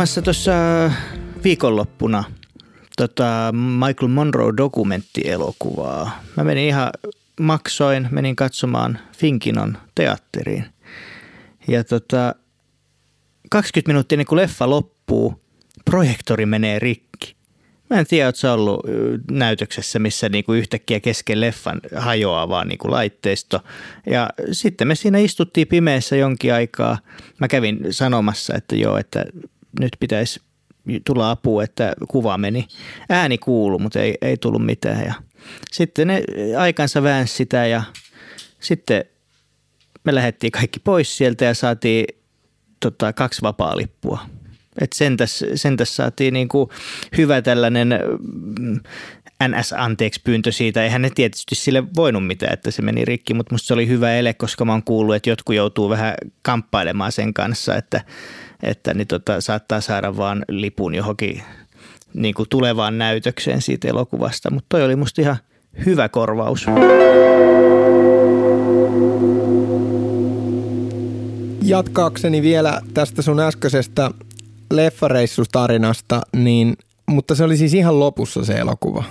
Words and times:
Katsomassa 0.00 0.22
tuossa 0.22 0.52
viikonloppuna 1.44 2.24
tota 2.96 3.52
Michael 3.86 4.08
Monroe 4.08 4.52
dokumenttielokuvaa. 4.56 6.22
Mä 6.36 6.44
menin 6.44 6.68
ihan 6.68 6.90
maksoin, 7.40 8.08
menin 8.10 8.36
katsomaan 8.36 8.98
Finkinon 9.16 9.78
teatteriin. 9.94 10.64
Ja 11.68 11.84
tota, 11.84 12.34
20 13.50 13.88
minuuttia 13.90 14.16
ennen 14.16 14.26
kuin 14.26 14.36
leffa 14.36 14.70
loppuu, 14.70 15.40
projektori 15.84 16.46
menee 16.46 16.78
rikki. 16.78 17.34
Mä 17.90 17.98
en 17.98 18.06
tiedä, 18.06 18.32
on 18.44 18.50
ollut 18.50 18.80
näytöksessä, 19.30 19.98
missä 19.98 20.28
niinku 20.28 20.52
yhtäkkiä 20.52 21.00
kesken 21.00 21.40
leffan 21.40 21.80
hajoaa 21.96 22.48
vaan 22.48 22.68
niinku 22.68 22.90
laitteisto. 22.90 23.60
Ja 24.06 24.30
sitten 24.52 24.88
me 24.88 24.94
siinä 24.94 25.18
istuttiin 25.18 25.66
pimeässä 25.66 26.16
jonkin 26.16 26.54
aikaa. 26.54 26.98
Mä 27.38 27.48
kävin 27.48 27.80
sanomassa, 27.90 28.54
että 28.54 28.76
joo, 28.76 28.96
että 28.96 29.24
nyt 29.80 29.96
pitäisi 30.00 30.40
tulla 31.06 31.30
apua, 31.30 31.64
että 31.64 31.92
kuva 32.08 32.38
meni. 32.38 32.66
Ääni 33.08 33.38
kuulu, 33.38 33.78
mutta 33.78 34.00
ei, 34.00 34.14
ei 34.22 34.36
tullut 34.36 34.66
mitään. 34.66 35.04
Ja 35.04 35.14
sitten 35.72 36.08
ne 36.08 36.22
aikansa 36.58 37.02
väänsi 37.02 37.34
sitä 37.34 37.66
ja 37.66 37.82
sitten 38.60 39.04
me 40.04 40.14
lähdettiin 40.14 40.50
kaikki 40.50 40.80
pois 40.80 41.16
sieltä 41.16 41.44
ja 41.44 41.54
saatiin 41.54 42.04
tota, 42.80 43.12
kaksi 43.12 43.42
vapaa-lippua. 43.42 44.20
Et 44.80 44.92
sentäs, 44.92 45.44
sentäs 45.54 45.96
saatiin 45.96 46.34
niinku 46.34 46.70
hyvä 47.16 47.42
tällainen 47.42 47.88
mm, 48.60 48.80
NS-anteeksi 49.48 50.20
pyyntö 50.24 50.52
siitä. 50.52 50.84
Eihän 50.84 51.02
ne 51.02 51.10
tietysti 51.14 51.54
sille 51.54 51.84
voinut 51.96 52.26
mitään, 52.26 52.52
että 52.52 52.70
se 52.70 52.82
meni 52.82 53.04
rikki, 53.04 53.34
mutta 53.34 53.54
musta 53.54 53.66
se 53.66 53.74
oli 53.74 53.88
hyvä 53.88 54.14
ele, 54.14 54.34
koska 54.34 54.64
mä 54.64 54.72
oon 54.72 54.82
kuullut, 54.82 55.14
että 55.14 55.30
jotkut 55.30 55.56
joutuu 55.56 55.88
vähän 55.88 56.14
kamppailemaan 56.42 57.12
sen 57.12 57.34
kanssa, 57.34 57.76
että, 57.76 58.00
että 58.62 58.94
niin 58.94 59.06
tota, 59.06 59.40
saattaa 59.40 59.80
saada 59.80 60.16
vaan 60.16 60.44
lipun 60.48 60.94
johonkin 60.94 61.42
niin 62.14 62.34
kuin 62.34 62.48
tulevaan 62.48 62.98
näytökseen 62.98 63.62
siitä 63.62 63.88
elokuvasta. 63.88 64.50
Mutta 64.50 64.66
toi 64.68 64.84
oli 64.84 64.96
musta 64.96 65.22
ihan 65.22 65.36
hyvä 65.86 66.08
korvaus. 66.08 66.66
Jatkaakseni 71.62 72.42
vielä 72.42 72.80
tästä 72.94 73.22
sun 73.22 73.40
äskeisestä 73.40 74.10
leffareissustarinasta, 74.72 76.20
niin, 76.36 76.76
mutta 77.06 77.34
se 77.34 77.44
oli 77.44 77.56
siis 77.56 77.74
ihan 77.74 78.00
lopussa 78.00 78.44
se 78.44 78.52
elokuva. 78.52 79.04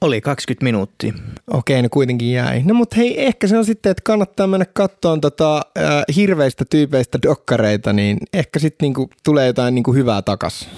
Oli 0.00 0.20
20 0.20 0.64
minuuttia. 0.64 1.12
Okei, 1.50 1.82
no 1.82 1.88
kuitenkin 1.90 2.32
jäi. 2.32 2.62
No 2.62 2.74
mutta 2.74 2.96
hei, 2.96 3.26
ehkä 3.26 3.46
se 3.46 3.58
on 3.58 3.64
sitten, 3.64 3.90
että 3.90 4.02
kannattaa 4.04 4.46
mennä 4.46 4.66
katsomaan 4.72 5.20
tota, 5.20 5.56
äh, 5.56 6.04
hirveistä 6.16 6.64
tyypeistä 6.70 7.18
dokkareita, 7.22 7.92
niin 7.92 8.18
ehkä 8.32 8.58
sitten 8.58 8.84
niinku 8.84 9.10
tulee 9.24 9.46
jotain 9.46 9.74
niinku 9.74 9.92
hyvää 9.94 10.22
takas. 10.22 10.68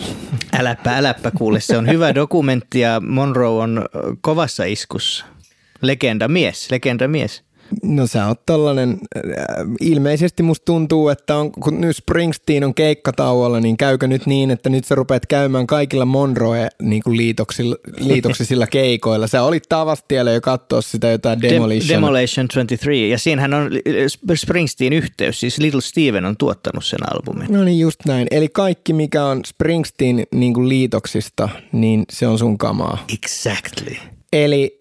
Äläppä, 0.52 0.96
äläppä 0.96 1.30
kuule, 1.30 1.60
se 1.60 1.76
on 1.76 1.88
hyvä 1.88 2.14
dokumentti 2.14 2.80
ja 2.80 3.00
Monroe 3.00 3.62
on 3.62 3.86
kovassa 4.20 4.64
iskussa. 4.64 5.24
Legenda 5.82 6.28
mies, 6.28 6.70
legenda 6.70 7.08
mies. 7.08 7.42
No 7.82 8.06
sä 8.06 8.26
oot 8.26 8.46
tollanen, 8.46 8.98
äh, 9.16 9.24
ilmeisesti 9.80 10.42
musta 10.42 10.64
tuntuu, 10.64 11.08
että 11.08 11.36
on, 11.36 11.52
kun 11.52 11.80
nyt 11.80 11.96
Springsteen 11.96 12.64
on 12.64 12.74
keikkatauolla, 12.74 13.60
niin 13.60 13.76
käykö 13.76 14.06
nyt 14.06 14.26
niin, 14.26 14.50
että 14.50 14.70
nyt 14.70 14.84
sä 14.84 14.94
rupeat 14.94 15.26
käymään 15.26 15.66
kaikilla 15.66 16.04
Monroe 16.04 16.68
niin 16.82 17.02
liitoksisilla 17.98 18.66
keikoilla. 18.76 19.26
Sä 19.26 19.42
olit 19.42 19.62
Tavastiellä 19.68 20.30
jo 20.30 20.40
katsoa 20.40 20.82
sitä 20.82 21.08
jotain 21.08 21.42
Demolition. 21.42 21.88
Dem- 21.88 21.94
Demolition 21.94 22.48
23, 22.48 23.06
ja 23.06 23.18
siinähän 23.18 23.54
on 23.54 23.70
Springsteen 24.34 24.92
yhteys, 24.92 25.40
siis 25.40 25.58
Little 25.58 25.80
Steven 25.80 26.24
on 26.24 26.36
tuottanut 26.36 26.84
sen 26.84 26.98
albumin. 27.12 27.52
No 27.52 27.64
niin, 27.64 27.78
just 27.78 28.00
näin. 28.06 28.26
Eli 28.30 28.48
kaikki, 28.48 28.92
mikä 28.92 29.24
on 29.24 29.40
Springsteen 29.46 30.26
niin 30.32 30.68
liitoksista, 30.68 31.48
niin 31.72 32.04
se 32.10 32.26
on 32.26 32.38
sun 32.38 32.58
kamaa. 32.58 33.04
Exactly. 33.12 33.96
Eli 34.32 34.79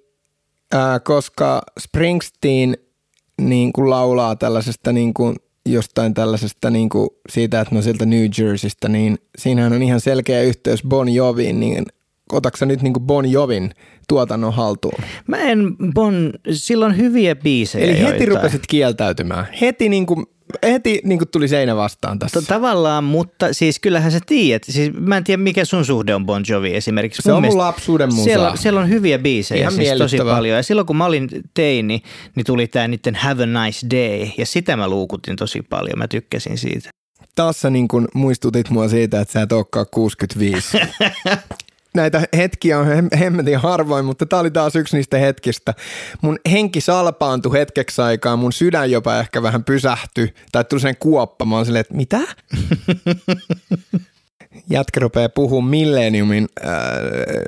ää, 0.74 1.00
koska 1.00 1.62
Springsteen 1.80 2.78
niin 3.42 3.74
kuin 3.74 3.90
laulaa 3.90 4.36
tällaisesta 4.36 4.92
niin 4.92 5.14
kuin 5.14 5.36
jostain 5.66 6.14
tällaisesta 6.14 6.70
niin 6.70 6.90
kuin 6.90 7.10
siitä, 7.30 7.62
että 7.62 7.76
no 7.76 7.82
sieltä 7.82 8.06
New 8.06 8.26
Jerseystä, 8.40 8.90
niin 8.90 9.18
siinähän 9.38 9.74
on 9.74 9.82
ihan 9.84 10.02
selkeä 10.02 10.42
yhteys 10.42 10.84
Bon 10.84 11.10
Joviin, 11.10 11.60
niin 11.60 11.86
otatko 12.32 12.66
nyt 12.66 12.82
niin 12.82 12.94
kuin 12.94 13.04
Bon 13.04 13.32
Jovin 13.32 13.72
tuotannon 14.08 14.54
haltuun? 14.54 15.04
Mä 15.28 15.38
en 15.38 15.76
Bon, 15.94 16.34
silloin 16.52 16.98
hyviä 16.98 17.36
biisejä 17.36 17.86
Eli 17.86 17.94
heti 17.94 18.04
joitain. 18.04 18.28
rupesit 18.28 18.68
kieltäytymään. 18.68 19.48
Heti 19.62 19.90
niin 19.90 20.06
kuin 20.06 20.26
heti 20.64 21.02
niin 21.04 21.20
tuli 21.32 21.48
seinä 21.48 21.76
vastaan 21.76 22.20
tässä. 22.20 22.42
Tavallaan, 22.42 23.04
mutta 23.04 23.54
siis 23.54 23.80
kyllähän 23.80 24.12
sä 24.12 24.20
tiedät. 24.26 24.64
Siis 24.64 24.94
mä 24.94 25.18
en 25.18 25.24
tiedä, 25.24 25.44
mikä 25.44 25.66
sun 25.66 25.86
suhde 25.86 26.16
on 26.16 26.26
Bon 26.26 26.44
Jovi 26.50 26.76
esimerkiksi. 26.76 27.22
Se 27.22 27.34
on 27.34 27.44
mun 27.44 27.58
lapsuuden 27.58 28.10
musaa. 28.10 28.24
Siellä, 28.24 28.52
siellä 28.56 28.80
on 28.80 28.90
hyviä 28.90 29.20
biisejä 29.20 29.62
Ihan 29.62 29.74
siis 29.74 29.98
tosi 29.98 30.18
paljon. 30.18 30.58
Ja 30.58 30.64
silloin 30.64 30.88
kun 30.88 30.96
mä 30.96 31.06
olin 31.06 31.30
teini, 31.54 32.02
niin 32.36 32.46
tuli 32.46 32.68
tää 32.68 32.88
niiden 32.88 33.16
Have 33.16 33.44
a 33.44 33.66
Nice 33.66 33.88
Day. 33.90 34.30
Ja 34.38 34.46
sitä 34.46 34.78
mä 34.78 34.88
luukutin 34.88 35.36
tosi 35.36 35.62
paljon. 35.62 35.98
Mä 35.98 36.08
tykkäsin 36.08 36.58
siitä. 36.58 36.90
Taas 37.36 37.62
sä 37.62 37.70
niin 37.70 37.88
kuin 37.88 38.08
muistutit 38.14 38.70
mua 38.70 38.88
siitä, 38.88 39.22
että 39.22 39.32
sä 39.32 39.42
et 39.42 39.52
olekaan 39.52 39.86
65. 39.92 40.78
Näitä 42.00 42.22
hetkiä 42.38 42.80
on 42.80 42.88
hem- 42.88 43.18
hemmetin 43.18 43.58
harvoin, 43.58 44.06
mutta 44.06 44.26
tämä 44.26 44.40
oli 44.40 44.52
taas 44.52 44.76
yksi 44.76 44.96
niistä 44.98 45.18
hetkistä. 45.18 45.74
Mun 46.22 46.40
henki 46.52 46.82
salpaantui 46.82 47.60
hetkeksi 47.60 48.02
aikaa, 48.02 48.36
mun 48.36 48.54
sydän 48.54 48.92
jopa 48.92 49.20
ehkä 49.20 49.44
vähän 49.44 49.64
pysähtyi, 49.64 50.34
tai 50.52 50.64
tuli 50.64 50.82
sen 50.82 50.98
kuoppa. 50.98 51.46
Mä 51.46 51.56
oon 51.56 51.66
silleen, 51.66 51.82
että 51.82 51.94
mitä? 51.94 52.20
Jätkä 54.70 55.00
rupeaa 55.00 55.30
puhumaan 55.30 55.70
Millenniumin 55.70 56.48
äh, 56.66 56.72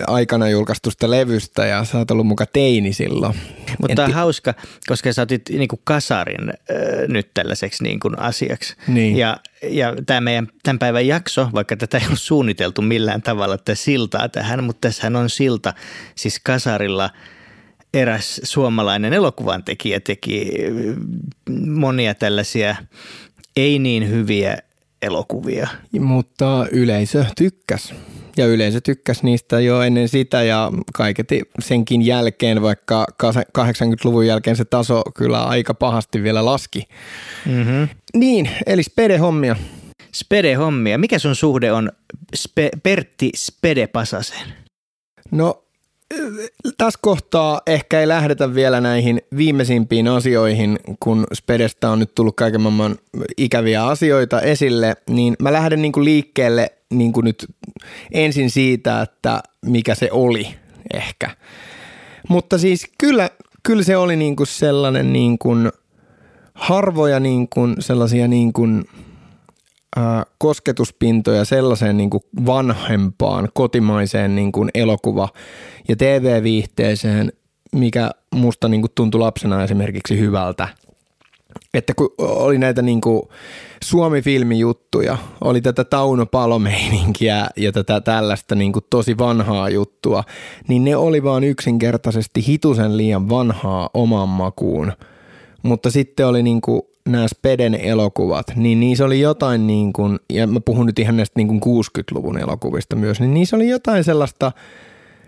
aikana 0.07 0.49
julkaistusta 0.49 1.11
levystä 1.11 1.65
ja 1.65 1.83
sä 1.83 1.97
oot 1.97 2.11
ollut 2.11 2.27
muka 2.27 2.45
teini 2.45 2.93
silloin. 2.93 3.35
Mutta 3.81 4.03
En 4.03 4.09
on 4.09 4.13
hauska, 4.13 4.53
koska 4.87 5.13
sä 5.13 5.21
otit 5.21 5.49
niin 5.49 5.67
kuin 5.67 5.79
kasarin 5.83 6.49
äh, 6.49 6.55
nyt 7.07 7.29
tällaiseksi 7.33 7.83
niin 7.83 7.99
kuin 7.99 8.19
asiaksi. 8.19 8.75
Niin. 8.87 9.17
Ja, 9.17 9.37
ja 9.63 9.93
tämä 10.05 10.21
meidän 10.21 10.47
tämän 10.63 10.79
päivän 10.79 11.07
jakso, 11.07 11.49
vaikka 11.53 11.77
tätä 11.77 11.97
ei 11.97 12.07
ole 12.09 12.17
suunniteltu 12.17 12.81
millään 12.81 13.21
tavalla 13.21 13.57
tätä 13.57 13.75
siltaa 13.75 14.29
tähän, 14.29 14.63
mutta 14.63 14.87
tässähän 14.87 15.15
on 15.15 15.29
silta 15.29 15.73
siis 16.15 16.39
kasarilla 16.39 17.09
eräs 17.93 18.41
suomalainen 18.43 19.13
elokuvan 19.13 19.63
tekijä 19.63 19.99
teki 19.99 20.51
äh, 20.65 20.95
monia 21.65 22.15
tällaisia 22.15 22.75
ei 23.55 23.79
niin 23.79 24.09
hyviä 24.09 24.57
elokuvia. 25.01 25.67
Mutta 25.99 26.67
yleisö 26.71 27.25
tykkäs. 27.35 27.93
Ja 28.37 28.47
yleisö 28.47 28.81
tykkäs 28.81 29.23
niistä 29.23 29.59
jo 29.59 29.81
ennen 29.81 30.09
sitä 30.09 30.43
ja 30.43 30.71
kaiketi 30.93 31.41
senkin 31.59 32.01
jälkeen, 32.01 32.61
vaikka 32.61 33.05
80-luvun 33.57 34.27
jälkeen 34.27 34.55
se 34.55 34.65
taso 34.65 35.01
kyllä 35.15 35.43
aika 35.43 35.73
pahasti 35.73 36.23
vielä 36.23 36.45
laski. 36.45 36.83
Mm-hmm. 37.45 37.87
Niin, 38.13 38.49
eli 38.65 38.83
spede-hommia. 38.83 39.55
Spede-hommia. 40.15 40.97
Mikä 40.97 41.19
sun 41.19 41.35
suhde 41.35 41.71
on 41.71 41.91
Spe- 42.37 42.79
Pertti 42.83 43.31
Spede 43.35 43.87
Pasaseen? 43.87 44.53
No 45.31 45.63
tässä 46.77 46.99
kohtaa 47.03 47.61
ehkä 47.67 47.99
ei 47.99 48.07
lähdetä 48.07 48.55
vielä 48.55 48.81
näihin 48.81 49.21
viimeisimpiin 49.37 50.07
asioihin, 50.07 50.79
kun 50.99 51.27
Spedestä 51.33 51.89
on 51.89 51.99
nyt 51.99 52.15
tullut 52.15 52.35
kaiken 52.35 52.61
maailman 52.61 52.95
ikäviä 53.37 53.85
asioita 53.85 54.41
esille, 54.41 54.95
niin 55.09 55.35
mä 55.41 55.53
lähden 55.53 55.81
niin 55.81 55.91
kuin 55.91 56.05
liikkeelle 56.05 56.71
niin 56.89 57.13
kuin 57.13 57.23
nyt 57.23 57.47
ensin 58.11 58.51
siitä, 58.51 59.01
että 59.01 59.43
mikä 59.65 59.95
se 59.95 60.09
oli 60.11 60.47
ehkä. 60.93 61.29
Mutta 62.29 62.57
siis 62.57 62.87
kyllä, 62.97 63.29
kyllä 63.63 63.83
se 63.83 63.97
oli 63.97 64.15
niin 64.15 64.35
kuin 64.35 64.47
sellainen 64.47 65.13
niin 65.13 65.37
kuin 65.37 65.71
harvoja 66.53 67.19
niin 67.19 67.47
kuin 67.49 67.75
sellaisia 67.79 68.27
niin 68.27 68.53
kuin 68.53 68.85
kosketuspintoja 70.37 71.45
sellaiseen 71.45 71.97
niin 71.97 72.09
kuin 72.09 72.23
vanhempaan 72.45 73.49
kotimaiseen 73.53 74.35
niin 74.35 74.51
kuin 74.51 74.69
elokuva- 74.73 75.29
ja 75.89 75.95
TV-viihteeseen, 75.95 77.33
mikä 77.75 78.11
musta 78.35 78.67
niin 78.67 78.81
kuin 78.81 78.91
tuntui 78.95 79.19
lapsena 79.19 79.63
esimerkiksi 79.63 80.19
hyvältä. 80.19 80.67
Että 81.73 81.93
kun 81.93 82.13
oli 82.17 82.57
näitä 82.57 82.81
niin 82.81 83.01
kuin 83.01 83.21
Suomi-filmijuttuja, 83.83 85.17
oli 85.41 85.61
tätä 85.61 85.83
Tauno 85.83 86.25
Palomeininkiä 86.25 87.47
ja 87.57 87.71
tätä 87.71 88.01
tällaista 88.01 88.55
niin 88.55 88.73
kuin 88.73 88.85
tosi 88.89 89.17
vanhaa 89.17 89.69
juttua, 89.69 90.23
niin 90.67 90.83
ne 90.83 90.95
oli 90.95 91.23
vaan 91.23 91.43
yksinkertaisesti 91.43 92.47
hitusen 92.47 92.97
liian 92.97 93.29
vanhaa 93.29 93.89
oman 93.93 94.29
makuun. 94.29 94.93
Mutta 95.63 95.91
sitten 95.91 96.27
oli 96.27 96.43
niin 96.43 96.61
kuin 96.61 96.81
nämä 97.09 97.27
Speden 97.27 97.75
elokuvat, 97.75 98.45
niin 98.55 98.79
niissä 98.79 99.05
oli 99.05 99.19
jotain 99.19 99.67
niin 99.67 99.93
kuin, 99.93 100.19
ja 100.33 100.47
mä 100.47 100.59
puhun 100.59 100.85
nyt 100.85 100.99
ihan 100.99 101.17
näistä 101.17 101.39
niin 101.39 101.47
kuin 101.47 101.61
60-luvun 101.61 102.37
elokuvista 102.37 102.95
myös, 102.95 103.19
niin 103.19 103.33
niissä 103.33 103.55
oli 103.55 103.69
jotain 103.69 104.03
sellaista 104.03 104.51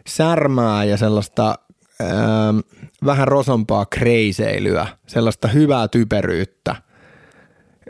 särmää 0.08 0.84
ja 0.84 0.98
sellaista 0.98 1.56
ää, 2.00 2.54
vähän 3.06 3.28
rosompaa 3.28 3.86
kreiseilyä, 3.86 4.88
sellaista 5.08 5.48
hyvää 5.48 5.88
typeryyttä. 5.88 6.76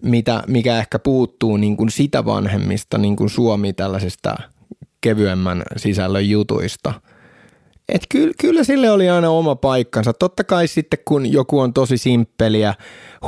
mitä, 0.04 0.44
mikä 0.48 0.78
ehkä 0.78 1.00
puuttuu 1.00 1.58
niin 1.58 1.78
kuin 1.78 1.92
sitä 1.92 2.26
vanhemmista 2.26 2.98
niin 2.98 3.16
kuin 3.16 3.30
Suomi 3.30 3.74
tällaisista 3.74 4.36
kevyemmän 5.02 5.64
sisällön 5.78 6.30
jutuista. 6.30 6.94
Et 7.90 8.02
kyllä, 8.10 8.34
kyllä 8.40 8.64
sille 8.64 8.92
oli 8.92 9.10
aina 9.10 9.30
oma 9.30 9.56
paikkansa. 9.56 10.14
Totta 10.14 10.44
kai 10.44 10.68
sitten 10.68 11.00
kun 11.06 11.32
joku 11.32 11.60
on 11.60 11.74
tosi 11.74 11.98
simppeliä 11.98 12.74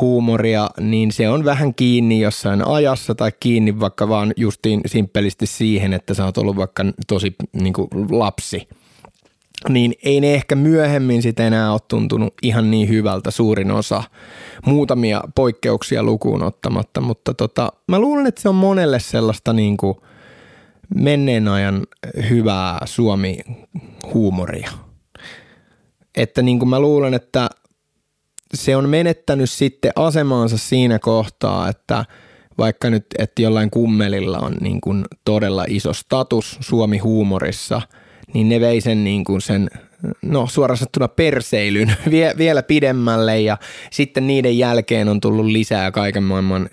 huumoria, 0.02 0.70
niin 0.80 1.12
se 1.12 1.30
on 1.30 1.46
vähän 1.46 1.76
kiinni 1.76 2.20
jossain 2.20 2.68
ajassa 2.68 3.16
tai 3.16 3.32
kiinni 3.40 3.80
vaikka 3.80 4.10
vaan 4.10 4.34
justiin 4.38 4.82
simppelisti 4.86 5.46
siihen, 5.46 5.94
että 5.94 6.14
sä 6.14 6.26
oot 6.26 6.38
ollut 6.38 6.56
vaikka 6.56 6.84
tosi 7.08 7.36
niin 7.54 7.74
kuin 7.74 7.88
lapsi– 8.10 8.68
niin 9.70 9.94
ei 10.04 10.22
ne 10.22 10.34
ehkä 10.34 10.56
myöhemmin 10.56 11.22
sitten 11.22 11.46
enää 11.46 11.72
ole 11.72 11.82
tuntunut 11.88 12.34
ihan 12.42 12.72
niin 12.72 12.90
hyvältä 12.90 13.32
suurin 13.32 13.72
osa, 13.72 14.04
muutamia 14.66 15.22
poikkeuksia 15.36 16.04
lukuun 16.04 16.44
ottamatta, 16.44 17.02
mutta 17.02 17.34
tota, 17.34 17.72
mä 17.88 18.00
luulen, 18.00 18.28
että 18.28 18.42
se 18.42 18.50
on 18.50 18.56
monelle 18.56 19.00
sellaista 19.00 19.54
niin 19.54 19.78
kuin 19.78 19.98
menneen 20.96 21.48
ajan 21.48 21.84
hyvää 22.30 22.80
Suomi-huumoria. 22.86 24.72
Että 26.18 26.42
niin 26.42 26.60
kuin 26.60 26.70
mä 26.70 26.80
luulen, 26.80 27.14
että 27.14 27.50
se 28.54 28.76
on 28.76 28.90
menettänyt 28.90 29.50
sitten 29.50 29.92
asemaansa 29.96 30.58
siinä 30.58 31.00
kohtaa, 31.00 31.70
että 31.70 32.06
vaikka 32.58 32.90
nyt, 32.90 33.06
että 33.18 33.42
jollain 33.42 33.70
kummelilla 33.70 34.40
on 34.40 34.54
niin 34.62 34.82
kuin 34.82 35.06
todella 35.26 35.66
iso 35.68 35.94
status 35.94 36.58
Suomi-huumorissa– 36.62 37.82
niin 38.34 38.50
ne 38.50 38.60
vei 38.60 38.82
sen, 38.82 39.04
niin 39.04 39.24
kuin 39.24 39.42
sen 39.42 39.70
no 40.22 40.48
suoraan 40.48 40.78
sanottuna 40.78 41.08
perseilyn 41.08 41.96
vie, 42.12 42.34
vielä 42.38 42.64
pidemmälle 42.64 43.42
ja 43.42 43.58
sitten 43.92 44.28
niiden 44.28 44.58
jälkeen 44.58 45.10
on 45.10 45.22
tullut 45.22 45.46
lisää 45.46 45.92
kaiken 45.92 46.24
maailman 46.24 46.70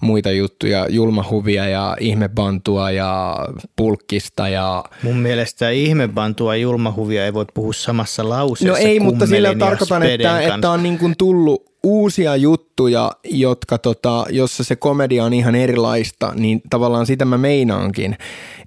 muita 0.00 0.30
juttuja, 0.30 0.86
julmahuvia 0.88 1.68
ja 1.68 1.96
ihmebantua 2.00 2.90
ja 2.90 3.36
pulkkista 3.76 4.48
ja... 4.48 4.84
Mun 5.02 5.16
mielestä 5.16 5.70
ihmebantua 5.70 6.56
ja 6.56 6.62
julmahuvia 6.62 7.24
ei 7.24 7.34
voi 7.34 7.46
puhua 7.54 7.72
samassa 7.72 8.28
lauseessa 8.28 8.68
No 8.68 8.88
ei, 8.88 9.00
mutta 9.00 9.26
sillä 9.26 9.54
tarkoitan, 9.54 10.02
että, 10.02 10.40
että 10.40 10.70
on 10.70 10.82
niin 10.82 10.98
kuin 10.98 11.14
tullut 11.18 11.71
uusia 11.82 12.36
juttuja, 12.36 13.12
jotka 13.24 13.78
tota, 13.78 14.24
jossa 14.30 14.64
se 14.64 14.76
komedia 14.76 15.24
on 15.24 15.32
ihan 15.32 15.54
erilaista, 15.54 16.32
niin 16.34 16.62
tavallaan 16.70 17.06
sitä 17.06 17.24
mä 17.24 17.38
meinaankin, 17.38 18.16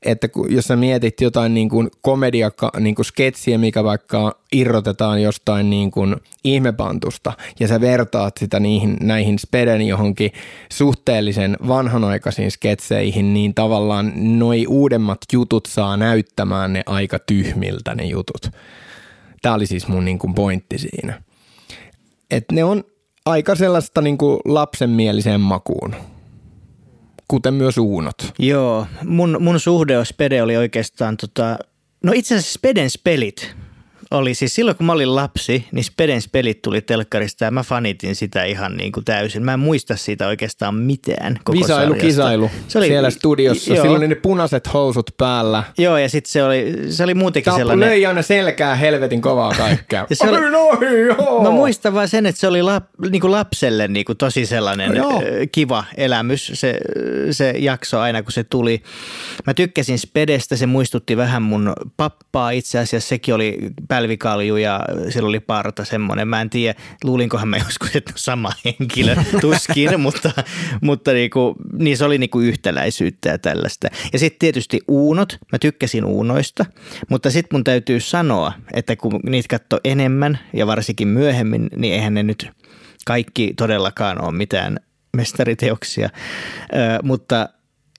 että 0.05 0.27
kun, 0.27 0.53
jos 0.53 0.65
sä 0.65 0.75
mietit 0.75 1.21
jotain 1.21 1.53
niin 1.53 1.69
kuin 1.69 1.89
komedia, 2.01 2.51
niin 2.79 2.95
kuin 2.95 3.05
sketsiä, 3.05 3.57
mikä 3.57 3.83
vaikka 3.83 4.39
irrotetaan 4.51 5.21
jostain 5.21 5.69
niin 5.69 5.91
kuin 5.91 6.15
ihmepantusta 6.43 7.33
ja 7.59 7.67
sä 7.67 7.81
vertaat 7.81 8.37
sitä 8.37 8.59
niihin, 8.59 8.97
näihin 9.01 9.39
speden 9.39 9.81
johonkin 9.81 10.31
suhteellisen 10.71 11.57
vanhanaikaisiin 11.67 12.51
sketseihin, 12.51 13.33
niin 13.33 13.53
tavallaan 13.53 14.11
noi 14.15 14.65
uudemmat 14.67 15.19
jutut 15.33 15.65
saa 15.65 15.97
näyttämään 15.97 16.73
ne 16.73 16.83
aika 16.85 17.19
tyhmiltä 17.19 17.95
ne 17.95 18.05
jutut. 18.05 18.51
Tämä 19.41 19.55
oli 19.55 19.65
siis 19.65 19.87
mun 19.87 20.05
niin 20.05 20.19
kuin 20.19 20.33
pointti 20.33 20.77
siinä. 20.77 21.21
Että 22.31 22.55
ne 22.55 22.63
on 22.63 22.83
aika 23.25 23.55
sellaista 23.55 24.01
niin 24.01 24.17
kuin 24.17 24.39
lapsenmieliseen 24.45 25.41
makuun, 25.41 25.95
kuten 27.27 27.53
myös 27.53 27.77
uunot. 27.77 28.33
Joo, 28.39 28.87
mun, 29.05 29.37
mun 29.39 29.59
suhde 29.59 30.05
Spede 30.05 30.41
oli 30.41 30.57
oikeastaan, 30.57 31.17
tota, 31.17 31.57
no 32.03 32.11
itse 32.15 32.35
asiassa 32.35 32.53
Spedens 32.53 32.99
pelit 33.03 33.55
oli 34.11 34.33
siis 34.33 34.55
silloin, 34.55 34.77
kun 34.77 34.85
mä 34.85 34.91
olin 34.91 35.15
lapsi, 35.15 35.65
niin 35.71 35.83
Spedens 35.83 36.29
pelit 36.31 36.61
tuli 36.61 36.81
telkkarista 36.81 37.45
ja 37.45 37.51
mä 37.51 37.63
fanitin 37.63 38.15
sitä 38.15 38.43
ihan 38.43 38.77
niin 38.77 38.91
kuin 38.91 39.05
täysin. 39.05 39.43
Mä 39.43 39.53
en 39.53 39.59
muista 39.59 39.95
siitä 39.95 40.27
oikeastaan 40.27 40.75
mitään 40.75 41.39
koko 41.43 41.59
Visailu, 41.59 41.81
sarjasta. 41.81 42.07
kisailu 42.07 42.49
se 42.67 42.77
oli, 42.77 42.87
siellä 42.87 43.09
studiossa. 43.09 43.73
Joo. 43.73 43.83
Silloin 43.83 44.09
ne 44.09 44.15
punaiset 44.15 44.73
housut 44.73 45.11
päällä. 45.17 45.63
Joo, 45.77 45.97
ja 45.97 46.09
sitten 46.09 46.31
se 46.31 46.43
oli, 46.43 46.75
se 46.89 47.03
oli 47.03 47.13
muutenkin 47.13 47.45
Tämä 47.45 47.57
sellainen... 47.57 47.89
löi 47.89 48.05
aina 48.05 48.21
selkää 48.21 48.75
helvetin 48.75 49.21
kovaa 49.21 49.53
kaikkea. 49.57 50.05
se 50.13 50.29
oli, 50.29 50.49
noin, 50.49 51.05
joo. 51.07 51.43
Mä 51.43 51.49
muistan 51.49 51.93
vaan 51.93 52.07
sen, 52.07 52.25
että 52.25 52.41
se 52.41 52.47
oli 52.47 52.61
lap, 52.61 52.83
niin 53.09 53.21
kuin 53.21 53.31
lapselle 53.31 53.87
niin 53.87 54.05
kuin 54.05 54.17
tosi 54.17 54.45
sellainen 54.45 54.91
no, 54.91 55.21
kiva 55.51 55.83
elämys, 55.97 56.51
se, 56.53 56.77
se 57.31 57.53
jakso 57.57 57.99
aina, 57.99 58.23
kun 58.23 58.31
se 58.31 58.43
tuli. 58.43 58.83
Mä 59.45 59.53
tykkäsin 59.53 59.99
Spedestä, 59.99 60.55
se 60.55 60.65
muistutti 60.65 61.17
vähän 61.17 61.41
mun 61.41 61.73
pappaa 61.97 62.51
itse 62.51 62.79
asiassa. 62.79 63.09
Sekin 63.09 63.33
oli 63.33 63.57
pälvikalju 63.95 64.57
ja 64.57 64.79
sillä 65.09 65.29
oli 65.29 65.39
parta 65.39 65.85
semmoinen. 65.85 66.27
Mä 66.27 66.41
en 66.41 66.49
tiedä, 66.49 66.79
luulinkohan 67.03 67.47
mä 67.47 67.57
joskus, 67.57 67.95
että 67.95 68.13
sama 68.15 68.51
henkilö 68.65 69.15
tuskin, 69.41 69.99
mutta, 70.05 70.31
mutta 70.81 71.11
niinku, 71.11 71.55
niin 71.73 71.97
se 71.97 72.05
oli 72.05 72.17
niinku 72.17 72.39
yhtäläisyyttä 72.39 73.29
ja 73.29 73.37
tällaista. 73.37 73.87
Ja 74.13 74.19
sitten 74.19 74.39
tietysti 74.39 74.81
uunot, 74.87 75.37
mä 75.51 75.59
tykkäsin 75.59 76.05
uunoista, 76.05 76.65
mutta 77.09 77.31
sitten 77.31 77.55
mun 77.55 77.63
täytyy 77.63 77.99
sanoa, 77.99 78.53
että 78.73 78.95
kun 78.95 79.19
niitä 79.29 79.47
katsoo 79.49 79.79
enemmän 79.83 80.39
ja 80.53 80.67
varsinkin 80.67 81.07
myöhemmin, 81.07 81.69
niin 81.75 81.93
eihän 81.93 82.13
ne 82.13 82.23
nyt 82.23 82.49
kaikki 83.05 83.53
todellakaan 83.57 84.21
ole 84.21 84.31
mitään 84.31 84.79
mestariteoksia, 85.17 86.09
Ö, 86.09 86.99
mutta 87.03 87.49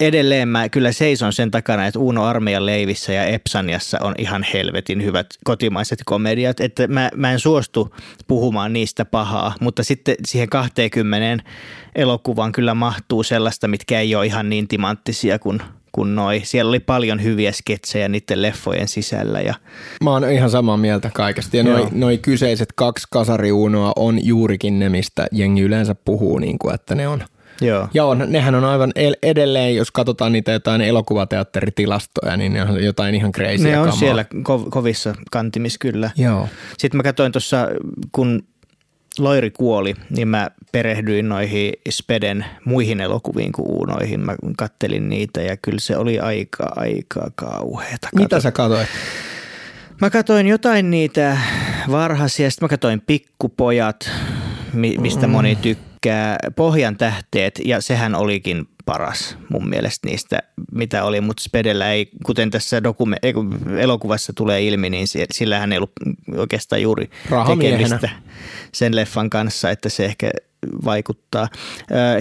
edelleen 0.01 0.49
mä 0.49 0.69
kyllä 0.69 0.93
seison 0.93 1.33
sen 1.33 1.51
takana, 1.51 1.87
että 1.87 1.99
Uno 1.99 2.25
Armeijan 2.25 2.67
leivissä 2.67 3.13
ja 3.13 3.25
Epsaniassa 3.25 3.99
on 4.01 4.15
ihan 4.19 4.47
helvetin 4.53 5.05
hyvät 5.05 5.27
kotimaiset 5.45 5.99
komediat, 6.07 6.61
että 6.61 6.89
mä, 6.89 7.11
mä 7.15 7.33
en 7.33 7.39
suostu 7.39 7.95
puhumaan 8.27 8.73
niistä 8.73 9.05
pahaa, 9.05 9.55
mutta 9.61 9.83
sitten 9.83 10.15
siihen 10.27 10.49
20 10.49 11.45
elokuvaan 11.95 12.53
kyllä 12.53 12.75
mahtuu 12.75 13.23
sellaista, 13.23 13.69
mitkä 13.69 14.01
ei 14.01 14.15
ole 14.15 14.27
ihan 14.27 14.49
niin 14.49 14.69
timanttisia 14.69 15.39
kuin 15.39 15.63
kuin 15.93 16.15
noi. 16.15 16.41
Siellä 16.45 16.69
oli 16.69 16.81
paljon 16.81 17.23
hyviä 17.23 17.53
sketsejä 17.53 18.09
niiden 18.09 18.43
leffojen 18.43 18.89
sisällä. 18.89 19.41
Ja... 19.41 19.55
Mä 20.05 20.11
oon 20.11 20.31
ihan 20.31 20.51
samaa 20.51 20.77
mieltä 20.77 21.11
kaikesta. 21.15 21.57
Ja 21.57 21.63
noi, 21.63 21.89
noi 21.93 22.19
kyseiset 22.19 22.69
kaksi 22.75 23.07
kasariunoa 23.11 23.93
on 23.97 24.27
juurikin 24.27 24.79
ne, 24.79 24.89
mistä 24.89 25.27
jengi 25.33 25.63
yleensä 25.63 25.95
puhuu, 25.95 26.39
niin 26.39 26.59
kuin, 26.59 26.75
että 26.75 26.95
ne 26.95 27.09
on– 27.09 27.25
Joo. 27.61 27.89
Ja 27.95 28.05
on, 28.05 28.25
nehän 28.27 28.55
on 28.55 28.65
aivan 28.65 28.93
edelleen, 29.23 29.77
jos 29.77 29.91
katsotaan 29.91 30.33
niitä 30.33 30.53
jotain 30.53 30.81
elokuvateatteritilastoja, 30.81 32.37
niin 32.37 32.53
ne 32.53 32.63
on 32.63 32.85
jotain 32.85 33.15
ihan 33.15 33.33
crazy. 33.33 33.63
Ne 33.63 33.79
on 33.79 33.85
kamaa. 33.85 33.99
siellä 33.99 34.25
ko- 34.35 34.71
kovissa 34.71 35.15
kantimissa 35.31 35.79
kyllä. 35.81 36.11
Joo. 36.17 36.49
Sitten 36.79 36.97
mä 36.97 37.03
katsoin 37.03 37.33
tuossa, 37.33 37.69
kun 38.13 38.43
Loiri 39.19 39.51
kuoli, 39.51 39.95
niin 40.11 40.29
mä 40.29 40.51
perehdyin 40.73 41.29
noihin 41.29 41.73
Speden 41.91 42.45
muihin 42.65 43.01
elokuviin 43.01 43.53
kuin 43.53 43.71
Uunoihin. 43.71 44.21
Mä 44.21 44.35
kattelin 44.57 45.09
niitä 45.09 45.43
ja 45.43 45.57
kyllä 45.57 45.81
se 45.81 45.97
oli 45.97 46.19
aika, 46.21 46.73
aika 46.77 47.31
kauheata. 47.35 48.09
Mitä 48.15 48.41
sä 48.41 48.53
katsoit? 48.53 48.89
Mä 50.01 50.11
katsoin 50.11 50.47
jotain 50.47 50.91
niitä 50.91 51.39
varhaisia, 51.91 52.51
sitten 52.51 52.65
mä 52.65 52.69
katsoin 52.69 53.01
Pikkupojat, 53.01 54.11
mistä 54.73 55.27
moni 55.27 55.57
tykkää 55.57 55.96
Pohjan 56.57 56.97
tähteet 56.97 57.61
ja 57.65 57.81
sehän 57.81 58.15
olikin 58.15 58.69
paras 58.85 59.37
mun 59.49 59.69
mielestä 59.69 60.09
niistä, 60.09 60.39
mitä 60.73 61.05
oli, 61.05 61.21
mutta 61.21 61.43
Spedellä 61.43 61.93
ei, 61.93 62.09
kuten 62.27 62.51
tässä 62.51 62.81
dokume- 62.81 63.79
elokuvassa 63.79 64.33
tulee 64.33 64.63
ilmi, 64.63 64.91
niin 64.91 65.07
sillähän 65.31 65.73
ei 65.73 65.79
ollut 65.79 65.93
oikeastaan 66.37 66.83
juuri 66.83 67.11
tekemistä 67.47 68.09
sen 68.73 68.97
leffan 68.97 69.31
kanssa, 69.31 69.71
että 69.71 69.89
se 69.89 70.05
ehkä 70.05 70.31
vaikuttaa. 70.85 71.49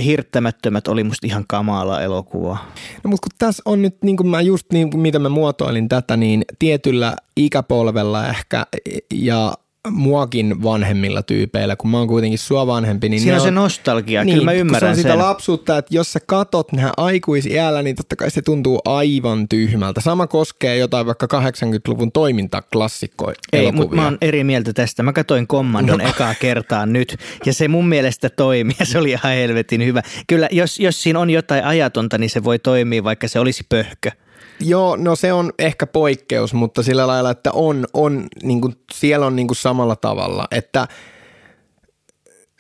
Hirttämättömät 0.04 0.88
oli 0.88 1.04
musta 1.04 1.27
ihan 1.27 1.44
kamala 1.48 2.01
elokuva. 2.01 2.58
No 3.04 3.10
mutta 3.10 3.30
kun 3.30 3.38
tässä 3.38 3.63
on 3.65 3.82
nyt, 3.82 3.98
niin 4.04 4.18
kuin 4.18 4.27
mä 4.27 4.42
just 4.42 4.65
niin 4.74 4.92
kuin 4.92 5.01
mitä 5.01 5.20
mä 5.20 5.30
muotoilin 5.30 5.89
tätä, 5.89 6.18
niin 6.18 6.46
tietyllä 6.60 7.15
ikäpolvella 7.38 8.27
ehkä 8.27 8.65
ja 9.13 9.54
muakin 9.89 10.63
vanhemmilla 10.63 11.24
tyypeillä, 11.24 11.75
kun 11.75 11.92
mä 11.92 11.98
oon 11.98 12.08
kuitenkin 12.08 12.39
sua 12.39 12.68
vanhempi. 12.68 13.10
Niin 13.10 13.22
Siinä 13.22 13.36
on 13.36 13.42
se 13.42 13.51
nostalgia, 13.51 14.24
niin, 14.24 14.34
kyllä 14.34 14.46
mä 14.46 14.51
ymmärrän 14.51 14.89
se 14.89 14.92
on 14.92 14.96
sitä 14.96 15.10
sen. 15.10 15.20
lapsuutta, 15.20 15.77
että 15.77 15.96
jos 15.96 16.13
sä 16.13 16.20
katot 16.25 16.72
nämä 16.72 16.92
aikuisiällä, 16.98 17.82
niin 17.82 17.96
totta 17.96 18.15
kai 18.15 18.32
se 18.32 18.42
tuntuu 18.42 18.82
aivan 18.86 19.50
tyhmältä. 19.50 20.01
Sama 20.01 20.27
koskee 20.27 20.77
jotain 20.77 21.06
vaikka 21.06 21.25
80-luvun 21.25 22.12
toimintaklassikkoja 22.12 23.36
Ei, 23.54 23.72
mutta 23.72 23.96
mä 23.96 24.04
oon 24.04 24.18
eri 24.22 24.44
mieltä 24.44 24.74
tästä. 24.74 25.04
Mä 25.04 25.13
katsoin 25.13 25.48
Kommandon 25.48 26.00
no. 26.00 26.10
ekaa 26.10 26.36
kertaa 26.36 26.86
nyt, 26.86 27.18
ja 27.46 27.54
se 27.54 27.68
mun 27.68 27.88
mielestä 27.88 28.30
toimii, 28.30 28.75
ja 28.80 28.86
se 28.86 28.98
oli 28.98 29.10
ihan 29.10 29.34
helvetin 29.34 29.86
hyvä. 29.86 30.01
Kyllä, 30.27 30.50
jos, 30.51 30.80
jos 30.80 31.04
siinä 31.04 31.20
on 31.20 31.30
jotain 31.30 31.63
ajatonta, 31.63 32.18
niin 32.18 32.30
se 32.30 32.44
voi 32.44 32.60
toimia, 32.60 33.04
vaikka 33.04 33.27
se 33.27 33.39
olisi 33.39 33.65
pöhkö. 33.70 34.12
Joo, 34.59 34.95
no 34.95 35.15
se 35.15 35.33
on 35.33 35.51
ehkä 35.59 35.88
poikkeus, 35.88 36.53
mutta 36.53 36.83
sillä 36.83 37.07
lailla, 37.07 37.31
että 37.31 37.51
on, 37.51 37.85
on 37.93 38.27
niin 38.43 38.62
kuin, 38.62 38.75
siellä 38.93 39.25
on 39.25 39.35
niin 39.35 39.47
kuin 39.47 39.57
samalla 39.57 39.95
tavalla, 39.95 40.47
että 40.51 40.88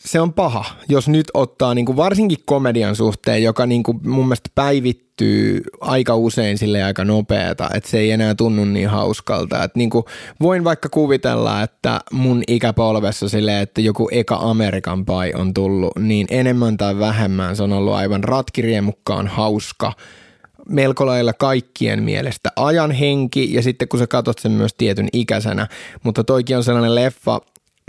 se 0.05 0.19
on 0.19 0.33
paha, 0.33 0.65
jos 0.89 1.07
nyt 1.07 1.27
ottaa 1.33 1.73
niin 1.73 1.85
kuin 1.85 1.95
varsinkin 1.95 2.37
komedian 2.45 2.95
suhteen, 2.95 3.43
joka 3.43 3.65
niin 3.65 3.83
kuin 3.83 3.99
mun 4.09 4.25
mielestä 4.25 4.49
päivittyy 4.55 5.61
aika 5.81 6.15
usein 6.15 6.57
sille 6.57 6.83
aika 6.83 7.05
nopeata, 7.05 7.69
että 7.73 7.89
se 7.89 7.99
ei 7.99 8.11
enää 8.11 8.35
tunnu 8.35 8.65
niin 8.65 8.89
hauskalta. 8.89 9.63
Että 9.63 9.79
niin 9.79 9.89
kuin 9.89 10.05
voin 10.41 10.63
vaikka 10.63 10.89
kuvitella, 10.89 11.61
että 11.61 11.99
mun 12.11 12.43
ikäpolvessa 12.47 13.29
sille, 13.29 13.61
että 13.61 13.81
joku 13.81 14.09
eka 14.11 14.35
Amerikan 14.35 15.05
pai 15.05 15.33
on 15.35 15.53
tullut, 15.53 15.91
niin 15.99 16.27
enemmän 16.29 16.77
tai 16.77 16.99
vähemmän 16.99 17.55
se 17.55 17.63
on 17.63 17.73
ollut 17.73 17.93
aivan 17.93 18.23
ratkiriemukkaan 18.23 19.27
hauska 19.27 19.93
melko 20.69 21.05
lailla 21.05 21.33
kaikkien 21.33 22.03
mielestä 22.03 22.51
ajan 22.55 22.91
henki 22.91 23.53
ja 23.53 23.61
sitten 23.61 23.87
kun 23.87 23.99
sä 23.99 24.07
katsot 24.07 24.39
sen 24.39 24.51
myös 24.51 24.73
tietyn 24.73 25.07
ikäisenä, 25.13 25.67
mutta 26.03 26.23
toikin 26.23 26.57
on 26.57 26.63
sellainen 26.63 26.95
leffa, 26.95 27.41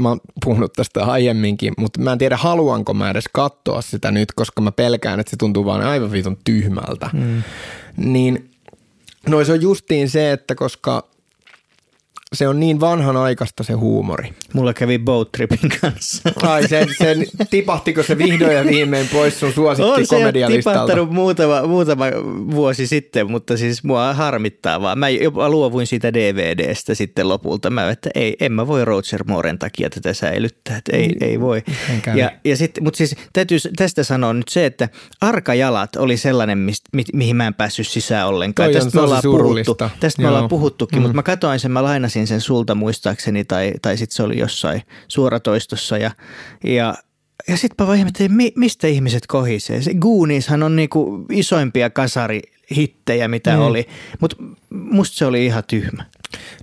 mä 0.02 0.08
oon 0.08 0.20
puhunut 0.44 0.72
tästä 0.72 1.04
aiemminkin, 1.04 1.72
mutta 1.78 2.00
mä 2.00 2.12
en 2.12 2.18
tiedä 2.18 2.36
haluanko 2.36 2.94
mä 2.94 3.10
edes 3.10 3.24
katsoa 3.32 3.82
sitä 3.82 4.10
nyt, 4.10 4.32
koska 4.32 4.60
mä 4.60 4.72
pelkään, 4.72 5.20
että 5.20 5.30
se 5.30 5.36
tuntuu 5.36 5.64
vaan 5.64 5.82
aivan 5.82 6.12
vitun 6.12 6.38
tyhmältä. 6.44 7.10
Mm. 7.12 7.42
Niin 7.96 8.50
no 9.28 9.44
se 9.44 9.52
on 9.52 9.62
justiin 9.62 10.10
se, 10.10 10.32
että 10.32 10.54
koska 10.54 11.15
se 12.36 12.48
on 12.48 12.60
niin 12.60 12.80
vanhanaikaista 12.80 13.62
se 13.62 13.72
huumori. 13.72 14.32
Mulla 14.52 14.74
kävi 14.74 14.98
boat 14.98 15.32
tripin 15.32 15.70
kanssa. 15.80 16.22
Ai 16.42 16.68
se, 16.68 16.86
se 16.98 17.16
tipahtiko 17.50 18.02
se 18.02 18.18
vihdoin 18.18 18.56
ja 18.56 18.64
viimein 18.64 19.08
pois 19.12 19.40
sun 19.40 19.52
suosikki 19.52 20.06
komedialistalta? 20.08 20.80
On 20.80 20.86
tipahtanut 20.86 21.14
muutama, 21.14 21.62
muutama 21.66 22.04
vuosi 22.50 22.86
sitten, 22.86 23.30
mutta 23.30 23.56
siis 23.56 23.84
mua 23.84 24.14
harmittaa 24.14 24.80
vaan. 24.80 24.98
Mä 24.98 25.08
jopa 25.08 25.48
luovuin 25.48 25.86
siitä 25.86 26.14
DVDstä 26.14 26.94
sitten 26.94 27.28
lopulta. 27.28 27.70
Mä 27.70 27.90
että 27.90 28.10
ei, 28.14 28.36
en 28.40 28.52
mä 28.52 28.66
voi 28.66 28.84
Roger 28.84 29.24
Mooren 29.26 29.58
takia 29.58 29.90
tätä 29.90 30.12
säilyttää, 30.14 30.76
että 30.76 30.96
ei, 30.96 31.16
ei 31.20 31.40
voi. 31.40 31.62
Ja, 32.16 32.30
ja 32.44 32.56
sit, 32.56 32.80
mutta 32.80 32.96
siis 32.98 33.16
täytyy 33.32 33.58
tästä 33.76 34.02
sanoa 34.04 34.32
nyt 34.32 34.48
se, 34.48 34.66
että 34.66 34.88
Arkajalat 35.20 35.96
oli 35.96 36.16
sellainen, 36.16 36.58
mist, 36.58 36.84
mi, 36.92 37.02
mihin 37.12 37.36
mä 37.36 37.46
en 37.46 37.54
päässyt 37.54 37.88
sisään 37.88 38.28
ollenkaan. 38.28 38.70
Toi 38.70 38.74
tästä 38.80 38.98
me 38.98 39.00
ollaan 39.04 39.22
puhuttu, 39.22 39.76
tästä 40.00 40.22
me 40.22 40.28
ollaan 40.28 40.48
puhuttukin, 40.48 40.98
Mm. 40.98 41.02
mutta 41.02 41.14
mä 41.14 41.22
katoin 41.22 41.60
sen, 41.60 41.70
mä 41.70 41.82
lainasin 41.82 42.25
sen 42.26 42.40
sulta 42.40 42.74
muistaakseni 42.74 43.44
tai, 43.44 43.72
tai 43.82 43.96
sitten 43.96 44.16
se 44.16 44.22
oli 44.22 44.38
jossain 44.38 44.82
suoratoistossa 45.08 45.98
ja, 45.98 46.10
ja 46.64 46.94
ja 47.48 47.56
sitten 47.56 47.86
mä 47.86 47.94
ihmettelin, 47.94 48.32
mi- 48.32 48.52
mistä 48.56 48.86
ihmiset 48.86 49.26
kohisee. 49.26 49.82
Se 49.82 49.94
Goonieshan 49.94 50.62
on 50.62 50.76
niinku 50.76 51.24
isoimpia 51.30 51.90
kasarihittejä, 51.90 53.28
mitä 53.28 53.50
Mm. 53.50 53.56
mm. 53.56 53.62
oli, 53.62 53.86
mutta 54.20 54.36
musta 54.70 55.16
se 55.16 55.26
oli 55.26 55.46
ihan 55.46 55.64
tyhmä. 55.66 56.04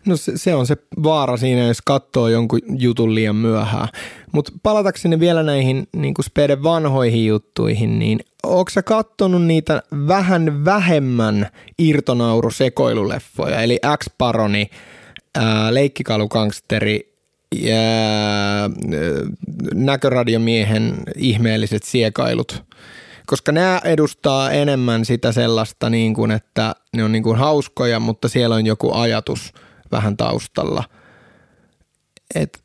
No 0.05 0.17
se, 0.17 0.31
se 0.37 0.55
on 0.55 0.67
se 0.67 0.77
vaara 1.03 1.37
siinä, 1.37 1.67
jos 1.67 1.81
katsoo 1.81 2.27
jonkun 2.27 2.59
jutun 2.77 3.15
liian 3.15 3.35
myöhään. 3.35 3.87
Mutta 4.31 4.51
palatakseni 4.63 5.19
vielä 5.19 5.43
näihin 5.43 5.87
niin 5.95 6.13
Speden 6.23 6.63
vanhoihin 6.63 7.25
juttuihin, 7.25 7.99
niin 7.99 8.19
onko 8.43 8.69
sä 8.69 8.81
kattonut 8.83 9.43
niitä 9.45 9.83
vähän 10.07 10.65
vähemmän 10.65 11.49
irtonaurusekoiluleffoja, 11.79 13.61
eli 13.61 13.79
X-Paroni, 13.97 14.69
ää, 15.35 15.73
Leikkikalukangsteri 15.73 17.13
ja 17.55 17.75
ää, 17.75 18.69
näköradiomiehen 19.73 20.97
ihmeelliset 21.15 21.83
siekailut? 21.83 22.63
koska 23.25 23.51
nämä 23.51 23.81
edustaa 23.83 24.51
enemmän 24.51 25.05
sitä 25.05 25.31
sellaista, 25.31 25.89
niin 25.89 26.13
kuin, 26.13 26.31
että 26.31 26.75
ne 26.95 27.03
on 27.03 27.11
niin 27.11 27.23
kuin 27.23 27.37
hauskoja, 27.37 27.99
mutta 27.99 28.29
siellä 28.29 28.55
on 28.55 28.65
joku 28.65 28.93
ajatus 28.93 29.53
vähän 29.91 30.17
taustalla. 30.17 30.83
Et, 32.35 32.63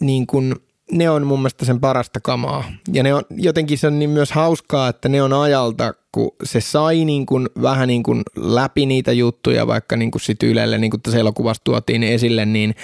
niin 0.00 0.26
kuin, 0.26 0.54
ne 0.92 1.10
on 1.10 1.26
mun 1.26 1.38
mielestä 1.38 1.64
sen 1.64 1.80
parasta 1.80 2.20
kamaa. 2.20 2.64
Ja 2.92 3.02
ne 3.02 3.14
on, 3.14 3.22
jotenkin 3.30 3.78
se 3.78 3.86
on 3.86 3.98
niin 3.98 4.10
myös 4.10 4.32
hauskaa, 4.32 4.88
että 4.88 5.08
ne 5.08 5.22
on 5.22 5.32
ajalta, 5.32 5.94
kun 6.12 6.30
se 6.42 6.60
sai 6.60 7.04
niin 7.04 7.26
kuin, 7.26 7.48
vähän 7.62 7.88
niin 7.88 8.02
kuin 8.02 8.22
läpi 8.36 8.86
niitä 8.86 9.12
juttuja, 9.12 9.66
vaikka 9.66 9.96
niin 9.96 10.10
kuin 10.10 10.22
sit 10.22 10.42
Ylelle, 10.42 10.78
niin 10.78 10.90
kuin 10.90 11.02
tässä 11.02 11.18
elokuvassa 11.18 11.64
tuotiin 11.64 12.02
esille, 12.02 12.46
niin 12.46 12.74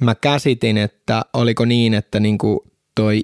mä 0.00 0.14
käsitin, 0.14 0.78
että 0.78 1.22
oliko 1.32 1.64
niin, 1.64 1.94
että 1.94 2.20
niin 2.20 2.38
kuin 2.38 2.60
toi 2.94 3.20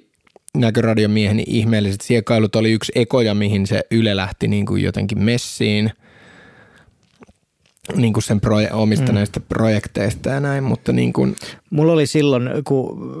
näköradiomiehen 0.55 1.43
ihmeelliset 1.47 2.01
siekailut 2.01 2.55
oli 2.55 2.71
yksi 2.71 2.91
ekoja, 2.95 3.33
mihin 3.33 3.67
se 3.67 3.83
Yle 3.91 4.15
lähti 4.15 4.47
niin 4.47 4.65
kuin 4.65 4.83
jotenkin 4.83 5.23
messiin 5.23 5.91
niin 7.95 8.13
kuin 8.13 8.23
sen 8.23 8.41
proje- 8.45 8.73
omista 8.73 9.11
mm. 9.11 9.15
näistä 9.15 9.39
projekteista 9.39 10.29
ja 10.29 10.39
näin, 10.39 10.63
mutta 10.63 10.91
niin 10.91 11.13
kuin, 11.13 11.35
Mulla 11.69 11.93
oli 11.93 12.07
silloin, 12.07 12.49
kun, 12.63 13.13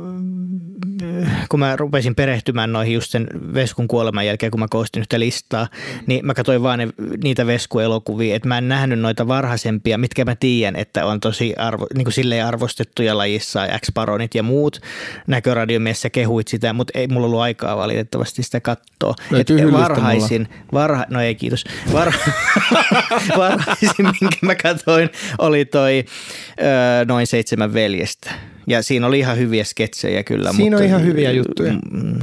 kun 1.49 1.59
mä 1.59 1.75
rupesin 1.75 2.15
perehtymään 2.15 2.71
noihin 2.71 2.93
just 2.93 3.11
sen 3.11 3.27
Veskun 3.53 3.87
kuoleman 3.87 4.25
jälkeen, 4.25 4.51
kun 4.51 4.59
mä 4.59 4.67
koostin 4.69 4.99
yhtä 4.99 5.19
listaa, 5.19 5.67
niin 6.05 6.25
mä 6.25 6.33
katsoin 6.33 6.63
vaan 6.63 6.79
ne, 6.79 6.87
niitä 7.23 7.47
Vesku-elokuvia, 7.47 8.35
että 8.35 8.47
mä 8.47 8.57
en 8.57 8.67
nähnyt 8.67 8.99
noita 8.99 9.27
varhaisempia, 9.27 9.97
mitkä 9.97 10.25
mä 10.25 10.35
tiedän, 10.35 10.75
että 10.75 11.05
on 11.05 11.19
tosi 11.19 11.55
arvo, 11.55 11.87
niin 11.95 12.05
kuin 12.05 12.13
silleen 12.13 12.45
arvostettuja 12.45 13.17
lajissa, 13.17 13.67
X-Paronit 13.79 14.35
ja 14.35 14.43
muut. 14.43 14.81
Näköradiomiessä 15.27 16.09
kehuit 16.09 16.47
sitä, 16.47 16.73
mutta 16.73 16.99
ei 16.99 17.07
mulla 17.07 17.25
ollut 17.25 17.41
aikaa 17.41 17.77
valitettavasti 17.77 18.43
sitä 18.43 18.59
katsoa. 18.59 19.13
No, 19.31 19.37
Et 19.37 19.49
varhaisin, 19.71 20.47
varha, 20.73 21.05
no 21.09 21.21
ei 21.21 21.35
kiitos, 21.35 21.63
Var, 21.93 22.13
varhaisin, 23.37 24.05
minkä 24.21 24.37
mä 24.41 24.55
katsoin, 24.63 25.09
oli 25.37 25.65
toi 25.65 26.05
ö, 26.59 27.05
Noin 27.05 27.27
seitsemän 27.27 27.73
veljestä. 27.73 28.31
Ja 28.67 28.83
siinä 28.83 29.07
oli 29.07 29.19
ihan 29.19 29.37
hyviä 29.37 29.63
sketsejä 29.63 30.23
kyllä. 30.23 30.53
Siinä 30.53 30.63
mutta, 30.63 30.77
on 30.77 30.89
ihan 30.89 31.03
hyviä 31.03 31.31
juttuja. 31.31 31.73
Mm, 31.91 32.19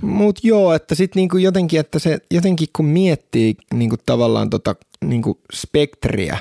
Mut 0.00 0.38
joo, 0.42 0.74
että 0.74 0.94
sitten 0.94 1.20
niinku 1.20 1.36
jotenkin, 1.36 1.80
että 1.80 1.98
se 1.98 2.18
jotenkin 2.30 2.68
kun 2.76 2.84
miettii 2.84 3.54
niinku 3.74 3.96
tavallaan 4.06 4.50
tota 4.50 4.76
niinku 5.04 5.40
spektriä, 5.52 6.38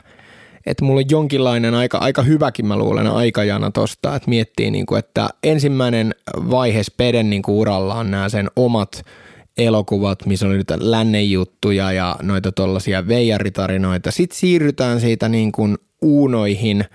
että 0.66 0.86
mulla 0.86 1.00
on 1.00 1.10
jonkinlainen 1.10 1.74
aika, 1.74 1.98
aika 1.98 2.22
hyväkin 2.22 2.66
mä 2.66 2.78
luulen 2.78 3.08
aikajana 3.08 3.72
tosta, 3.72 4.16
että 4.16 4.30
miettii 4.30 4.72
niinku, 4.72 4.96
että 4.96 5.30
ensimmäinen 5.44 6.16
vaihe 6.36 6.84
Speden 6.84 7.30
niinku 7.30 7.60
uralla 7.60 7.96
on 7.96 8.12
nämä 8.12 8.30
sen 8.30 8.50
omat 8.56 9.06
elokuvat, 9.58 10.26
missä 10.26 10.48
oli 10.48 10.58
niitä 10.58 10.78
lännen 10.80 11.32
juttuja 11.32 11.92
ja 11.92 12.16
noita 12.22 12.52
tollaisia 12.52 13.08
veijaritarinoita. 13.08 14.12
Sitten 14.12 14.40
siirrytään 14.40 15.02
siitä 15.02 15.30
niin 15.30 15.52
kuin 15.52 15.78
uunoihin 16.02 16.86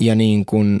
ja 0.00 0.14
niin 0.14 0.46
kuin 0.46 0.80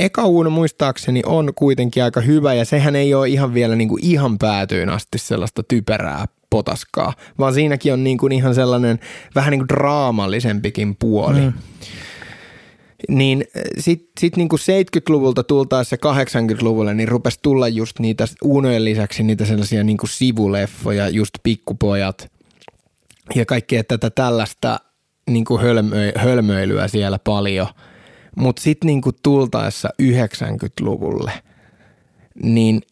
eka 0.00 0.24
uuno 0.24 0.50
muistaakseni 0.50 1.22
on 1.26 1.52
kuitenkin 1.54 2.04
aika 2.04 2.20
hyvä 2.20 2.54
ja 2.54 2.64
sehän 2.64 2.96
ei 2.96 3.14
ole 3.14 3.28
ihan 3.28 3.54
vielä 3.54 3.76
niin 3.76 3.88
kuin 3.88 4.04
ihan 4.04 4.38
päätyyn 4.38 4.88
asti 4.88 5.18
sellaista 5.18 5.62
typerää 5.62 6.26
potaskaa, 6.50 7.12
vaan 7.38 7.54
siinäkin 7.54 7.92
on 7.92 8.04
niin 8.04 8.18
kuin 8.18 8.32
ihan 8.32 8.54
sellainen 8.54 8.98
vähän 9.34 9.50
niin 9.50 9.60
kuin 9.60 9.68
draamallisempikin 9.68 10.96
puoli. 10.98 11.40
Mm. 11.40 11.52
Niin 13.08 13.44
sitten 13.78 14.08
sit 14.20 14.36
niinku 14.36 14.56
70-luvulta 14.56 15.44
tultaessa 15.44 15.96
80-luvulle, 15.96 16.94
niin 16.94 17.08
rupesi 17.08 17.38
tulla 17.42 17.68
just 17.68 17.98
niitä 17.98 18.24
uunojen 18.42 18.84
lisäksi 18.84 19.22
niitä 19.22 19.44
sellaisia 19.44 19.84
niinku 19.84 20.06
sivuleffoja, 20.06 21.08
just 21.08 21.34
pikkupojat 21.42 22.32
ja 23.34 23.46
kaikkea 23.46 23.84
tätä 23.84 24.10
tällaista 24.10 24.80
niinku 25.30 25.58
hölmö, 25.58 26.12
hölmöilyä 26.16 26.88
siellä 26.88 27.18
paljon. 27.18 27.66
Mutta 28.36 28.62
sitten 28.62 28.86
niinku 28.86 29.12
tultaessa 29.22 29.88
90-luvulle, 30.02 31.32
niin 32.42 32.82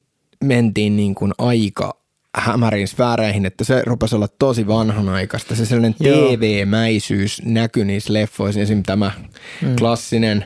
mentiin 0.44 0.96
niinku 0.96 1.28
aika 1.38 2.03
hämärin 2.34 2.88
sfääreihin, 2.88 3.46
että 3.46 3.64
se 3.64 3.82
rupesi 3.86 4.16
olla 4.16 4.28
tosi 4.38 4.66
vanhanaikaista. 4.66 5.54
Se 5.54 5.66
sellainen 5.66 5.94
Joo. 6.00 6.16
TV-mäisyys 6.16 7.42
näkyi 7.44 7.84
niissä 7.84 8.12
leffoissa, 8.12 8.60
esimerkiksi 8.60 8.86
tämä 8.86 9.10
mm. 9.62 9.76
klassinen. 9.76 10.44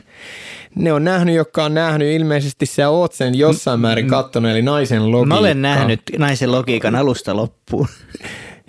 Ne 0.75 0.93
on 0.93 1.03
nähnyt, 1.03 1.35
jotka 1.35 1.65
on 1.65 1.73
nähnyt, 1.73 2.07
ilmeisesti 2.07 2.65
sä 2.65 2.89
oot 2.89 3.13
sen 3.13 3.35
jossain 3.35 3.79
määrin 3.79 4.07
kattonut, 4.07 4.51
eli 4.51 4.61
naisen 4.61 5.11
logiikka. 5.11 5.35
Mä 5.35 5.39
olen 5.39 5.61
nähnyt 5.61 6.01
naisen 6.17 6.51
logiikan 6.51 6.95
alusta 6.95 7.35
loppuun. 7.35 7.87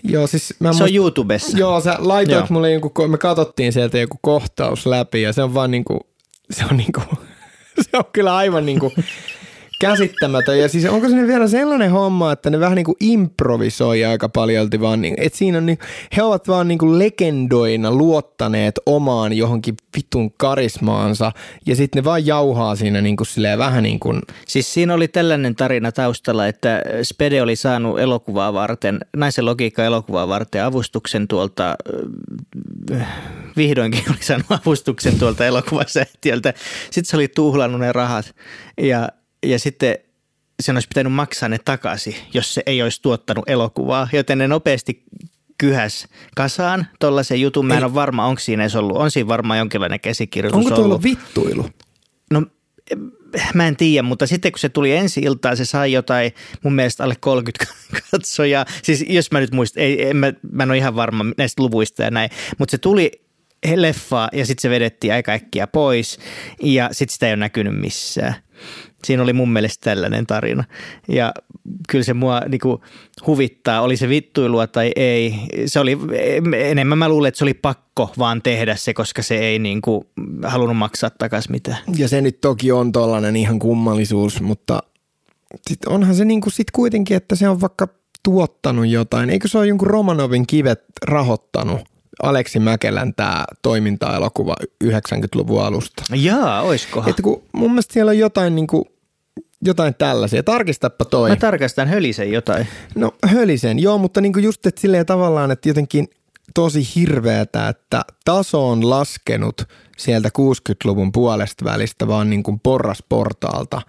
Joo, 0.04 0.26
siis 0.26 0.54
mä 0.60 0.72
Se 0.72 0.82
on 0.82 0.88
muist- 0.88 0.94
YouTubessa. 0.94 1.58
Joo, 1.58 1.80
sä 1.80 1.96
laitoit 1.98 2.38
Joo. 2.38 2.46
mulle 2.50 2.72
joku, 2.72 3.08
me 3.08 3.18
katsottiin 3.18 3.72
sieltä 3.72 3.98
joku 3.98 4.18
kohtaus 4.22 4.86
läpi 4.86 5.22
ja 5.22 5.32
se 5.32 5.42
on 5.42 5.54
vaan 5.54 5.70
niinku, 5.70 6.00
se 6.50 6.64
on 6.70 6.76
niinku, 6.76 7.00
se 7.90 7.90
on 7.98 8.04
kyllä 8.12 8.36
aivan 8.36 8.66
niinku 8.66 8.92
käsittämätön. 9.80 10.58
Ja 10.58 10.68
siis 10.68 10.84
onko 10.84 11.08
sinne 11.08 11.26
vielä 11.26 11.48
sellainen 11.48 11.90
homma, 11.90 12.32
että 12.32 12.50
ne 12.50 12.60
vähän 12.60 12.76
niinku 12.76 12.96
improvisoi 13.00 14.04
aika 14.04 14.28
paljolti 14.28 14.80
vaan, 14.80 15.00
niin, 15.00 15.14
että 15.18 15.38
siinä 15.38 15.58
on 15.58 15.66
niin, 15.66 15.78
he 16.16 16.22
ovat 16.22 16.48
vaan 16.48 16.68
niinku 16.68 16.98
legendoina 16.98 17.90
luottaneet 17.90 18.74
omaan 18.86 19.32
johonkin 19.32 19.74
vitun 19.96 20.32
karismaansa 20.32 21.32
ja 21.66 21.76
sitten 21.76 22.00
ne 22.00 22.04
vaan 22.04 22.26
jauhaa 22.26 22.76
siinä 22.76 23.00
niinku 23.00 23.24
silleen 23.24 23.58
vähän 23.58 23.82
niin 23.82 24.00
kuin, 24.00 24.20
Siis 24.46 24.74
siinä 24.74 24.94
oli 24.94 25.08
tällainen 25.08 25.54
tarina 25.54 25.92
taustalla, 25.92 26.46
että 26.46 26.82
Spede 27.02 27.42
oli 27.42 27.56
saanut 27.56 27.98
elokuvaa 27.98 28.52
varten, 28.52 29.00
naisen 29.16 29.44
logiikka 29.44 29.84
elokuvaa 29.84 30.28
varten 30.28 30.64
avustuksen 30.64 31.28
tuolta, 31.28 31.76
äh, 32.94 33.08
vihdoinkin 33.56 34.04
oli 34.10 34.18
saanut 34.20 34.46
avustuksen 34.50 35.18
tuolta 35.18 35.46
elokuvasäätiöltä. 35.46 36.54
Sitten 36.90 37.10
se 37.10 37.16
oli 37.16 37.28
tuhlannut 37.28 37.80
ne 37.80 37.92
rahat 37.92 38.34
ja, 38.80 39.08
ja 39.46 39.58
sitten 39.58 39.98
sen 40.62 40.76
olisi 40.76 40.88
pitänyt 40.88 41.12
maksaa 41.12 41.48
ne 41.48 41.58
takaisin, 41.64 42.14
jos 42.34 42.54
se 42.54 42.62
ei 42.66 42.82
olisi 42.82 43.02
tuottanut 43.02 43.48
elokuvaa, 43.48 44.08
joten 44.12 44.38
ne 44.38 44.48
nopeasti 44.48 45.04
kyhäs 45.58 46.08
kasaan 46.36 46.86
tuollaisen 47.00 47.40
jutun. 47.40 47.66
Mä 47.66 47.74
en 47.74 47.78
Ei. 47.78 47.84
ole 47.84 47.94
varma, 47.94 48.26
onko 48.26 48.40
siinä 48.40 48.62
edes 48.62 48.76
ollut. 48.76 48.96
On 48.96 49.10
siinä 49.10 49.28
varmaan 49.28 49.58
jonkinlainen 49.58 50.00
käsikirjoitus 50.00 50.58
Onko 50.58 50.70
tuolla 50.70 50.84
ollut. 50.84 51.02
vittuilu? 51.02 51.68
No 52.30 52.42
mä 53.54 53.68
en 53.68 53.76
tiedä, 53.76 54.02
mutta 54.02 54.26
sitten 54.26 54.52
kun 54.52 54.58
se 54.58 54.68
tuli 54.68 54.92
ensi 54.92 55.20
iltaan, 55.20 55.56
se 55.56 55.64
sai 55.64 55.92
jotain 55.92 56.32
mun 56.62 56.72
mielestä 56.74 57.04
alle 57.04 57.14
30 57.20 57.66
katsojaa. 58.10 58.64
Siis 58.82 59.04
jos 59.08 59.30
mä 59.30 59.40
nyt 59.40 59.52
muistan, 59.52 59.82
ei, 59.82 60.08
en 60.08 60.16
mä, 60.16 60.32
mä 60.52 60.62
en 60.62 60.70
ole 60.70 60.78
ihan 60.78 60.96
varma 60.96 61.24
näistä 61.38 61.62
luvuista 61.62 62.02
ja 62.02 62.10
näin, 62.10 62.30
mutta 62.58 62.70
se 62.70 62.78
tuli 62.78 63.10
leffaa 63.74 64.28
ja 64.32 64.46
sitten 64.46 64.62
se 64.62 64.70
vedettiin 64.70 65.12
aika 65.12 65.32
äkkiä 65.32 65.66
pois 65.66 66.18
ja 66.62 66.88
sitten 66.92 67.12
sitä 67.12 67.26
ei 67.26 67.32
ole 67.32 67.36
näkynyt 67.36 67.80
missään. 67.80 68.34
Siinä 69.04 69.22
oli 69.22 69.32
mun 69.32 69.52
mielestä 69.52 69.84
tällainen 69.84 70.26
tarina. 70.26 70.64
Ja 71.08 71.32
kyllä 71.88 72.04
se 72.04 72.14
mua 72.14 72.40
niinku 72.40 72.80
huvittaa, 73.26 73.80
oli 73.80 73.96
se 73.96 74.08
vittuilua 74.08 74.66
tai 74.66 74.92
ei. 74.96 75.34
Se 75.66 75.80
oli, 75.80 75.98
enemmän 76.56 76.98
mä 76.98 77.08
luulen, 77.08 77.28
että 77.28 77.38
se 77.38 77.44
oli 77.44 77.54
pakko 77.54 78.12
vaan 78.18 78.42
tehdä 78.42 78.76
se, 78.76 78.94
koska 78.94 79.22
se 79.22 79.38
ei 79.38 79.58
niinku 79.58 80.06
halunnut 80.44 80.76
maksaa 80.76 81.10
takaisin 81.10 81.52
mitään. 81.52 81.78
Ja 81.96 82.08
se 82.08 82.20
nyt 82.20 82.40
toki 82.40 82.72
on 82.72 82.92
tollainen 82.92 83.36
ihan 83.36 83.58
kummallisuus, 83.58 84.40
mutta 84.40 84.82
sit 85.68 85.84
onhan 85.86 86.14
se 86.14 86.24
niinku 86.24 86.50
sit 86.50 86.70
kuitenkin, 86.70 87.16
että 87.16 87.36
se 87.36 87.48
on 87.48 87.60
vaikka 87.60 87.88
tuottanut 88.22 88.86
jotain. 88.86 89.30
Eikö 89.30 89.48
se 89.48 89.58
ole 89.58 89.66
jonkun 89.66 89.88
Romanovin 89.90 90.46
kivet 90.46 90.82
rahoittanut 91.06 91.80
Aleksi 92.22 92.58
Mäkelän 92.58 93.14
tämä 93.14 93.44
toiminta-elokuva 93.62 94.54
90-luvun 94.84 95.62
alusta? 95.64 96.02
Jaa, 96.14 96.62
oiskohan? 96.62 97.10
Että 97.10 97.22
kun 97.22 97.42
mun 97.52 97.70
mielestä 97.70 97.92
siellä 97.92 98.10
on 98.10 98.18
jotain, 98.18 98.54
niinku, 98.54 98.86
jotain 99.62 99.94
tällaisia. 99.98 100.42
Tarkistappa 100.42 101.04
toi. 101.04 101.30
Mä 101.30 101.36
tarkastan 101.36 101.88
hölisen 101.88 102.32
jotain. 102.32 102.66
No 102.94 103.14
hölisen, 103.26 103.78
joo, 103.78 103.98
mutta 103.98 104.20
niinku 104.20 104.38
just 104.38 104.66
että 104.66 104.80
silleen 104.80 105.06
tavallaan, 105.06 105.50
että 105.50 105.68
jotenkin 105.68 106.08
tosi 106.54 106.88
hirveätä, 106.94 107.68
että 107.68 108.02
taso 108.24 108.68
on 108.68 108.90
laskenut 108.90 109.62
sieltä 109.98 110.28
60-luvun 110.38 111.12
puolesta 111.12 111.64
välistä 111.64 112.08
vaan 112.08 112.30
niinku 112.30 112.60
porrasportaalta 112.62 113.82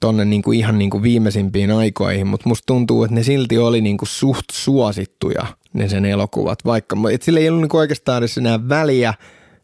tonne 0.00 0.24
niinku 0.24 0.52
ihan 0.52 0.78
niinku 0.78 1.02
viimeisimpiin 1.02 1.70
aikoihin, 1.70 2.26
mutta 2.26 2.48
musta 2.48 2.66
tuntuu, 2.66 3.04
että 3.04 3.14
ne 3.14 3.22
silti 3.22 3.58
oli 3.58 3.80
niinku 3.80 4.06
suht 4.06 4.44
suosittuja 4.52 5.46
ne 5.74 5.88
sen 5.88 6.04
elokuvat, 6.04 6.58
vaikka 6.64 6.96
et 7.12 7.22
sillä 7.22 7.40
ei 7.40 7.48
ollut 7.48 7.60
niinku 7.60 7.76
oikeastaan 7.76 8.18
edes 8.18 8.38
enää 8.38 8.68
väliä, 8.68 9.14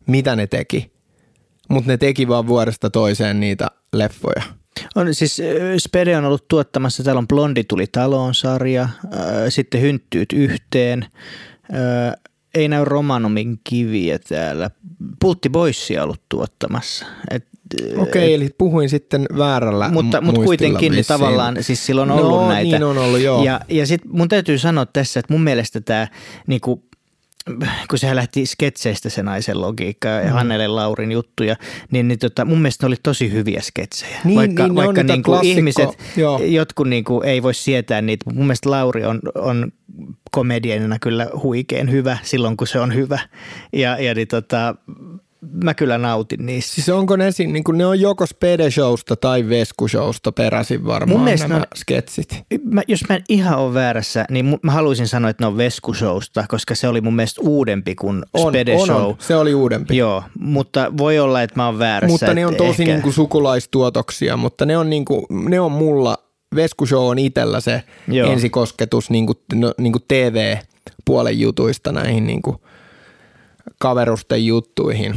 mitä 0.06 0.36
ne 0.36 0.46
teki, 0.46 0.92
mutta 1.68 1.90
ne 1.90 1.96
teki 1.96 2.28
vaan 2.28 2.46
vuodesta 2.46 2.90
toiseen 2.90 3.40
niitä 3.40 3.66
leffoja. 3.92 4.42
On, 4.94 5.14
siis 5.14 5.42
Spede 5.78 6.16
on 6.16 6.24
ollut 6.24 6.48
tuottamassa, 6.48 7.04
täällä 7.04 7.18
on 7.18 7.28
Blondi 7.28 7.64
tuli 7.64 7.86
taloon 7.86 8.34
sarja, 8.34 8.88
sitten 9.48 9.80
Hynttyyt 9.80 10.32
yhteen, 10.32 11.06
ei 12.54 12.68
näy 12.68 12.84
Romanomin 12.84 13.60
kiviä 13.64 14.18
täällä. 14.18 14.70
Pultti 15.20 15.48
Boysia 15.48 16.04
ollut 16.04 16.22
tuottamassa. 16.28 17.06
Et, 17.30 17.46
Okei, 17.96 18.34
eli 18.34 18.48
puhuin 18.58 18.88
sitten 18.88 19.26
väärällä 19.38 19.88
mutta, 19.88 20.18
mu- 20.18 20.24
mutta 20.24 20.40
kuitenkin 20.40 20.80
niin 20.80 20.98
vissiin. 20.98 21.18
tavallaan, 21.18 21.56
siis 21.60 21.86
silloin 21.86 22.10
on 22.10 22.16
No, 22.18 22.22
ollut 22.28 22.48
näitä. 22.48 22.62
niin 22.78 22.82
on 22.84 22.98
ollut, 22.98 23.20
joo. 23.20 23.44
Ja, 23.44 23.60
ja 23.68 23.86
sitten 23.86 24.10
mun 24.12 24.28
täytyy 24.28 24.58
sanoa 24.58 24.86
tässä, 24.86 25.20
että 25.20 25.32
mun 25.34 25.42
mielestä 25.44 25.80
tämä, 25.80 26.08
niinku, 26.46 26.82
kun 27.90 27.98
sehän 27.98 28.16
lähti 28.16 28.46
sketseistä 28.46 29.08
se 29.08 29.22
naisen 29.22 29.60
logiikka 29.60 30.08
ja 30.08 30.24
Mm. 30.24 30.30
Hannele 30.30 30.68
Laurin 30.68 31.12
juttuja, 31.12 31.56
niin, 31.90 32.08
niin 32.08 32.18
tota, 32.18 32.44
mun 32.44 32.58
mielestä 32.58 32.84
ne 32.84 32.86
oli 32.86 32.96
tosi 33.02 33.32
hyviä 33.32 33.60
sketsejä. 33.60 34.18
Niin, 34.24 34.36
vaikka 34.36 34.62
niin, 34.62 34.74
vaikka 34.74 35.02
niinku 35.02 35.30
klassikko- 35.32 35.44
ihmiset, 35.46 35.88
joo. 36.16 36.40
jotkut 36.44 36.88
niinku 36.88 37.20
ei 37.22 37.42
voi 37.42 37.54
sietää 37.54 38.02
niitä, 38.02 38.24
mutta 38.26 38.38
mun 38.38 38.46
mielestä 38.46 38.70
Lauri 38.70 39.04
on, 39.04 39.20
on 39.34 39.72
komedianina 40.30 40.98
kyllä 40.98 41.28
huikein 41.42 41.90
hyvä 41.90 42.18
silloin, 42.22 42.56
kun 42.56 42.66
se 42.66 42.80
on 42.80 42.94
hyvä. 42.94 43.18
Ja, 43.72 43.98
ja 43.98 44.14
niin 44.14 44.28
tota, 44.28 44.74
mä 45.40 45.74
kyllä 45.74 45.98
nautin 45.98 46.46
niistä. 46.46 46.74
Siis 46.74 46.88
onko 46.88 47.16
ne, 47.16 47.30
niin 47.38 47.64
ne 47.72 47.86
on 47.86 48.00
joko 48.00 48.26
Spede 48.26 48.70
Showsta 48.70 49.16
tai 49.16 49.48
Vesku 49.48 49.88
Showsta 49.88 50.32
peräisin 50.32 50.86
varmaan 50.86 51.20
Mun 51.20 51.38
nämä 51.38 51.58
ne 51.58 51.66
sketsit. 51.74 52.44
Mä, 52.64 52.82
jos 52.88 53.00
mä 53.08 53.14
en 53.16 53.22
ihan 53.28 53.58
ole 53.58 53.74
väärässä, 53.74 54.24
niin 54.30 54.58
mä 54.62 54.72
haluaisin 54.72 55.08
sanoa, 55.08 55.30
että 55.30 55.42
ne 55.42 55.46
on 55.46 55.56
Vesku 55.56 55.94
Showsta, 55.94 56.44
koska 56.48 56.74
se 56.74 56.88
oli 56.88 57.00
mun 57.00 57.16
mielestä 57.16 57.40
uudempi 57.44 57.94
kuin 57.94 58.22
On, 58.34 58.52
Spede 58.52 58.76
on, 58.76 58.90
on, 58.90 59.16
se 59.18 59.36
oli 59.36 59.54
uudempi. 59.54 59.96
Joo, 59.96 60.22
mutta 60.38 60.92
voi 60.98 61.18
olla, 61.18 61.42
että 61.42 61.56
mä 61.56 61.66
oon 61.66 61.78
väärässä. 61.78 62.12
mutta 62.12 62.34
ne 62.34 62.46
on 62.46 62.54
tosi 62.54 62.82
ehkä- 62.82 62.92
niin 62.92 63.02
kuin 63.02 63.12
sukulaistuotoksia, 63.12 64.36
mutta 64.36 64.66
ne 64.66 64.76
on, 64.76 64.90
niin 64.90 65.04
kuin, 65.04 65.26
ne 65.30 65.60
on 65.60 65.72
mulla, 65.72 66.18
Vesku 66.54 66.86
Show 66.86 67.10
on 67.10 67.18
itsellä 67.18 67.60
se 67.60 67.82
Joo. 68.08 68.32
ensikosketus 68.32 69.10
niin 69.10 69.26
kuin, 69.26 69.38
no, 69.54 69.74
niin 69.78 69.92
kuin 69.92 70.04
TV-puolen 70.08 71.40
jutuista 71.40 71.92
näihin 71.92 72.26
niin 72.26 72.42
kuin 72.42 72.56
kaverusten 73.78 74.46
juttuihin. 74.46 75.14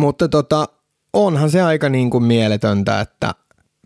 Mutta 0.00 0.28
tota, 0.28 0.68
onhan 1.12 1.50
se 1.50 1.62
aika 1.62 1.88
niin 1.88 2.10
kuin 2.10 2.24
mieletöntä, 2.24 3.00
että 3.00 3.34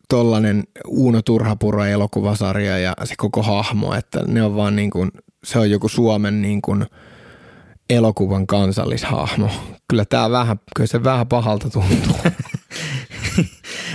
tollanen 0.09 0.65
Uuno 0.87 1.23
Turhapuro 1.23 1.85
elokuvasarja 1.85 2.79
ja 2.79 2.95
se 3.05 3.15
koko 3.17 3.43
hahmo, 3.43 3.95
että 3.95 4.25
ne 4.27 4.43
on 4.43 4.57
vaan 4.57 4.77
niin 4.77 4.91
kuin, 4.91 5.11
se 5.45 5.59
on 5.59 5.71
joku 5.71 5.89
Suomen 5.89 6.43
niin 6.43 6.63
kuin 6.63 6.87
elokuvan 7.91 8.47
kansallishahmo. 8.47 9.51
Kyllä 9.89 10.05
tämä 10.05 10.31
vähän, 10.31 10.61
kyllä 10.77 10.87
se 10.87 11.05
vähän 11.05 11.27
pahalta 11.27 11.71
tuntuu. 11.71 12.17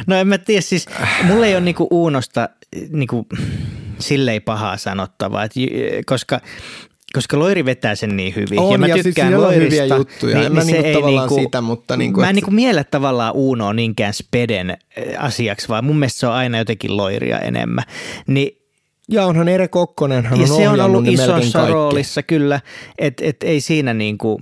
No 0.07 0.15
en 0.15 0.27
mä 0.27 0.37
tiedä, 0.37 0.61
siis 0.61 0.85
mulla 1.23 1.45
ei 1.45 1.53
ole 1.53 1.61
niinku 1.61 1.87
Uunosta 1.91 2.49
niinku, 2.89 3.27
silleen 3.99 4.41
pahaa 4.41 4.77
sanottavaa, 4.77 5.43
et, 5.43 5.51
koska 6.05 6.41
koska 7.13 7.39
Loiri 7.39 7.65
vetää 7.65 7.95
sen 7.95 8.17
niin 8.17 8.35
hyvin. 8.35 8.59
On, 8.59 8.71
ja 8.71 8.77
mä 8.77 8.87
ja 8.87 8.93
siis 8.93 9.03
tykkään 9.03 9.33
on 9.35 9.41
Loirista. 9.41 9.83
hyviä 9.83 9.95
juttuja. 9.97 10.43
En 10.43 10.53
mä 10.53 10.61
se 10.63 10.71
niinku 10.71 10.87
ei 10.87 10.93
tavallaan 10.93 11.29
sitä, 11.29 11.61
mutta 11.61 11.97
niinku, 11.97 12.19
mä 12.19 12.25
en 12.25 12.29
et- 12.29 12.35
niinku 12.35 12.51
miellä 12.51 12.83
tavallaan 12.83 13.33
Uunoa 13.33 13.73
niinkään 13.73 14.13
Speden 14.13 14.77
asiaksi, 15.17 15.67
vaan 15.67 15.85
mun 15.85 15.99
mielestä 15.99 16.19
se 16.19 16.27
on 16.27 16.33
aina 16.33 16.57
jotenkin 16.57 16.97
Loiria 16.97 17.39
enemmän. 17.39 17.83
Niin 18.27 18.57
Ja 19.11 19.25
onhan 19.25 19.47
Ere 19.47 19.67
Kokkonen, 19.67 20.25
hän 20.25 20.39
ja 20.39 20.41
on 20.53 20.57
se 20.57 20.69
on 20.69 20.81
ollut 20.81 21.07
isossa 21.07 21.67
roolissa 21.67 22.23
kyllä, 22.23 22.61
että 22.97 23.25
et 23.25 23.43
ei 23.43 23.61
siinä 23.61 23.93
niinku 23.93 24.41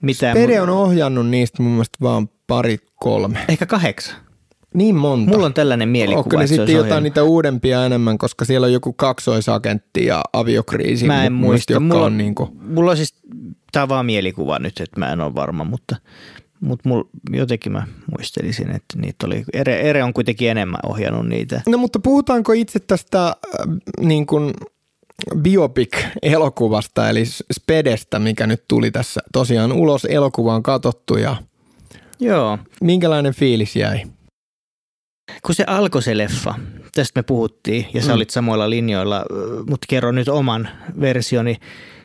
mitään. 0.00 0.34
Pede 0.34 0.58
mu- 0.58 0.62
on 0.62 0.68
ohjannut 0.70 1.28
niistä 1.28 1.62
mun 1.62 1.72
mielestä 1.72 1.98
vaan 2.02 2.28
pari 2.46 2.78
kolme. 2.94 3.38
Ehkä 3.48 3.66
kahdeksan. 3.66 4.14
Niin 4.74 4.94
monta. 4.94 5.32
Mulla 5.32 5.46
on 5.46 5.54
tällainen 5.54 5.88
mielikuva, 5.88 6.22
Onko 6.22 6.36
ne 6.38 6.46
sitten 6.46 6.66
jotain 6.66 6.80
ohjannut. 6.82 7.02
niitä 7.02 7.22
uudempia 7.22 7.86
enemmän, 7.86 8.18
koska 8.18 8.44
siellä 8.44 8.64
on 8.64 8.72
joku 8.72 8.92
kaksoisagentti 8.92 10.06
ja 10.06 10.22
aviokriisi. 10.32 11.06
Mä 11.06 11.24
en 11.24 11.32
muista. 11.32 11.80
Mulla, 11.80 12.04
on 12.04 12.18
niinku, 12.18 12.48
mulla 12.68 12.90
on 12.90 12.96
siis, 12.96 13.14
tää 13.72 13.82
on 13.82 13.88
vaan 13.88 14.06
mielikuva 14.06 14.58
nyt, 14.58 14.80
että 14.80 15.00
mä 15.00 15.12
en 15.12 15.20
ole 15.20 15.34
varma, 15.34 15.64
mutta, 15.64 15.96
mutta 16.60 16.88
mul, 16.88 17.02
jotenkin 17.30 17.72
mä 17.72 17.86
muistelisin, 18.16 18.70
että 18.70 18.98
niitä 18.98 19.26
oli, 19.26 19.44
Ere, 19.52 19.80
Ere 19.80 20.04
on 20.04 20.12
kuitenkin 20.14 20.50
enemmän 20.50 20.80
ohjannut 20.86 21.28
niitä. 21.28 21.60
No 21.68 21.78
mutta 21.78 21.98
puhutaanko 21.98 22.52
itse 22.52 22.78
tästä 22.80 23.26
äh, 23.26 23.34
niin 24.00 24.26
kuin 24.26 24.52
biopic-elokuvasta, 25.38 27.08
eli 27.10 27.24
Spedestä, 27.52 28.18
mikä 28.18 28.46
nyt 28.46 28.64
tuli 28.68 28.90
tässä 28.90 29.20
tosiaan 29.32 29.72
ulos. 29.72 30.04
Elokuva 30.04 30.54
on 30.54 30.62
katsottu 30.62 31.16
ja 31.16 31.36
Joo, 32.20 32.58
minkälainen 32.80 33.34
fiilis 33.34 33.76
jäi? 33.76 34.02
Kun 35.46 35.54
se 35.54 35.64
alkoi 35.66 36.02
se 36.02 36.18
leffa, 36.18 36.54
tästä 36.94 37.18
me 37.18 37.22
puhuttiin 37.22 37.86
ja 37.94 38.02
sä 38.02 38.08
Mm. 38.08 38.14
olit 38.14 38.30
samoilla 38.30 38.70
linjoilla, 38.70 39.24
mutta 39.70 39.86
kerro 39.88 40.12
nyt 40.12 40.28
oman 40.28 40.68
versioni. 41.00 41.56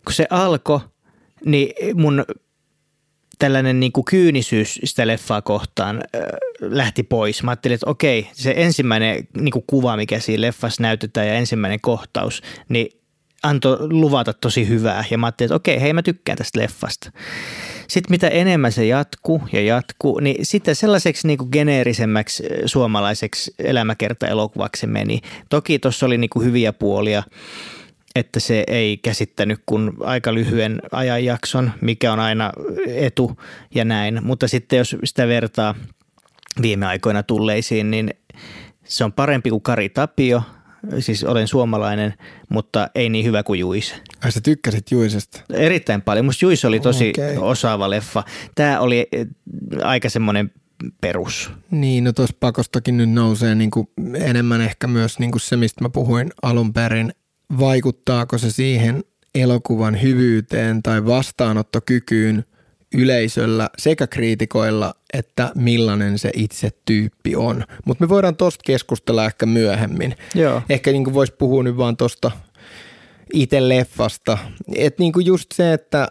Kun 0.05 0.13
se 0.13 0.27
alkoi, 0.29 0.79
niin 1.45 1.95
mun 1.95 2.25
tällainen 3.39 3.79
niin 3.79 3.91
kuin 3.91 4.05
kyynisyys 4.05 4.79
sitä 4.83 5.07
leffaa 5.07 5.41
kohtaan 5.41 5.97
äh, 5.97 6.21
lähti 6.61 7.03
pois. 7.03 7.43
Mä 7.43 7.51
ajattelin, 7.51 7.75
että 7.75 7.89
okei, 7.89 8.29
se 8.33 8.53
ensimmäinen 8.57 9.27
niin 9.37 9.51
kuin 9.51 9.63
kuva, 9.67 9.97
mikä 9.97 10.19
siinä 10.19 10.41
leffassa 10.41 10.81
näytetään 10.83 11.27
ja 11.27 11.33
ensimmäinen 11.33 11.81
kohtaus, 11.81 12.41
niin 12.69 12.87
antoi 13.43 13.77
luvata 13.89 14.33
tosi 14.33 14.67
hyvää. 14.67 15.03
Ja 15.11 15.17
mä 15.17 15.25
ajattelin, 15.27 15.47
että 15.47 15.55
okei, 15.55 15.81
hei 15.81 15.93
mä 15.93 16.01
tykkään 16.01 16.37
tästä 16.37 16.59
leffasta. 16.59 17.11
Sitten 17.87 18.11
mitä 18.13 18.27
enemmän 18.27 18.71
se 18.71 18.85
jatkuu 18.85 19.41
ja 19.51 19.61
jatkuu, 19.61 20.19
niin 20.19 20.45
sitten 20.45 20.75
sellaiseksi 20.75 21.27
niin 21.27 21.37
kuin 21.37 21.49
geneerisemmäksi 21.51 22.43
suomalaiseksi 22.65 23.53
elämäkerta-elokuvaksi 23.59 24.79
se 24.79 24.87
meni. 24.87 25.21
Toki 25.49 25.79
tuossa 25.79 26.05
oli 26.05 26.17
niin 26.17 26.29
kuin 26.29 26.45
hyviä 26.45 26.73
puolia, 26.73 27.23
että 28.15 28.39
se 28.39 28.63
ei 28.67 28.97
käsittänyt 28.97 29.59
kuin 29.65 29.91
aika 29.99 30.33
lyhyen 30.33 30.81
ajanjakson, 30.91 31.71
mikä 31.81 32.13
on 32.13 32.19
aina 32.19 32.51
etu 32.87 33.41
ja 33.75 33.85
näin. 33.85 34.19
Mutta 34.23 34.47
sitten 34.47 34.77
jos 34.77 34.95
sitä 35.03 35.27
vertaa 35.27 35.75
viime 36.61 36.85
aikoina 36.85 37.23
tulleisiin, 37.23 37.91
niin 37.91 38.09
se 38.83 39.03
on 39.03 39.13
parempi 39.13 39.49
kuin 39.49 39.61
Kari 39.61 39.89
Tapio, 39.89 40.41
siis 40.99 41.23
olen 41.23 41.47
suomalainen, 41.47 42.13
mutta 42.49 42.89
ei 42.95 43.09
niin 43.09 43.25
hyvä 43.25 43.43
kuin 43.43 43.59
Juise. 43.59 43.95
Ai 44.23 44.31
sä 44.31 44.41
tykkäsit 44.41 44.91
Juisesta? 44.91 45.41
Erittäin 45.53 46.01
paljon. 46.01 46.25
Musta 46.25 46.45
Juise 46.45 46.67
oli 46.67 46.79
tosi 46.79 47.09
Okei. 47.09 47.37
osaava 47.37 47.89
leffa. 47.89 48.23
Tämä 48.55 48.79
oli 48.79 49.07
eh, 49.11 49.27
aika 49.83 50.09
semmoinen 50.09 50.51
perus. 51.01 51.51
Niin, 51.71 52.03
no 52.03 52.13
tuossa 52.13 52.35
pakostakin 52.39 52.97
nyt 52.97 53.09
nousee 53.09 53.55
niin 53.55 53.71
kuin 53.71 53.87
enemmän 54.15 54.61
ehkä 54.61 54.87
myös 54.87 55.19
niin 55.19 55.31
kuin 55.31 55.41
se, 55.41 55.57
mistä 55.57 55.83
mä 55.83 55.89
puhuin 55.89 56.29
alun 56.41 56.73
perin. 56.73 57.13
Vaikuttaako 57.59 58.37
se 58.37 58.51
siihen 58.51 59.03
elokuvan 59.35 60.01
hyvyyteen 60.01 60.83
tai 60.83 61.05
vastaanottokykyyn 61.05 62.45
yleisöllä 62.93 63.69
sekä 63.77 64.07
kriitikoilla, 64.07 64.93
että 65.13 65.51
millainen 65.55 66.19
se 66.19 66.31
itse 66.35 66.69
tyyppi 66.85 67.35
on. 67.35 67.63
Mutta 67.85 68.03
me 68.03 68.09
voidaan 68.09 68.35
tosta 68.35 68.63
keskustella 68.65 69.25
ehkä 69.25 69.45
myöhemmin. 69.45 70.15
Joo. 70.35 70.61
Ehkä 70.69 70.91
niin 70.91 71.13
voisi 71.13 71.33
puhua 71.33 71.63
nyt 71.63 71.77
vaan 71.77 71.97
tosta 71.97 72.31
itse 73.33 73.69
leffasta. 73.69 74.37
Että 74.75 75.03
niin 75.03 75.13
just 75.23 75.51
se, 75.53 75.73
että 75.73 76.07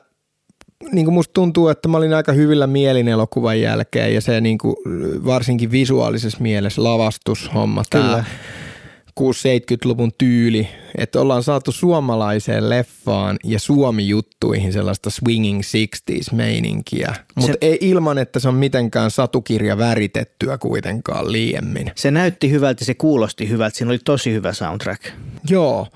niin 0.92 1.12
musta 1.12 1.32
tuntuu, 1.32 1.68
että 1.68 1.88
mä 1.88 1.96
olin 1.96 2.14
aika 2.14 2.32
hyvillä 2.32 2.66
mielin 2.66 3.08
elokuvan 3.08 3.60
jälkeen 3.60 4.14
ja 4.14 4.20
se 4.20 4.40
niin 4.40 4.58
varsinkin 5.24 5.70
visuaalisessa 5.70 6.38
mielessä 6.40 6.84
lavastushomma, 6.84 7.82
tämä 7.90 8.24
60-70-luvun 9.20 10.12
tyyli, 10.18 10.68
että 10.98 11.20
ollaan 11.20 11.42
saatu 11.42 11.72
suomalaiseen 11.72 12.70
leffaan 12.70 13.36
ja 13.44 13.58
Suomi-juttuihin 13.58 14.72
sellaista 14.72 15.10
swinging 15.10 15.60
60s-meininkiä, 15.60 17.14
mutta 17.34 17.52
se, 17.52 17.58
ei 17.60 17.78
ilman, 17.80 18.18
että 18.18 18.40
se 18.40 18.48
on 18.48 18.54
mitenkään 18.54 19.10
satukirja 19.10 19.78
väritettyä 19.78 20.58
kuitenkaan 20.58 21.32
liiemmin. 21.32 21.92
Se 21.94 22.10
näytti 22.10 22.50
hyvältä, 22.50 22.84
se 22.84 22.94
kuulosti 22.94 23.48
hyvältä, 23.48 23.76
siinä 23.76 23.90
oli 23.90 23.98
tosi 24.04 24.32
hyvä 24.32 24.52
soundtrack. 24.52 25.04
Joo, 25.50 25.86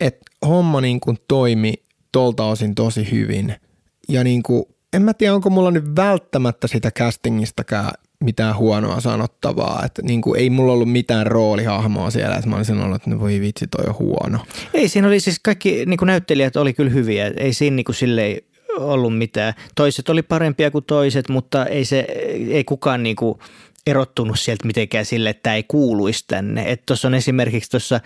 että 0.00 0.20
homma 0.46 0.80
niin 0.80 1.00
kuin 1.00 1.18
toimi 1.28 1.74
tolta 2.12 2.44
osin 2.44 2.74
tosi 2.74 3.10
hyvin– 3.10 3.54
ja 4.08 4.24
niin 4.24 4.42
kuin, 4.42 4.64
en 4.92 5.02
mä 5.02 5.14
tiedä, 5.14 5.34
onko 5.34 5.50
mulla 5.50 5.70
nyt 5.70 5.96
välttämättä 5.96 6.66
sitä 6.66 6.90
castingistakaan 6.90 7.92
mitään 8.22 8.56
huonoa 8.56 9.00
sanottavaa. 9.00 9.82
Että 9.84 10.02
niin 10.02 10.22
kuin, 10.22 10.40
ei 10.40 10.50
mulla 10.50 10.72
ollut 10.72 10.92
mitään 10.92 11.26
roolihahmoa 11.26 12.10
siellä, 12.10 12.36
että 12.36 12.48
mä 12.48 12.56
olisin 12.56 12.76
sanonut, 12.76 12.96
että 12.96 13.10
no 13.10 13.20
voi 13.20 13.40
vitsi, 13.40 13.66
toi 13.66 13.84
on 13.88 13.98
huono. 13.98 14.38
Ei, 14.74 14.88
siinä 14.88 15.08
oli 15.08 15.20
siis 15.20 15.40
kaikki 15.42 15.86
niin 15.86 15.98
kuin 15.98 16.06
näyttelijät 16.06 16.56
oli 16.56 16.72
kyllä 16.72 16.90
hyviä. 16.90 17.32
Ei 17.36 17.54
siinä 17.54 17.76
niin 17.76 17.84
kuin 17.84 17.96
silleen 17.96 18.42
ollut 18.78 19.18
mitään. 19.18 19.54
Toiset 19.74 20.08
oli 20.08 20.22
parempia 20.22 20.70
kuin 20.70 20.84
toiset, 20.84 21.28
mutta 21.28 21.66
ei, 21.66 21.84
se, 21.84 22.06
ei 22.50 22.64
kukaan 22.64 23.02
niin 23.02 23.16
kuin 23.16 23.38
erottunut 23.86 24.40
sieltä 24.40 24.66
mitenkään 24.66 25.04
sille, 25.04 25.30
että 25.30 25.42
tämä 25.42 25.56
ei 25.56 25.62
kuuluisi 25.62 26.24
tänne. 26.26 26.76
Tuossa 26.86 27.08
on 27.08 27.14
esimerkiksi 27.14 27.70
tuossa 27.70 28.00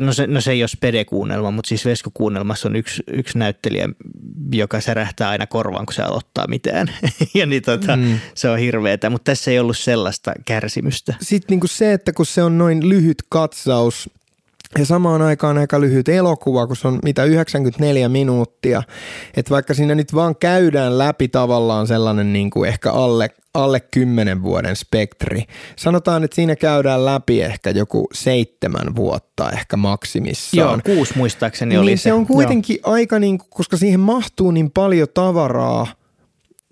no 0.00 0.12
se, 0.12 0.26
no 0.26 0.40
se 0.40 0.52
ei 0.52 0.62
ole 0.62 0.68
spede-kuunnelma, 0.68 1.50
mutta 1.50 1.68
siis 1.68 1.84
Vesku-kuunnelmassa 1.84 2.68
on 2.68 2.76
yksi, 2.76 3.02
yksi 3.12 3.38
näyttelijä, 3.38 3.88
joka 4.52 4.80
särähtää 4.80 5.28
aina 5.28 5.46
korvaan, 5.46 5.86
kun 5.86 5.94
se 5.94 6.02
aloittaa 6.02 6.46
mitään. 6.48 6.86
ja 7.34 7.46
niin 7.46 7.62
tota, 7.62 7.96
mm. 7.96 8.18
se 8.34 8.50
on 8.50 8.58
hirveetä, 8.58 9.10
mutta 9.10 9.30
tässä 9.32 9.50
ei 9.50 9.58
ollut 9.58 9.78
sellaista 9.78 10.32
kärsimystä. 10.44 11.14
Sitten 11.20 11.58
niin 11.58 11.68
se, 11.68 11.92
että 11.92 12.12
kun 12.12 12.26
se 12.26 12.42
on 12.42 12.58
noin 12.58 12.88
lyhyt 12.88 13.22
katsaus 13.28 14.10
ja 14.78 14.86
samaan 14.86 15.22
aikaan 15.22 15.58
aika 15.58 15.80
lyhyt 15.80 16.08
elokuva, 16.08 16.66
kun 16.66 16.76
se 16.76 16.88
on 16.88 16.98
mitä 17.04 17.24
94 17.24 18.08
minuuttia. 18.08 18.82
Että 19.36 19.50
vaikka 19.50 19.74
siinä 19.74 19.94
nyt 19.94 20.14
vaan 20.14 20.36
käydään 20.36 20.98
läpi 20.98 21.28
tavallaan 21.28 21.86
sellainen 21.86 22.32
niin 22.32 22.50
kuin 22.50 22.68
ehkä 22.68 22.92
alle, 22.92 23.30
alle 23.54 23.80
10 23.80 24.42
vuoden 24.42 24.76
spektri. 24.76 25.44
Sanotaan, 25.76 26.24
että 26.24 26.34
siinä 26.34 26.56
käydään 26.56 27.04
läpi 27.04 27.42
ehkä 27.42 27.70
joku 27.70 28.08
seitsemän 28.12 28.96
vuotta 28.96 29.50
ehkä 29.50 29.76
maksimissaan. 29.76 30.82
Joo, 30.86 30.96
kuusi 30.96 31.18
muistaakseni 31.18 31.68
niin 31.68 31.80
oli 31.80 31.96
se. 31.96 32.02
se 32.02 32.12
on 32.12 32.26
kuitenkin 32.26 32.78
Joo. 32.84 32.94
aika, 32.94 33.18
niin 33.18 33.38
kuin, 33.38 33.50
koska 33.50 33.76
siihen 33.76 34.00
mahtuu 34.00 34.50
niin 34.50 34.70
paljon 34.70 35.08
tavaraa, 35.14 35.86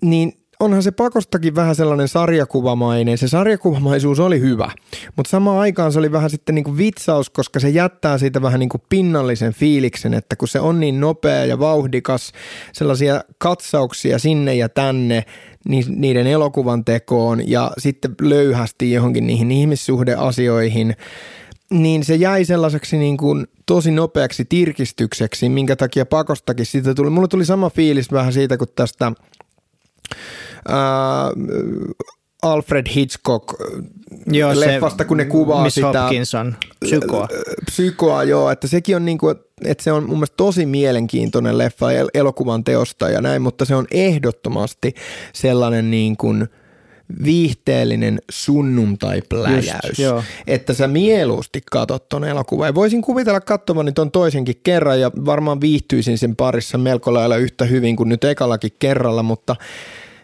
niin 0.01 0.40
onhan 0.61 0.83
se 0.83 0.91
pakostakin 0.91 1.55
vähän 1.55 1.75
sellainen 1.75 2.07
sarjakuvamainen. 2.07 3.17
Se 3.17 3.27
sarjakuvamaisuus 3.27 4.19
oli 4.19 4.39
hyvä, 4.39 4.71
mutta 5.15 5.29
samaan 5.29 5.59
aikaan 5.59 5.91
se 5.91 5.99
oli 5.99 6.11
vähän 6.11 6.29
sitten 6.29 6.55
niin 6.55 6.63
kuin 6.63 6.77
vitsaus, 6.77 7.29
koska 7.29 7.59
se 7.59 7.69
jättää 7.69 8.17
siitä 8.17 8.41
vähän 8.41 8.59
niin 8.59 8.69
kuin 8.69 8.81
pinnallisen 8.89 9.53
fiiliksen, 9.53 10.13
että 10.13 10.35
kun 10.35 10.47
se 10.47 10.59
on 10.59 10.79
niin 10.79 10.99
nopea 10.99 11.45
ja 11.45 11.59
vauhdikas, 11.59 12.31
sellaisia 12.73 13.23
katsauksia 13.37 14.19
sinne 14.19 14.55
ja 14.55 14.69
tänne, 14.69 15.25
niiden 15.87 16.27
elokuvan 16.27 16.85
tekoon 16.85 17.49
ja 17.49 17.71
sitten 17.77 18.15
löyhästi 18.21 18.91
johonkin 18.91 19.27
niihin 19.27 19.51
ihmissuhdeasioihin, 19.51 20.95
niin 21.69 22.03
se 22.03 22.15
jäi 22.15 22.45
sellaiseksi 22.45 22.97
niin 22.97 23.17
kuin 23.17 23.47
tosi 23.65 23.91
nopeaksi 23.91 24.45
tirkistykseksi, 24.45 25.49
minkä 25.49 25.75
takia 25.75 26.05
pakostakin 26.05 26.65
siitä 26.65 26.93
tuli. 26.93 27.09
Mulle 27.09 27.27
tuli 27.27 27.45
sama 27.45 27.69
fiilis 27.69 28.11
vähän 28.11 28.33
siitä, 28.33 28.57
kun 28.57 28.67
tästä 28.75 29.11
äh, 30.69 30.75
Alfred 32.41 32.85
Hitchcock 32.95 33.53
joo, 34.31 34.59
leffasta, 34.59 35.05
kun 35.05 35.17
ne 35.17 35.25
kuvaa 35.25 35.63
Miss 35.63 35.75
sitä. 35.75 36.01
Hopkinson, 36.01 36.55
psykoa. 36.79 37.27
Psykoa, 37.65 38.23
joo, 38.23 38.49
että 38.49 38.67
sekin 38.67 38.95
on 38.95 39.05
niinku, 39.05 39.29
että 39.65 39.83
se 39.83 39.91
on 39.91 40.03
mun 40.03 40.17
mielestä 40.17 40.37
tosi 40.37 40.65
mielenkiintoinen 40.65 41.57
leffa 41.57 41.87
elokuvan 42.13 42.63
teosta 42.63 43.09
ja 43.09 43.21
näin, 43.21 43.41
mutta 43.41 43.65
se 43.65 43.75
on 43.75 43.87
ehdottomasti 43.91 44.93
sellainen 45.33 45.91
niin 45.91 46.17
kuin 46.17 46.47
viihteellinen 47.23 48.19
sunnuntai-pläjäys, 48.31 49.99
Just, 49.99 50.27
että 50.47 50.73
sä 50.73 50.87
mieluusti 50.87 51.61
katot 51.71 52.09
ton 52.09 52.23
elokuvan. 52.23 52.67
Ja 52.67 52.75
voisin 52.75 53.01
kuvitella 53.01 53.41
katsovani 53.41 53.91
ton 53.91 54.11
toisenkin 54.11 54.55
kerran 54.63 54.99
ja 54.99 55.11
varmaan 55.25 55.61
viihtyisin 55.61 56.17
sen 56.17 56.35
parissa 56.35 56.77
melko 56.77 57.13
lailla 57.13 57.37
yhtä 57.37 57.65
hyvin 57.65 57.95
kuin 57.95 58.09
nyt 58.09 58.23
ekallakin 58.23 58.71
kerralla, 58.79 59.23
mutta– 59.23 59.55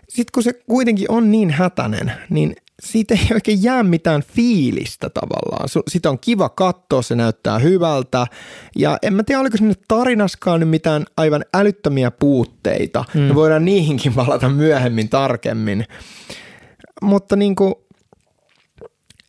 sitten 0.10 0.32
kun 0.34 0.43
se 0.43 0.54
kuitenkin 0.54 1.12
on 1.12 1.32
niin 1.32 1.50
hätäinen, 1.50 2.12
niin 2.30 2.56
siitä 2.82 3.13
ei 3.13 3.28
oikein 3.34 3.63
jää 3.63 3.84
mitään 3.84 4.24
fiilistä 4.24 5.10
tavallaan. 5.10 5.70
Sitä 5.88 6.10
on 6.10 6.20
kiva 6.20 6.50
katsoa, 6.50 7.02
se 7.02 7.15
näyttää 7.15 7.60
hyvältä. 7.60 8.28
Ja 8.76 8.98
en 9.02 9.13
mä 9.13 9.24
tiedä, 9.24 9.41
oliko 9.41 9.58
sinne 9.58 9.74
tarinaskaan 9.88 10.60
nyt 10.60 10.70
mitään 10.70 11.06
aivan 11.17 11.46
älyttömiä 11.54 12.12
puutteita. 12.12 13.06
Mm. 13.13 13.22
Me 13.22 13.36
voidaan 13.36 13.65
niihinkin 13.65 14.15
valata 14.15 14.50
myöhemmin 14.50 15.10
tarkemmin. 15.10 15.86
Mutta 17.02 17.36
niin 17.36 17.56
kuin, 17.56 17.74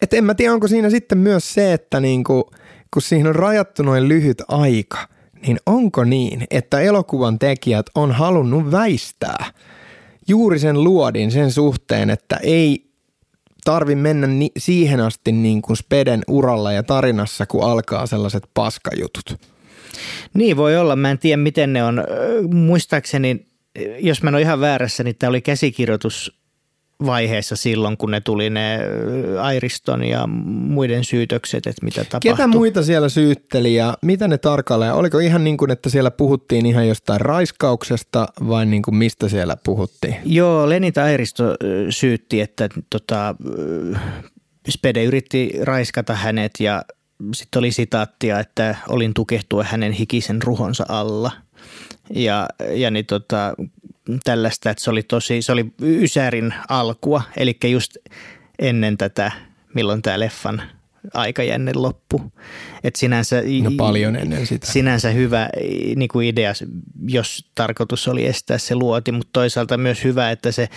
et 0.03 0.15
en 0.15 0.25
mä 0.25 0.35
tiedä, 0.35 0.53
onko 0.53 0.69
siinä 0.69 0.91
sitten 0.91 1.19
myös 1.19 1.55
se, 1.55 1.73
että 1.73 2.01
niin 2.01 2.25
kuin, 2.25 2.45
kun 2.91 3.03
siihen 3.03 3.27
on 3.27 3.35
rajattu 3.35 3.83
noin 3.83 4.09
lyhyt 4.09 4.43
aika, 4.49 4.99
niin 5.47 5.59
onko 5.67 6.05
niin, 6.05 6.45
että 6.51 6.81
elokuvan 6.81 7.39
tekijät 7.39 7.87
on 7.95 8.13
halunnut 8.13 8.71
väistää– 8.71 9.45
juuri 10.29 10.59
sen 10.59 10.85
luodin 10.85 11.31
sen 11.31 11.53
suhteen, 11.53 12.11
että 12.11 12.37
ei 12.43 12.89
tarvi 13.65 13.95
mennä 13.95 14.27
ni- 14.27 14.53
siihen 14.59 15.01
asti 15.01 15.33
niin 15.33 15.63
kuin 15.63 15.77
Speden 15.77 16.23
uralla 16.29 16.73
ja 16.73 16.83
tarinassa, 16.83 17.47
kun 17.47 17.65
alkaa 17.65 18.07
sellaiset 18.07 18.43
paskajutut. 18.55 19.41
Niin 20.35 20.57
voi 20.57 20.77
olla. 20.77 20.97
Mä 20.97 21.11
en 21.11 21.19
tiedä, 21.19 21.37
miten 21.37 21.73
ne 21.73 21.85
on. 21.85 22.05
Muistaakseni, 22.55 23.47
jos 23.99 24.23
mä 24.23 24.31
en 24.31 24.35
ole 24.35 24.43
ihan 24.43 24.61
väärässä, 24.61 25.05
niin 25.05 25.17
tämä 25.19 25.29
oli 25.29 25.41
käsikirjoitus 25.41 26.38
vaiheessa 27.07 27.57
silloin, 27.57 27.97
kun 27.97 28.11
ne 28.11 28.21
tuli 28.21 28.51
ne 28.51 28.79
Airiston 29.41 30.05
ja 30.05 30.27
muiden 30.47 31.05
syytökset, 31.05 31.67
että 31.67 31.85
mitä 31.85 32.05
tapahtui. 32.05 32.31
Ketä 32.31 32.47
muita 32.47 32.83
siellä 32.83 33.09
syytteli 33.09 33.75
ja 33.75 33.95
mitä 34.03 34.29
ne 34.29 34.39
tarkalleen? 34.39 34.95
Oliko 34.95 35.19
ihan 35.19 35.45
niin 35.45 35.57
kuin, 35.57 35.71
että 35.71 35.91
siellä 35.91 36.11
puhuttiin 36.11 36.67
ihan 36.67 36.89
jostain 36.89 37.21
raiskauksesta 37.21 38.29
vai 38.49 38.67
niin 38.67 38.83
kuin 38.83 38.95
mistä 38.95 39.29
siellä 39.29 39.57
puhuttiin? 39.65 40.17
Joo, 40.25 40.69
Lenita 40.69 41.05
Airisto 41.05 41.45
syytti, 41.91 42.41
että 42.41 42.69
tota, 42.91 43.35
Spede 44.71 45.05
yritti 45.05 45.53
raiskata 45.63 46.15
hänet 46.15 46.53
ja 46.61 46.83
sitten 47.35 47.59
oli 47.59 47.73
sitaattia, 47.73 48.41
että 48.41 48.77
olin 48.89 49.15
tukehtua 49.15 49.65
hänen 49.65 49.93
hikisen 49.93 50.43
ruhonsa 50.43 50.85
alla. 50.89 51.33
Ja, 52.15 52.49
ja 52.75 52.91
niin 52.91 53.07
tota, 53.07 53.55
tällaista, 54.25 54.71
että 54.71 54.85
se 54.85 54.91
oli 54.91 55.03
tosi, 55.03 55.43
se 55.43 55.53
oli 55.53 55.67
Ysärin 55.83 56.55
alkua, 56.69 57.23
eli 57.37 57.57
just 57.65 57.97
ennen 58.59 58.99
tätä, 58.99 59.33
milloin 59.75 60.03
tämä 60.03 60.21
leffan 60.21 60.63
aikajänne 61.15 61.73
loppu. 61.75 62.33
Et 62.85 62.97
sinänsä, 62.97 63.43
no 63.63 63.71
paljon 63.77 64.17
ennen 64.17 64.47
sitä. 64.47 64.67
Sinänsä 64.67 65.11
hyvä 65.11 65.49
niin 65.97 66.09
kuin 66.09 66.29
idea, 66.29 66.53
jos 67.07 67.51
tarkoitus 67.55 68.09
oli 68.09 68.27
estää 68.27 68.59
se 68.59 68.75
luoti, 68.75 69.13
mutta 69.13 69.31
toisaalta 69.33 69.77
myös 69.77 70.05
hyvä, 70.05 70.31
että 70.31 70.53
se, 70.53 70.69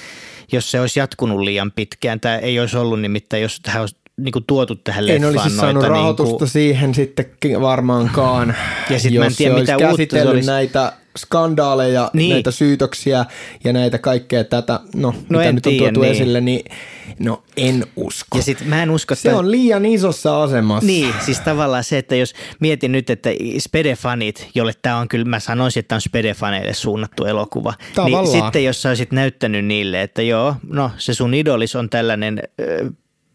jos 0.52 0.72
se 0.72 0.82
olisi 0.82 1.00
jatkunut 1.00 1.39
liian 1.41 1.72
pitkään, 1.72 2.20
tämä 2.20 2.38
ei 2.38 2.60
olisi 2.60 2.78
ollut 2.78 3.02
nimittäin, 3.02 3.44
jos 3.44 3.60
tähän 3.60 3.82
olisi 3.82 3.96
niin 4.17 4.32
kuin 4.32 4.46
tuotu 4.48 4.76
tähän 4.76 5.08
leffaan. 5.08 5.34
En 5.34 5.41
olisi 5.41 5.56
saanut 5.56 5.74
noita, 5.74 5.89
rahoitusta 5.89 6.32
niin 6.32 6.38
kuin... 6.38 6.50
siihen 6.50 6.96
sitten 6.96 7.26
varmaankaan. 7.62 8.56
Ja 8.89 9.00
sitten 9.00 9.20
mä 9.20 9.26
en 9.26 9.36
tiedä, 9.36 9.56
mitä 9.56 9.78
uutta 9.78 10.15
se 10.17 10.28
olisi. 10.28 10.48
näitä 10.48 10.94
skandaaleja, 11.17 12.10
niin. 12.13 12.30
näitä 12.30 12.52
syytöksiä 12.52 13.26
ja 13.63 13.74
näitä 13.74 13.97
kaikkea 13.97 14.43
tätä, 14.43 14.80
no, 14.95 15.15
No 15.30 15.39
mitä 15.39 15.52
nyt 15.52 15.65
on 15.65 15.71
tiedä, 15.74 15.86
tuotu 15.86 16.02
niin. 16.02 16.12
esille, 16.12 16.41
niin 16.41 16.71
no 17.19 17.43
en 17.58 17.86
usko. 17.95 18.38
Ja 18.38 18.43
sit 18.43 18.65
mä 18.65 18.84
en 18.84 18.89
usko, 18.89 19.13
että... 19.13 19.21
Se 19.21 19.34
on 19.34 19.52
liian 19.52 19.86
isossa 19.86 20.43
asemassa. 20.43 20.88
Niin, 20.88 21.13
siis 21.26 21.39
tavallaan 21.39 21.84
se, 21.84 21.97
että 21.97 22.15
jos 22.15 22.34
mietin 22.60 22.91
nyt, 22.91 23.10
että 23.10 23.30
Spede-fanit, 23.60 24.50
jolle 24.56 24.74
tämä 24.82 24.97
on 24.97 25.08
kyllä, 25.08 25.26
mä 25.26 25.39
sanoisin, 25.39 25.80
että 25.80 25.88
tämä 25.88 25.97
on 25.97 26.02
Spede-faneille 26.02 26.74
suunnattu 26.74 27.26
elokuva, 27.26 27.74
Tavallaan. 27.95 28.24
niin 28.24 28.43
sitten 28.43 28.63
jos 28.63 28.82
sä 28.82 28.89
olisit 28.89 29.12
näyttänyt 29.12 29.65
niille, 29.65 30.02
että 30.02 30.21
joo, 30.21 30.56
no 30.67 30.91
se 30.97 31.13
sun 31.13 31.34
idolis 31.34 31.76
on 31.76 31.89
tällainen 31.89 32.43
ö, 32.60 32.91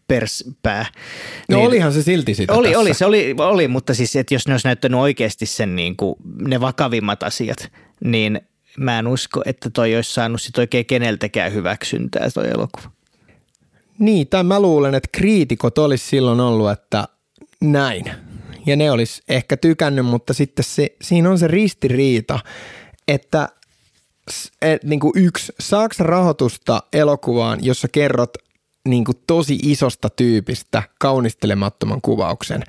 perspää. 0.07 0.85
No 1.49 1.61
olihan 1.61 1.93
se 1.93 2.03
silti 2.03 2.33
sitä 2.33 2.53
Oli, 2.53 2.67
tässä. 2.67 2.79
oli, 2.79 2.93
se 2.93 3.05
oli, 3.05 3.35
oli, 3.37 3.67
mutta 3.67 3.93
siis, 3.93 4.15
että 4.15 4.33
jos 4.33 4.47
ne 4.47 4.53
olisi 4.53 4.67
näyttänyt 4.67 4.99
oikeasti 4.99 5.45
sen 5.45 5.75
niin 5.75 5.97
kuin, 5.97 6.15
ne 6.47 6.61
vakavimmat 6.61 7.23
asiat, 7.23 7.71
niin 8.03 8.41
mä 8.77 8.99
en 8.99 9.07
usko, 9.07 9.41
että 9.45 9.69
toi 9.69 9.95
olisi 9.95 10.13
saanut 10.13 10.41
sit 10.41 10.57
oikein 10.57 10.85
keneltäkään 10.85 11.53
hyväksyntää 11.53 12.29
toi 12.33 12.47
elokuva. 12.47 12.91
Niin, 13.99 14.27
tai 14.27 14.43
mä 14.43 14.59
luulen, 14.59 14.95
että 14.95 15.09
kriitikot 15.11 15.77
olisi 15.77 16.07
silloin 16.07 16.39
ollut, 16.39 16.71
että 16.71 17.07
näin. 17.61 18.11
Ja 18.65 18.75
ne 18.75 18.91
olisi 18.91 19.23
ehkä 19.29 19.57
tykännyt, 19.57 20.05
mutta 20.05 20.33
sitten 20.33 20.65
se, 20.65 20.95
siinä 21.01 21.29
on 21.29 21.39
se 21.39 21.47
ristiriita, 21.47 22.39
että 23.07 23.49
et, 24.61 24.83
niin 24.83 24.99
kuin 24.99 25.11
yksi, 25.15 25.53
saaks 25.59 25.99
rahoitusta 25.99 26.83
elokuvaan, 26.93 27.59
jossa 27.61 27.87
kerrot 27.87 28.37
niin 28.87 29.05
kuin 29.05 29.17
tosi 29.27 29.59
isosta 29.63 30.09
tyypistä 30.09 30.83
kaunistelemattoman 30.99 32.01
kuvauksen. 32.01 32.63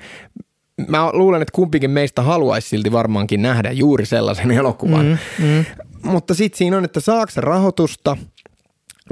Mä 0.87 1.09
luulen, 1.13 1.41
että 1.41 1.51
kumpikin 1.51 1.91
meistä 1.91 2.21
haluaisi 2.21 2.69
silti 2.69 2.91
varmaankin 2.91 3.41
nähdä 3.41 3.71
juuri 3.71 4.05
sellaisen 4.05 4.51
elokuvan. 4.51 5.05
Mm, 5.05 5.45
mm. 5.45 5.65
Mutta 6.03 6.33
sitten 6.33 6.57
siinä 6.57 6.77
on, 6.77 6.85
että 6.85 6.99
saako 6.99 7.31
se 7.31 7.41
rahoitusta 7.41 8.17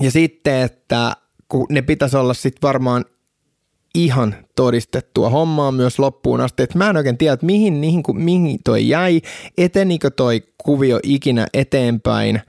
ja 0.02 0.12
sitten, 0.12 0.62
että 0.62 1.16
kun 1.50 1.66
ne 1.70 1.82
pitäisi 1.82 2.18
olla 2.18 2.34
sitten 2.34 2.62
varmaan 2.62 3.06
ihan 3.96 4.36
todistettua 4.56 5.30
hommaa 5.30 5.72
myös 5.72 6.00
loppuun 6.00 6.42
asti. 6.42 6.64
Et 6.64 6.76
mä 6.76 6.90
en 6.90 6.98
oikein 6.98 7.18
tiedä, 7.18 7.34
että 7.34 7.46
mihin, 7.46 7.74
mihin, 7.74 8.04
mihin 8.14 8.60
toi 8.64 8.88
jäi, 8.88 9.22
etenikö 9.58 10.10
toi 10.10 10.44
kuvio 10.58 11.00
ikinä 11.04 11.48
eteenpäin. 11.54 12.42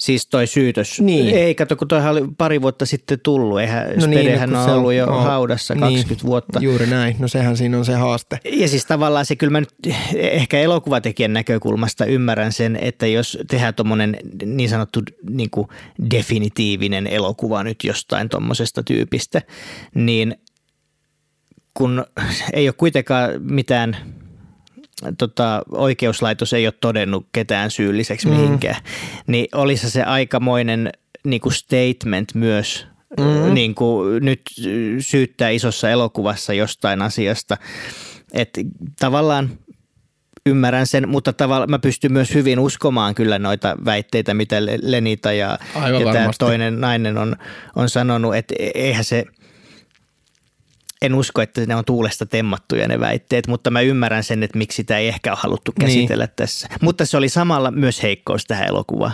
Siis 0.00 0.26
toi 0.26 0.46
syytös. 0.46 1.00
Niin. 1.00 1.34
Ei, 1.36 1.54
kato, 1.54 1.76
kun 1.76 1.88
toihan 1.88 2.12
oli 2.12 2.22
pari 2.38 2.62
vuotta 2.62 2.86
sitten 2.86 3.20
tullut. 3.22 3.60
Eihän 3.60 3.88
no 3.88 3.94
No 4.00 4.06
niin, 4.06 4.40
kun 4.40 4.56
on 4.56 4.70
ollut 4.70 4.92
jo 4.92 5.06
on- 5.06 5.22
haudassa 5.22 5.74
20 5.76 6.26
vuotta. 6.26 6.60
Juuri 6.62 6.86
näin, 6.86 7.16
no 7.18 7.28
sehän 7.28 7.56
siinä 7.56 7.78
on 7.78 7.84
se 7.84 7.94
haaste. 7.94 8.38
Ja 8.52 8.68
siis 8.68 8.86
tavallaan 8.86 9.26
se 9.26 9.36
kyllä 9.36 9.50
mä 9.50 9.60
nyt 9.60 9.74
ehkä 10.14 10.58
elokuvatekijän 10.60 11.32
näkökulmasta 11.32 12.04
ymmärrän 12.04 12.52
sen, 12.52 12.76
että 12.76 13.06
jos 13.06 13.38
tehdään 13.50 13.74
tuommoinen 13.74 14.16
niin 14.44 14.70
sanottu 14.70 15.00
niin 15.30 15.50
kuin 15.50 15.68
definitiivinen 16.10 17.06
elokuva 17.06 17.62
nyt 17.62 17.84
jostain 17.84 18.28
tuommoisesta 18.28 18.82
tyypistä, 18.82 19.42
niin 19.94 20.34
kun 21.74 22.04
ei 22.52 22.68
ole 22.68 22.74
kuitenkaan 22.78 23.30
mitään 23.38 23.96
tota, 25.18 25.62
oikeuslaitos 25.72 26.52
ei 26.52 26.66
ole 26.66 26.74
todennut 26.80 27.26
ketään 27.32 27.70
syylliseksi 27.70 28.28
Mm. 28.28 28.34
mihinkään, 28.34 28.82
niin 29.26 29.46
olisi 29.54 29.90
se 29.90 30.02
aikamoinen 30.02 30.90
niin 31.24 31.40
kuin 31.40 31.52
statement 31.52 32.34
myös 32.34 32.86
mm. 33.20 33.54
niin 33.54 33.74
kuin 33.74 34.24
nyt 34.24 34.40
syyttää 34.98 35.48
isossa 35.50 35.90
elokuvassa 35.90 36.52
jostain 36.52 37.02
asiasta. 37.02 37.56
Että 38.32 38.60
tavallaan 39.00 39.50
ymmärrän 40.46 40.86
sen, 40.86 41.08
mutta 41.08 41.32
tavallaan 41.32 41.70
mä 41.70 41.78
pystyn 41.78 42.12
myös 42.12 42.34
hyvin 42.34 42.58
uskomaan 42.58 43.14
kyllä 43.14 43.38
noita 43.38 43.76
väitteitä, 43.84 44.34
mitä 44.34 44.66
Le- 44.66 44.78
Lenita 44.82 45.32
ja, 45.32 45.58
Aivan 45.74 46.02
ja 46.02 46.12
tämä 46.12 46.30
toinen 46.38 46.80
nainen 46.80 47.18
on, 47.18 47.36
on 47.76 47.88
sanonut, 47.88 48.36
että 48.36 48.54
e- 48.58 48.70
eihän 48.74 49.04
se, 49.04 49.24
en 51.02 51.14
usko, 51.14 51.42
että 51.42 51.66
ne 51.66 51.76
on 51.76 51.84
tuulesta 51.84 52.26
temmattuja 52.26 52.88
ne 52.88 53.00
väitteet, 53.00 53.46
mutta 53.46 53.70
mä 53.70 53.80
ymmärrän 53.80 54.24
sen, 54.24 54.42
että 54.42 54.58
miksi 54.58 54.76
sitä 54.76 54.98
ei 54.98 55.08
ehkä 55.08 55.30
ole 55.32 55.38
haluttu 55.42 55.72
käsitellä 55.80 56.24
niin. 56.24 56.36
tässä. 56.36 56.68
Mutta 56.82 57.06
se 57.06 57.16
oli 57.16 57.28
samalla 57.28 57.70
myös 57.70 58.02
heikkous 58.02 58.44
tähän 58.44 58.68
elokuvaan. 58.68 59.12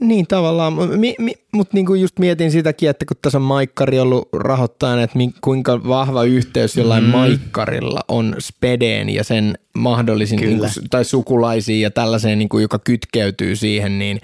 Niin 0.00 0.26
tavallaan, 0.26 0.72
mi, 0.72 1.14
mi, 1.18 1.34
mutta 1.52 1.76
niinku 1.76 1.94
just 1.94 2.18
mietin 2.18 2.50
sitäkin, 2.50 2.90
että 2.90 3.04
kun 3.04 3.16
tässä 3.22 3.38
on 3.38 3.42
Maikkari 3.42 4.00
ollut 4.00 4.28
rahoittajana, 4.32 5.02
että 5.02 5.18
mi, 5.18 5.30
kuinka 5.40 5.88
vahva 5.88 6.24
yhteys 6.24 6.76
jollain 6.76 7.04
mm. 7.04 7.10
Maikkarilla 7.10 8.00
on 8.08 8.36
Spedeen 8.38 9.10
ja 9.10 9.24
sen 9.24 9.58
mahdollisin, 9.74 10.38
Kyllä. 10.38 10.66
niinku, 10.66 10.88
tai 10.90 11.04
sukulaisiin 11.04 11.80
ja 11.80 11.90
tällaiseen, 11.90 12.38
niinku, 12.38 12.58
joka 12.58 12.78
kytkeytyy 12.78 13.56
siihen, 13.56 13.98
niin 13.98 14.20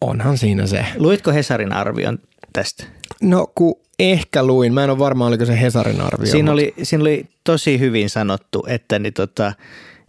onhan 0.00 0.38
siinä 0.38 0.66
se. 0.66 0.86
Luitko 0.96 1.32
Hesarin 1.32 1.72
arvion 1.72 2.18
tästä? 2.56 2.84
No 3.22 3.46
kun 3.54 3.74
ehkä 3.98 4.42
luin, 4.44 4.74
mä 4.74 4.84
en 4.84 4.90
ole 4.90 4.98
varma 4.98 5.26
oliko 5.26 5.44
se 5.44 5.60
Hesarin 5.60 6.00
arvio. 6.00 6.26
Siinä 6.26 6.52
mutta- 6.52 6.52
oli, 6.52 6.74
siinä 6.82 7.02
oli 7.02 7.26
tosi 7.44 7.78
hyvin 7.78 8.10
sanottu, 8.10 8.64
että, 8.68 8.98
niin 8.98 9.12
tota, 9.12 9.52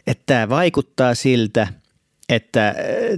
että 0.07 0.23
tämä 0.25 0.49
vaikuttaa 0.49 1.15
siltä, 1.15 1.67
että 2.29 2.75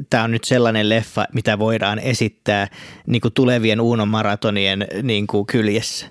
tämä 0.09 0.23
on 0.23 0.31
nyt 0.31 0.43
sellainen 0.43 0.89
leffa, 0.89 1.25
mitä 1.33 1.59
voidaan 1.59 1.99
esittää 1.99 2.67
niin 3.07 3.21
kuin 3.21 3.33
tulevien 3.33 3.81
Uunon 3.81 4.07
maratonien 4.07 4.87
niin 5.03 5.27
kuin 5.27 5.45
kyljessä. 5.45 6.05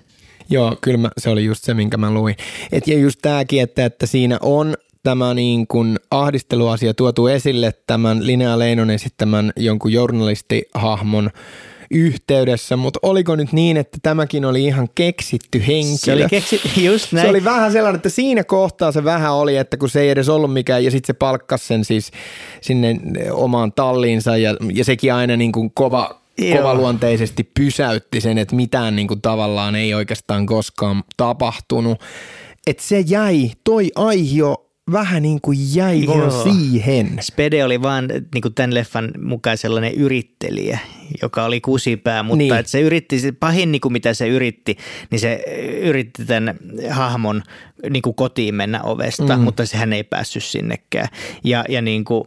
Joo, 0.49 0.77
kyllä 0.81 0.97
mä, 0.97 1.09
se 1.17 1.29
oli 1.29 1.45
just 1.45 1.63
se, 1.63 1.73
minkä 1.73 1.97
mä 1.97 2.11
luin. 2.11 2.35
Et 2.71 2.87
ja 2.87 2.97
just 2.99 3.19
tämäkin, 3.21 3.61
että, 3.61 3.85
että 3.85 4.05
siinä 4.05 4.37
on 4.41 4.75
tämä 5.03 5.33
niin 5.33 5.67
kuin 5.67 5.99
ahdisteluasia 6.11 6.93
tuotu 6.93 7.27
esille 7.27 7.73
tämän 7.87 8.27
Linnea 8.27 8.59
Leinonen 8.59 8.95
esittämän 8.95 9.51
jonkun 9.55 9.91
journalistihahmon 9.91 11.29
yhteydessä, 11.91 12.77
mutta 12.77 12.99
oliko 13.03 13.35
nyt 13.35 13.53
niin, 13.53 13.77
että 13.77 13.97
tämäkin 14.01 14.45
oli 14.45 14.63
ihan 14.63 14.87
keksitty 14.95 15.67
henkilö? 15.67 15.97
Se 15.97 16.13
oli 16.13 16.25
keksi, 16.29 16.61
just 16.85 17.11
näin. 17.11 17.25
Se 17.25 17.29
oli 17.29 17.43
vähän 17.43 17.71
sellainen, 17.71 17.95
että 17.95 18.09
siinä 18.09 18.43
kohtaa 18.43 18.91
se 18.91 19.03
vähän 19.03 19.33
oli, 19.33 19.57
että 19.57 19.77
kun 19.77 19.89
se 19.89 20.01
ei 20.01 20.09
edes 20.09 20.29
ollut 20.29 20.53
mikään, 20.53 20.83
ja 20.83 20.91
sitten 20.91 21.07
se 21.07 21.13
palkkasi 21.13 21.65
sen 21.65 21.85
siis 21.85 22.11
sinne 22.61 22.99
omaan 23.31 23.71
talliinsa, 23.71 24.37
ja, 24.37 24.55
ja 24.73 24.85
sekin 24.85 25.13
aina 25.13 25.37
niin 25.37 25.51
kuin 25.51 25.71
kova, 25.71 26.21
kovaluonteisesti 26.57 27.43
pysäytti 27.43 28.21
sen, 28.21 28.37
että 28.37 28.55
mitään 28.55 28.95
niin 28.95 29.07
kuin 29.07 29.21
tavallaan 29.21 29.75
ei 29.75 29.93
oikeastaan 29.93 30.45
koskaan 30.45 31.03
tapahtunut. 31.17 32.01
Että 32.67 32.83
se 32.83 32.99
jäi, 32.99 33.51
toi 33.63 33.91
aihio 33.95 34.68
vähän 34.91 35.23
niin 35.23 35.41
kuin 35.41 35.75
jäi 35.75 36.03
Joo. 36.03 36.43
siihen. 36.43 37.17
Spede 37.21 37.63
oli 37.63 37.81
vaan 37.81 38.07
niin 38.33 38.41
kuin 38.41 38.53
tämän 38.53 38.73
leffan 38.73 39.11
mukaan 39.21 39.57
sellainen 39.57 39.93
yrittelijä, 39.93 40.79
joka 41.21 41.43
oli 41.45 41.61
kusipää, 41.61 42.23
mutta 42.23 42.37
Niin. 42.37 42.51
niin. 42.51 42.59
että 42.59 42.71
se 42.71 42.81
yritti, 42.81 43.19
se 43.19 43.31
pahin 43.31 43.71
niin 43.71 43.81
kuin 43.81 43.93
mitä 43.93 44.13
se 44.13 44.27
yritti, 44.27 44.77
niin 45.11 45.19
se 45.19 45.43
yritti 45.81 46.25
tämän 46.25 46.55
hahmon 46.89 47.43
niin 47.89 48.01
kuin 48.01 48.15
kotiin 48.15 48.55
mennä 48.55 48.81
ovesta, 48.83 49.37
mm. 49.37 49.43
mutta 49.43 49.65
sehän 49.65 49.93
ei 49.93 50.03
päässyt 50.03 50.43
sinnekään. 50.43 51.07
Ja, 51.43 51.65
ja 51.69 51.81
niin 51.81 52.05
kuin, 52.05 52.23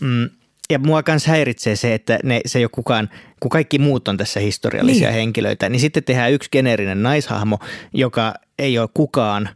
mm, 0.00 0.28
ja 0.70 0.78
mua 0.78 1.02
myös 1.08 1.26
häiritsee 1.26 1.76
se, 1.76 1.94
että 1.94 2.18
ne, 2.24 2.40
se 2.46 2.58
ei 2.58 2.64
ole 2.64 2.70
kukaan, 2.72 3.10
kun 3.40 3.48
kaikki 3.48 3.78
muut 3.78 4.08
on 4.08 4.16
tässä 4.16 4.40
historiallisia 4.40 5.08
niin. 5.08 5.14
henkilöitä, 5.14 5.68
niin 5.68 5.80
sitten 5.80 6.04
tehdään 6.04 6.32
yksi 6.32 6.50
geneerinen 6.52 7.02
naishahmo, 7.02 7.58
joka 7.92 8.34
ei 8.58 8.78
ole 8.78 8.88
kukaan. 8.94 9.48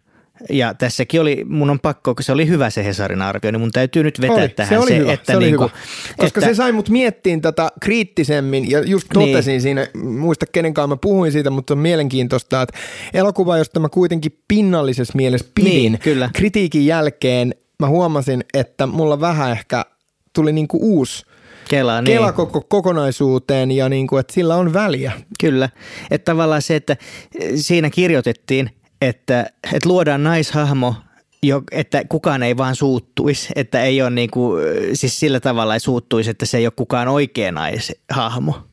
Ja 0.51 0.75
tässäkin 0.75 1.21
oli, 1.21 1.45
mun 1.49 1.71
on 1.71 1.81
pakko, 1.81 2.15
kun 2.15 2.23
se 2.25 2.33
oli 2.33 2.49
hyvä 2.49 2.71
se 2.71 2.85
Hesarin 2.85 3.23
arvio, 3.23 3.51
niin 3.51 3.61
mun 3.61 3.73
täytyy 3.73 4.03
nyt 4.03 4.21
vetää 4.21 4.37
oli, 4.37 4.49
tähän 4.49 4.69
se, 4.69 4.79
oli 4.79 4.97
hyvä, 4.97 5.13
että 5.13 5.33
se 5.33 5.37
oli 5.37 5.45
niinku, 5.47 5.63
hyvä. 5.65 5.77
Koska 6.17 6.41
että, 6.41 6.51
se 6.51 6.55
sai 6.55 6.73
mut 6.73 6.89
miettiin 6.89 7.41
tätä 7.41 7.69
kriittisemmin 7.81 8.71
ja 8.71 8.81
just 8.81 9.07
Niin. 9.15 9.29
totesin 9.29 9.53
niin. 9.53 9.63
siinä, 9.63 9.87
muista 10.05 10.47
kenenkaan 10.47 10.89
mä 10.89 10.97
puhuin 10.97 11.33
siitä, 11.33 11.51
mutta 11.51 11.75
on 11.75 11.79
mielenkiintoista, 11.79 12.63
että 12.63 12.79
elokuva, 13.15 13.59
josta 13.59 13.81
mä 13.81 13.89
kuitenkin 13.89 14.39
pinnallisessa 14.49 15.13
mielessä 15.17 15.47
pidin 15.55 15.73
Niin, 15.73 15.99
kyllä. 15.99 16.31
kritiikin 16.33 16.87
jälkeen, 16.87 17.55
mä 17.79 17.89
huomasin, 17.89 18.45
että 18.55 18.87
mulla 18.87 19.21
vähän 19.21 19.51
ehkä 19.51 19.85
tuli 20.33 20.53
niinku 20.53 20.79
uusi 20.81 21.27
Kela, 21.69 22.03
niin. 22.03 22.17
kela 22.17 22.33
koko 22.33 22.61
kokonaisuuteen 22.69 23.71
ja 23.71 23.89
niinku, 23.89 24.17
että 24.17 24.33
sillä 24.35 24.57
on 24.57 24.73
väliä. 24.73 25.13
Kyllä. 25.41 25.69
Että 26.11 26.33
tavallaan 26.33 26.63
se, 26.63 26.77
että 26.77 26.97
siinä 27.55 27.91
kirjoitettiin, 27.91 28.71
että, 29.01 29.51
että 29.73 29.89
luodaan 29.89 30.23
naishahmo, 30.23 30.95
jo, 31.43 31.63
että 31.71 32.05
kukaan 32.09 32.43
ei 32.43 32.57
vaan 32.57 32.77
suuttuisi, 32.77 33.49
että 33.57 33.83
ei 33.83 34.03
ole 34.03 34.11
niin 34.11 34.31
kuin, 34.31 34.63
siis 34.93 35.21
sillä 35.21 35.41
tavalla 35.41 35.75
ei 35.75 35.81
suuttuisi, 35.81 36.31
että 36.31 36.47
se 36.47 36.59
ei 36.59 36.67
ole 36.67 36.73
kukaan 36.77 37.09
oikea 37.09 37.53
naishahmo. 37.53 38.69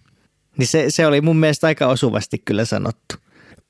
Niin 0.58 0.68
se, 0.68 0.86
se 0.90 1.08
oli 1.08 1.22
mun 1.22 1.38
mielestä 1.38 1.68
aika 1.68 1.88
osuvasti 1.88 2.38
kyllä 2.38 2.66
sanottu. 2.66 3.16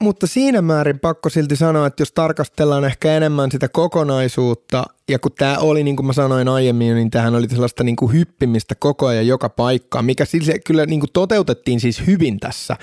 Mutta 0.04 0.28
siinä 0.28 0.62
määrin 0.62 1.00
pakko 1.00 1.30
silti 1.30 1.56
sanoa, 1.56 1.88
että 1.88 2.02
jos 2.02 2.12
tarkastellaan 2.12 2.86
ehkä 2.86 3.14
enemmän 3.14 3.52
sitä 3.52 3.68
kokonaisuutta, 3.68 4.84
ja 5.10 5.20
kun 5.20 5.32
tämä 5.38 5.58
oli, 5.58 5.84
niin 5.84 5.96
kuin 5.96 6.06
mä 6.06 6.14
sanoin 6.14 6.48
aiemmin, 6.48 6.96
niin 6.96 7.12
tähän 7.12 7.36
oli 7.36 7.50
sellaista 7.50 7.84
niin 7.84 7.96
kuin 7.96 8.14
hyppimistä 8.14 8.76
koko 8.76 9.08
ajan 9.08 9.28
joka 9.28 9.50
paikkaan, 9.50 10.06
mikä 10.06 10.26
siis 10.26 10.52
kyllä 10.66 10.86
niin 10.86 11.00
kuin 11.00 11.10
toteutettiin 11.14 11.80
siis 11.80 12.08
hyvin 12.08 12.40
tässä. 12.40 12.76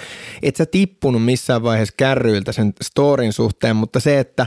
Et 0.42 0.56
sä 0.56 0.66
tippunut 0.66 1.24
missään 1.24 1.62
vaiheessa 1.62 1.94
kärryiltä 1.96 2.52
sen 2.52 2.72
storin 2.82 3.32
suhteen, 3.32 3.76
mutta 3.76 4.00
se, 4.00 4.18
että 4.18 4.46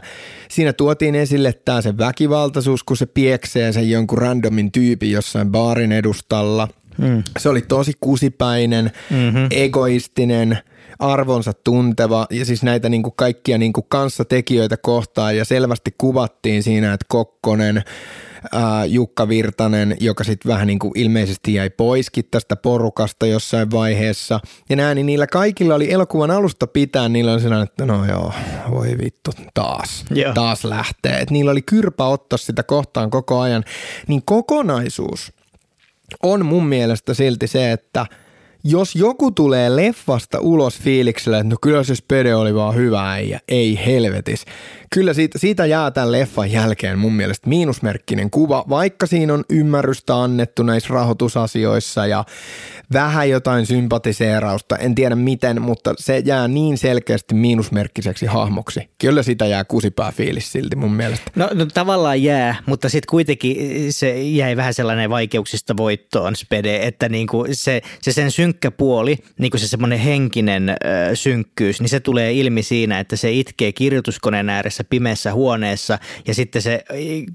siinä 0.49 0.73
tuotiin 0.73 1.15
esille 1.15 1.53
tämä 1.53 1.81
se 1.81 1.97
väkivaltaisuus, 1.97 2.83
kun 2.83 2.97
se 2.97 3.05
pieksee 3.05 3.73
sen 3.73 3.89
jonkun 3.89 4.17
randomin 4.17 4.71
tyypin 4.71 5.11
jossain 5.11 5.51
baarin 5.51 5.91
edustalla. 5.91 6.67
Mm. 6.97 7.23
Se 7.39 7.49
oli 7.49 7.61
tosi 7.61 7.91
kusipäinen, 7.99 8.91
mm-hmm. 9.11 9.47
egoistinen– 9.51 10.57
arvonsa 10.99 11.53
tunteva 11.63 12.27
ja 12.29 12.45
siis 12.45 12.63
näitä 12.63 12.89
niin 12.89 13.03
kuin 13.03 13.13
kaikkia 13.15 13.57
niin 13.57 13.73
kuin 13.73 13.85
kanssatekijöitä 13.89 14.77
kohtaan 14.77 15.37
ja 15.37 15.45
selvästi 15.45 15.95
kuvattiin 15.97 16.63
siinä, 16.63 16.93
että 16.93 17.05
Kokkonen, 17.09 17.83
ää, 18.51 18.85
Jukka 18.85 19.27
Virtanen, 19.27 19.97
joka 19.99 20.23
sitten 20.23 20.51
vähän 20.51 20.67
niin 20.67 20.79
kuin 20.79 20.91
ilmeisesti 20.95 21.53
jäi 21.53 21.69
poiskin 21.69 22.25
tästä 22.31 22.55
porukasta 22.55 23.25
jossain 23.25 23.71
vaiheessa. 23.71 24.39
Ja 24.69 24.75
näin, 24.75 24.95
niin 24.95 25.05
niillä 25.05 25.27
kaikilla 25.27 25.75
oli 25.75 25.91
elokuvan 25.91 26.31
alusta 26.31 26.67
pitää, 26.67 27.09
niillä 27.09 27.33
oli 27.33 27.41
sellainen, 27.41 27.67
että 27.67 27.85
no 27.85 28.05
joo, 28.05 28.33
voi 28.71 28.97
vittu, 29.03 29.31
taas, 29.53 30.05
yeah. 30.17 30.33
taas 30.33 30.63
lähtee. 30.63 31.19
Et 31.19 31.31
niillä 31.31 31.51
oli 31.51 31.61
kyrpä 31.61 32.05
ottaa 32.05 32.37
sitä 32.37 32.63
kohtaan 32.63 33.09
koko 33.09 33.39
ajan. 33.39 33.63
Niin 34.07 34.21
kokonaisuus 34.25 35.33
on 36.23 36.45
mun 36.45 36.65
mielestä 36.65 37.13
silti 37.13 37.47
se, 37.47 37.71
että– 37.71 38.05
jos 38.67 38.95
joku 38.95 39.31
tulee 39.31 39.75
leffasta 39.75 40.39
ulos 40.39 40.79
fiiliksellä, 40.79 41.37
että 41.37 41.49
no 41.49 41.55
kyllä 41.61 41.83
se 41.83 41.95
spede 41.95 42.35
oli 42.35 42.55
vaan 42.55 42.75
hyvä 42.75 43.19
ja 43.19 43.39
ei 43.47 43.79
helvetis. 43.85 44.45
Kyllä 44.93 45.13
siitä, 45.13 45.39
siitä 45.39 45.65
jää 45.65 45.91
tämän 45.91 46.11
leffan 46.11 46.51
jälkeen 46.51 46.99
mun 46.99 47.13
mielestä 47.13 47.49
miinusmerkkinen 47.49 48.29
kuva, 48.29 48.65
vaikka 48.69 49.07
siinä 49.07 49.33
on 49.33 49.43
ymmärrystä 49.49 50.23
annettu 50.23 50.63
näissä 50.63 50.93
rahoitusasioissa 50.93 52.07
ja 52.07 52.25
vähän 52.93 53.29
jotain 53.29 53.65
sympatiseerausta, 53.65 54.77
en 54.77 54.95
tiedä 54.95 55.15
miten, 55.15 55.61
mutta 55.61 55.93
se 55.97 56.21
jää 56.25 56.47
niin 56.47 56.77
selkeästi 56.77 57.35
miinusmerkkiseksi 57.35 58.25
hahmoksi. 58.25 58.89
Kyllä 58.97 59.23
sitä 59.23 59.45
jää 59.45 59.65
kusipää 59.65 60.11
fiilis 60.11 60.51
silti 60.51 60.75
mun 60.75 60.93
mielestä. 60.93 61.31
No, 61.35 61.49
no 61.53 61.65
tavallaan 61.65 62.23
jää, 62.23 62.55
mutta 62.65 62.89
sitten 62.89 63.09
kuitenkin 63.09 63.57
se 63.93 64.21
jäi 64.21 64.55
vähän 64.57 64.73
sellainen 64.73 65.09
vaikeuksista 65.09 65.77
voittoon 65.77 66.35
spede, 66.35 66.79
että 66.81 67.09
niinku 67.09 67.45
se, 67.51 67.81
se 68.01 68.11
sen 68.11 68.31
synkkä 68.55 68.71
puoli, 68.71 69.17
niinku 69.39 69.57
se 69.57 69.67
semmoinen 69.67 69.99
henkinen 69.99 70.69
äh, 70.69 70.75
synkkyys, 71.13 71.81
niin 71.81 71.89
se 71.89 71.99
tulee 71.99 72.33
ilmi 72.33 72.63
siinä, 72.63 72.99
että 72.99 73.15
se 73.15 73.31
itkee 73.31 73.71
kirjoituskoneen 73.71 74.49
ääressä 74.49 74.83
pimeässä 74.83 75.33
huoneessa 75.33 75.99
ja 76.27 76.33
sitten 76.33 76.61
se, 76.61 76.83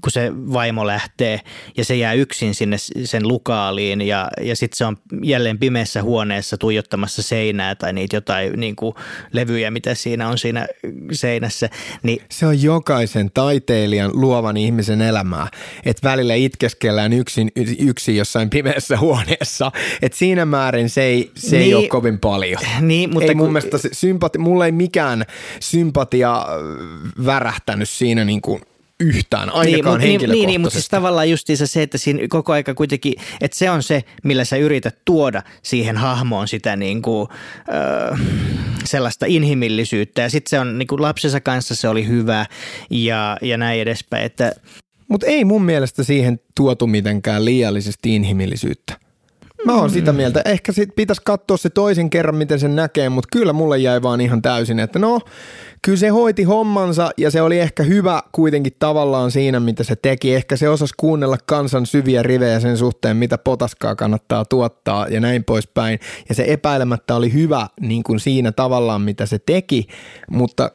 kun 0.01 0.11
se 0.11 0.31
vaimo 0.33 0.87
lähtee 0.87 1.39
ja 1.77 1.85
se 1.85 1.95
jää 1.95 2.13
yksin 2.13 2.55
sinne 2.55 2.77
sen 3.03 3.27
lukaaliin 3.27 4.01
ja, 4.01 4.27
ja 4.41 4.55
sitten 4.55 4.77
se 4.77 4.85
on 4.85 4.97
jälleen 5.23 5.59
pimeässä 5.59 6.03
huoneessa 6.03 6.57
tuijottamassa 6.57 7.21
seinää 7.21 7.75
tai 7.75 7.93
niitä 7.93 8.15
jotain 8.15 8.59
niin 8.59 8.75
kuin 8.75 8.95
levyjä, 9.31 9.71
mitä 9.71 9.95
siinä 9.95 10.29
on 10.29 10.37
siinä 10.37 10.67
seinässä. 11.11 11.69
Niin, 12.03 12.21
se 12.31 12.45
on 12.45 12.61
jokaisen 12.61 13.31
taiteilijan 13.33 14.11
luovan 14.13 14.57
ihmisen 14.57 15.01
elämää, 15.01 15.47
että 15.85 16.09
välillä 16.09 16.33
itkeskellään 16.35 17.13
yksin, 17.13 17.51
yksin 17.79 18.15
jossain 18.15 18.49
pimeässä 18.49 18.97
huoneessa. 18.97 19.71
Että 20.01 20.17
siinä 20.17 20.45
määrin 20.45 20.89
se 20.89 21.00
ei, 21.01 21.31
se 21.35 21.57
niin, 21.57 21.67
ei 21.67 21.73
ole 21.73 21.87
kovin 21.87 22.19
paljon. 22.19 22.61
Niin, 22.81 23.13
mutta 23.13 23.29
ei 23.31 23.35
mun 23.35 23.45
kun... 23.45 23.53
mielestä 23.53 23.77
sympati, 23.91 24.37
mulla 24.37 24.65
ei 24.65 24.71
mikään 24.71 25.25
sympatia 25.59 26.45
värähtänyt 27.25 27.89
siinä 27.89 28.25
niin 28.25 28.41
kuin 28.41 28.61
yhtään, 29.01 29.49
ainakaan 29.49 29.99
niin, 29.99 30.19
niin, 30.19 30.31
niin, 30.31 30.47
niin, 30.47 30.61
mutta 30.61 30.73
siis 30.73 30.89
tavallaan 30.89 31.29
justiinsa 31.29 31.67
se, 31.67 31.81
että 31.81 31.97
siinä 31.97 32.19
koko 32.29 32.53
aika 32.53 32.73
kuitenkin, 32.73 33.13
että 33.41 33.57
se 33.57 33.69
on 33.69 33.83
se, 33.83 34.03
millä 34.23 34.45
sä 34.45 34.57
yrität 34.57 34.97
tuoda 35.05 35.43
siihen 35.63 35.97
hahmoon 35.97 36.47
sitä 36.47 36.75
niin 36.75 37.01
kuin, 37.01 37.27
äh, 38.11 38.19
sellaista 38.85 39.25
inhimillisyyttä. 39.25 40.21
Ja 40.21 40.29
sitten 40.29 40.49
se 40.49 40.59
on 40.59 40.77
niin 40.77 40.87
kuin 40.87 41.01
lapsensa 41.01 41.41
kanssa 41.41 41.75
se 41.75 41.87
oli 41.87 42.07
hyvä 42.07 42.45
ja, 42.89 43.37
ja 43.41 43.57
näin 43.57 43.81
edespäin. 43.81 44.25
Että... 44.25 44.51
Mutta 45.07 45.27
ei 45.27 45.45
mun 45.45 45.63
mielestä 45.63 46.03
siihen 46.03 46.39
tuotu 46.55 46.87
mitenkään 46.87 47.45
liiallisesti 47.45 48.15
inhimillisyyttä. 48.15 49.10
Mä 49.65 49.75
oon 49.75 49.89
sitä 49.89 50.13
mieltä. 50.13 50.41
Ehkä 50.45 50.71
sit 50.71 50.95
pitäisi 50.95 51.21
katsoa 51.25 51.57
se 51.57 51.69
toisen 51.69 52.09
kerran, 52.09 52.35
miten 52.35 52.59
sen 52.59 52.75
näkee, 52.75 53.09
mutta 53.09 53.27
kyllä 53.31 53.53
mulle 53.53 53.77
jäi 53.77 54.01
vaan 54.01 54.21
ihan 54.21 54.41
täysin, 54.41 54.79
että 54.79 54.99
no, 54.99 55.19
kyllä 55.81 55.97
se 55.97 56.07
hoiti 56.07 56.43
hommansa 56.43 57.11
ja 57.17 57.31
se 57.31 57.41
oli 57.41 57.59
ehkä 57.59 57.83
hyvä 57.83 58.23
kuitenkin 58.31 58.73
tavallaan 58.79 59.31
siinä, 59.31 59.59
mitä 59.59 59.83
se 59.83 59.95
teki. 59.95 60.35
Ehkä 60.35 60.55
se 60.55 60.69
osasi 60.69 60.93
kuunnella 60.97 61.37
kansan 61.45 61.85
syviä 61.85 62.23
rivejä 62.23 62.59
sen 62.59 62.77
suhteen, 62.77 63.17
mitä 63.17 63.37
potaskaa 63.37 63.95
kannattaa 63.95 64.45
tuottaa 64.45 65.07
ja 65.07 65.19
näin 65.19 65.43
poispäin. 65.43 65.99
Ja 66.29 66.35
se 66.35 66.45
epäilemättä 66.47 67.15
oli 67.15 67.33
hyvä 67.33 67.67
niin 67.79 68.03
kuin 68.03 68.19
siinä 68.19 68.51
tavallaan, 68.51 69.01
mitä 69.01 69.25
se 69.25 69.39
teki, 69.39 69.87
mutta 70.31 70.71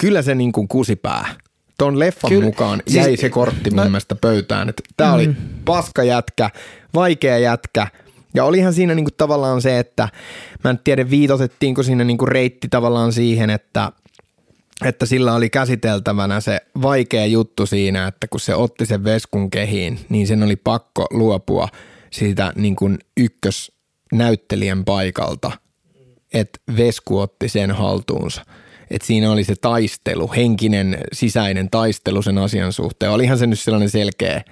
kyllä 0.00 0.22
se 0.22 0.34
niin 0.34 0.52
kuin 0.52 0.68
kusipää 0.68 1.34
ton 1.80 1.98
leffan 1.98 2.28
Kyllä, 2.28 2.44
mukaan 2.44 2.82
siis, 2.86 2.96
jäi 3.06 3.16
se 3.16 3.30
kortti 3.30 3.70
mun 3.70 3.76
no, 3.76 3.84
mielestä 3.84 4.14
pöytään. 4.14 4.68
Että 4.68 4.82
tää 4.96 5.08
mm. 5.08 5.14
oli 5.14 5.30
paska 5.64 6.02
jätkä, 6.02 6.50
vaikea 6.94 7.38
jätkä. 7.38 7.86
Ja 8.34 8.44
olihan 8.44 8.72
siinä 8.72 8.94
niinku 8.94 9.10
tavallaan 9.16 9.62
se, 9.62 9.78
että 9.78 10.08
mä 10.64 10.70
en 10.70 10.78
tiedä 10.84 11.10
viitotettiinko 11.10 11.82
siinä 11.82 12.04
niinku 12.04 12.26
reitti 12.26 12.68
tavallaan 12.68 13.12
siihen, 13.12 13.50
että 13.50 13.92
että 14.84 15.06
sillä 15.06 15.34
oli 15.34 15.50
käsiteltävänä 15.50 16.40
se 16.40 16.60
vaikea 16.82 17.26
juttu 17.26 17.66
siinä, 17.66 18.06
että 18.06 18.28
kun 18.28 18.40
se 18.40 18.54
otti 18.54 18.86
sen 18.86 19.04
veskun 19.04 19.50
kehiin, 19.50 20.00
niin 20.08 20.26
sen 20.26 20.42
oli 20.42 20.56
pakko 20.56 21.06
luopua 21.10 21.68
siitä 22.10 22.52
niin 22.56 22.76
kuin 22.76 22.98
ykkösnäyttelijän 23.16 24.84
paikalta, 24.84 25.52
että 26.34 26.60
vesku 26.76 27.18
otti 27.18 27.48
sen 27.48 27.70
haltuunsa– 27.70 28.44
että 28.90 29.06
siinä 29.06 29.30
oli 29.30 29.44
se 29.44 29.54
taistelu, 29.60 30.32
henkinen 30.36 30.98
sisäinen 31.12 31.70
taistelu 31.70 32.22
sen 32.22 32.38
asian 32.38 32.72
suhteen. 32.72 33.12
Olihan 33.12 33.38
se 33.38 33.46
nyt 33.46 33.60
sellainen 33.60 33.90
selkeä 33.90 34.42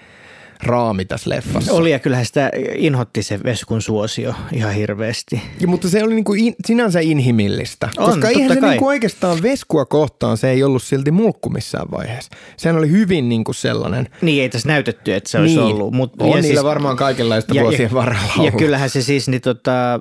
raami 0.62 1.04
tässä 1.04 1.30
leffassa. 1.30 1.72
Oli 1.72 1.90
ja 1.90 1.98
kyllähän 1.98 2.26
sitä 2.26 2.50
inhotti 2.74 3.22
se 3.22 3.40
Veskun 3.44 3.82
suosio 3.82 4.34
ihan 4.52 4.74
hirveästi. 4.74 5.42
Ja, 5.60 5.68
mutta 5.68 5.88
se 5.88 6.04
oli 6.04 6.14
niinku 6.14 6.34
in, 6.34 6.54
sinänsä 6.66 7.00
inhimillistä, 7.00 7.88
on, 7.98 8.04
koska 8.04 8.28
eihän 8.28 8.54
se 8.54 8.60
niinku 8.60 8.86
oikeastaan 8.86 9.42
Veskua 9.42 9.84
kohtaan 9.84 10.36
se 10.36 10.50
ei 10.50 10.62
ollut 10.62 10.82
silti 10.82 11.10
mulkku 11.10 11.50
missään 11.50 11.90
vaiheessa. 11.90 12.30
Sehän 12.56 12.78
oli 12.78 12.90
hyvin 12.90 13.28
niinku 13.28 13.52
sellainen. 13.52 14.08
Niin 14.22 14.42
ei 14.42 14.48
tässä 14.48 14.68
näytetty, 14.68 15.14
että 15.14 15.30
se 15.30 15.38
olisi 15.38 15.56
niin. 15.56 15.64
ollut. 15.64 15.94
Mut, 15.94 16.12
on 16.22 16.28
ja 16.28 16.34
niillä 16.34 16.48
siis, 16.48 16.64
varmaan 16.64 16.96
kaikenlaista 16.96 17.54
ja, 17.54 17.62
vuosien 17.62 17.88
ja, 17.88 17.94
varrella 17.94 18.32
ollut. 18.36 18.52
Ja 18.52 18.58
kyllähän 18.58 18.90
se 18.90 19.02
siis 19.02 19.28
niin 19.28 19.40
tota, 19.40 20.00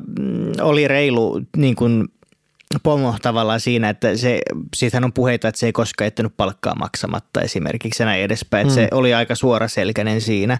oli 0.62 0.88
reilu 0.88 1.42
niin 1.58 1.76
kuin 1.76 2.08
pomo 2.84 3.16
tavallaan 3.22 3.60
siinä, 3.60 3.90
että 3.90 4.18
se, 4.18 4.40
siitähän 4.76 5.04
on 5.04 5.14
puheita, 5.14 5.48
että 5.48 5.60
se 5.60 5.66
ei 5.66 5.72
koskaan 5.72 6.06
jättänyt 6.06 6.34
palkkaa 6.38 6.76
maksamatta 6.76 7.42
esimerkiksi 7.42 8.04
näin 8.04 8.22
edespäin, 8.22 8.68
että 8.68 8.82
mm. 8.82 8.84
se 8.84 8.88
oli 8.92 9.14
aika 9.14 9.36
suoraselkäinen 9.36 10.22
siinä. 10.22 10.58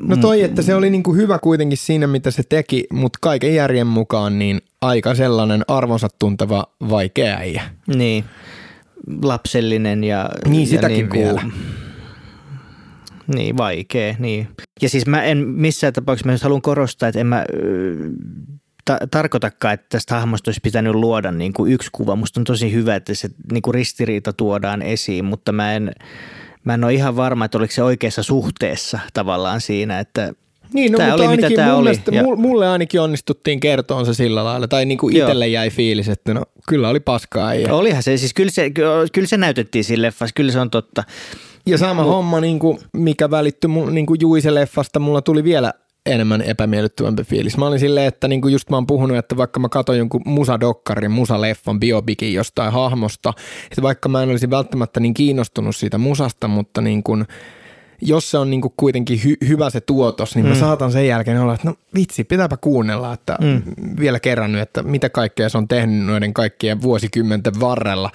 No 0.00 0.16
toi, 0.16 0.42
että 0.42 0.62
se 0.62 0.74
oli 0.74 0.90
niinku 0.90 1.14
hyvä 1.14 1.38
kuitenkin 1.38 1.78
siinä, 1.78 2.06
mitä 2.06 2.30
se 2.30 2.42
teki, 2.48 2.86
mutta 2.92 3.18
kaiken 3.22 3.54
järjen 3.54 3.86
mukaan 3.86 4.38
niin 4.38 4.60
aika 4.80 5.14
sellainen 5.14 5.64
arvonsa 5.68 6.08
tunteva 6.18 6.64
vaikea 6.90 7.36
äijä. 7.36 7.62
Niin, 7.86 8.24
lapsellinen 9.22 10.04
ja... 10.04 10.30
Niin, 10.48 10.66
sitäkin 10.66 10.98
ja 10.98 11.02
niin 11.02 11.12
vielä. 11.12 11.42
Niin, 13.34 13.56
vaikea, 13.56 14.14
niin. 14.18 14.48
Ja 14.82 14.88
siis 14.88 15.06
mä 15.06 15.22
en 15.22 15.38
missään 15.38 15.92
tapauksessa, 15.92 16.32
mä 16.32 16.36
haluan 16.42 16.62
korostaa, 16.62 17.08
että 17.08 17.20
en 17.20 17.26
mä 17.26 17.44
ta- 18.88 19.06
tarkoitakaan, 19.10 19.74
että 19.74 19.86
tästä 19.88 20.14
hahmosta 20.14 20.48
olisi 20.48 20.60
pitänyt 20.60 20.94
luoda 20.94 21.32
niin 21.32 21.52
kuin 21.52 21.72
yksi 21.72 21.88
kuva. 21.92 22.16
Musta 22.16 22.40
on 22.40 22.44
tosi 22.44 22.72
hyvä, 22.72 22.94
että 22.94 23.14
se 23.14 23.28
niin 23.52 23.62
kuin 23.62 23.74
ristiriita 23.74 24.32
tuodaan 24.32 24.82
esiin, 24.82 25.24
mutta 25.24 25.52
mä 25.52 25.74
en, 25.74 25.92
mä 26.64 26.74
en 26.74 26.84
ole 26.84 26.94
ihan 26.94 27.16
varma, 27.16 27.44
että 27.44 27.58
oliko 27.58 27.72
se 27.72 27.82
oikeassa 27.82 28.22
suhteessa 28.22 28.98
tavallaan 29.14 29.60
siinä, 29.60 29.98
että 29.98 30.32
niin, 30.72 30.92
no, 30.92 30.98
tämä 30.98 31.10
mutta 31.10 31.28
oli 31.28 31.36
mitä 31.36 31.50
tämä 31.56 31.74
oli. 31.74 31.82
Mielestä, 31.82 32.10
ja... 32.14 32.22
Mulle 32.22 32.68
ainakin 32.68 33.00
onnistuttiin 33.00 33.60
kertoa 33.60 34.04
se 34.04 34.14
sillä 34.14 34.44
lailla, 34.44 34.68
tai 34.68 34.84
niin 34.84 34.98
kuin 34.98 35.16
itselle 35.16 35.48
jäi 35.48 35.70
fiilis, 35.70 36.08
että 36.08 36.34
no 36.34 36.42
kyllä 36.68 36.88
oli 36.88 37.00
paskaa. 37.00 37.54
Ja... 37.54 37.74
Olihan 37.74 38.02
se, 38.02 38.16
siis 38.16 38.34
kyllä 38.34 38.50
se, 38.50 38.70
kyllä 39.12 39.28
se 39.28 39.36
näytettiin 39.36 39.84
siinä 39.84 40.02
leffassa, 40.02 40.34
kyllä 40.34 40.52
se 40.52 40.60
on 40.60 40.70
totta. 40.70 41.04
Ja 41.66 41.78
sama 41.78 42.02
Mut... 42.02 42.12
homma, 42.12 42.40
niin 42.40 42.58
kuin, 42.58 42.78
mikä 42.92 43.30
välittyi 43.30 43.70
niin 43.90 44.06
kuin 44.06 44.20
Juise-leffasta, 44.20 44.98
mulla 45.00 45.22
tuli 45.22 45.44
vielä 45.44 45.72
enemmän 46.08 46.42
epämiellyttävämpi 46.42 47.24
fiilis. 47.24 47.56
Mä 47.56 47.66
olin 47.66 47.78
silleen, 47.78 48.06
että 48.06 48.28
niinku 48.28 48.48
just 48.48 48.70
mä 48.70 48.76
oon 48.76 48.86
puhunut, 48.86 49.16
että 49.16 49.36
vaikka 49.36 49.60
mä 49.60 49.68
katsoin 49.68 49.98
jonkun 49.98 50.22
musadokkarin, 50.24 51.10
musaleffan, 51.10 51.80
biobikin 51.80 52.34
jostain 52.34 52.72
hahmosta, 52.72 53.32
että 53.64 53.82
vaikka 53.82 54.08
mä 54.08 54.22
en 54.22 54.30
olisi 54.30 54.50
välttämättä 54.50 55.00
niin 55.00 55.14
kiinnostunut 55.14 55.76
siitä 55.76 55.98
musasta, 55.98 56.48
mutta 56.48 56.80
niin 56.80 57.02
kuin 57.02 57.26
jos 58.00 58.30
se 58.30 58.38
on 58.38 58.50
niin 58.50 58.60
kuin 58.60 58.74
kuitenkin 58.76 59.18
hy- 59.18 59.48
hyvä 59.48 59.70
se 59.70 59.80
tuotos, 59.80 60.34
niin 60.34 60.46
mm. 60.46 60.48
mä 60.48 60.54
saatan 60.54 60.92
sen 60.92 61.06
jälkeen 61.06 61.40
olla, 61.40 61.54
että 61.54 61.68
no 61.68 61.74
vitsi, 61.94 62.24
pitääpä 62.24 62.56
kuunnella, 62.56 63.12
että 63.12 63.38
mm. 63.40 63.62
vielä 64.00 64.20
kerran 64.20 64.52
nyt, 64.52 64.62
että 64.62 64.82
mitä 64.82 65.10
kaikkea 65.10 65.48
se 65.48 65.58
on 65.58 65.68
tehnyt 65.68 66.06
noiden 66.06 66.34
kaikkien 66.34 66.82
vuosikymmenten 66.82 67.60
varrella. 67.60 68.10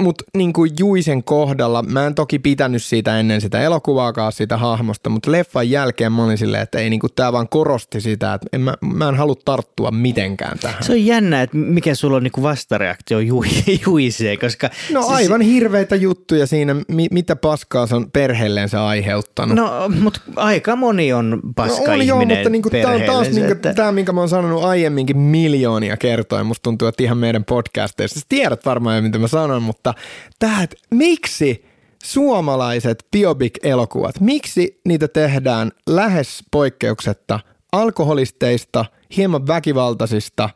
Mutta 0.00 0.24
niin 0.36 0.52
kuin 0.52 0.70
Juisen 0.78 1.24
kohdalla, 1.24 1.82
mä 1.82 2.06
en 2.06 2.14
toki 2.14 2.38
pitänyt 2.38 2.82
siitä 2.82 3.20
ennen 3.20 3.40
sitä 3.40 3.60
elokuvaakaan 3.60 4.32
siitä 4.32 4.56
hahmosta, 4.56 5.10
mutta 5.10 5.32
leffan 5.32 5.70
jälkeen 5.70 6.12
mä 6.12 6.24
olin 6.24 6.38
silleen, 6.38 6.62
että 6.62 6.78
ei 6.78 6.90
niin 6.90 7.00
kuin, 7.00 7.10
tää 7.16 7.32
vaan 7.32 7.48
korosti 7.48 8.00
sitä, 8.00 8.34
että 8.34 8.46
en 8.52 8.60
mä, 8.60 8.74
mä 8.80 9.08
en 9.08 9.14
halua 9.16 9.34
tarttua 9.44 9.90
mitenkään 9.90 10.58
tähän. 10.58 10.82
Se 10.82 10.92
on 10.92 11.06
jännä, 11.06 11.42
että 11.42 11.56
mikä 11.56 11.94
sulla 11.94 12.16
on 12.16 12.22
niin 12.22 12.32
kuin 12.32 12.42
vastareaktio 12.42 13.18
ju- 13.18 13.44
Juiseen, 13.86 14.38
koska... 14.38 14.70
No 14.92 15.02
se- 15.02 15.08
aivan 15.12 15.40
hirveitä 15.40 15.96
juttuja 15.96 16.46
siinä, 16.46 16.76
mi- 16.88 17.08
mitä 17.10 17.36
paskaa 17.36 17.86
se 17.86 17.94
on 17.96 18.10
perheelleensä 18.10 18.86
aiheuttanut. 18.86 19.56
No, 19.56 19.88
mutta 20.00 20.20
aika 20.36 20.76
moni 20.76 21.12
on 21.12 21.40
paska 21.56 21.86
No 21.86 21.92
on 21.92 22.02
ihminen 22.02 22.08
joo, 22.08 22.18
mutta 22.24 22.50
niinku 22.50 22.70
tämä 22.70 22.80
on 22.82 22.84
taas 22.84 22.98
perheellensä, 22.98 23.40
minkä, 23.40 23.52
että- 23.52 23.74
tämä, 23.74 23.92
minkä 23.92 24.12
mä 24.12 24.20
oon 24.20 24.28
sanonut 24.28 24.64
aiemminkin 24.64 25.16
miljoonia 25.18 25.96
kertoja. 25.96 26.44
Musta 26.44 26.62
tuntuu, 26.62 26.88
että 26.88 27.02
ihan 27.02 27.18
meidän 27.18 27.44
podcasteissa. 27.44 28.20
Sä 28.20 28.26
tiedät 28.28 28.64
varmaan 28.66 28.96
jo, 28.96 29.02
mitä 29.02 29.18
mä 29.18 29.28
sanon, 29.28 29.62
mutta 29.62 29.89
tämä, 30.38 30.62
että 30.62 30.76
miksi 30.90 31.64
suomalaiset 32.02 33.06
biopic-elokuvat, 33.12 34.20
miksi 34.20 34.80
niitä 34.84 35.08
tehdään 35.08 35.70
lähes 35.86 36.44
poikkeuksetta 36.50 37.40
alkoholisteista, 37.72 38.84
hieman 39.16 39.46
väkivaltaisista, 39.46 40.50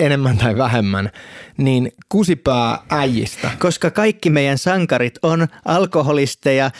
enemmän 0.00 0.38
tai 0.38 0.58
vähemmän, 0.58 1.10
niin 1.56 1.92
kusipää 2.08 2.78
äijistä. 2.90 3.50
koska 3.58 3.90
kaikki 3.90 4.30
meidän 4.30 4.58
sankarit 4.58 5.18
on 5.22 5.46
alkoholisteja, 5.64 6.70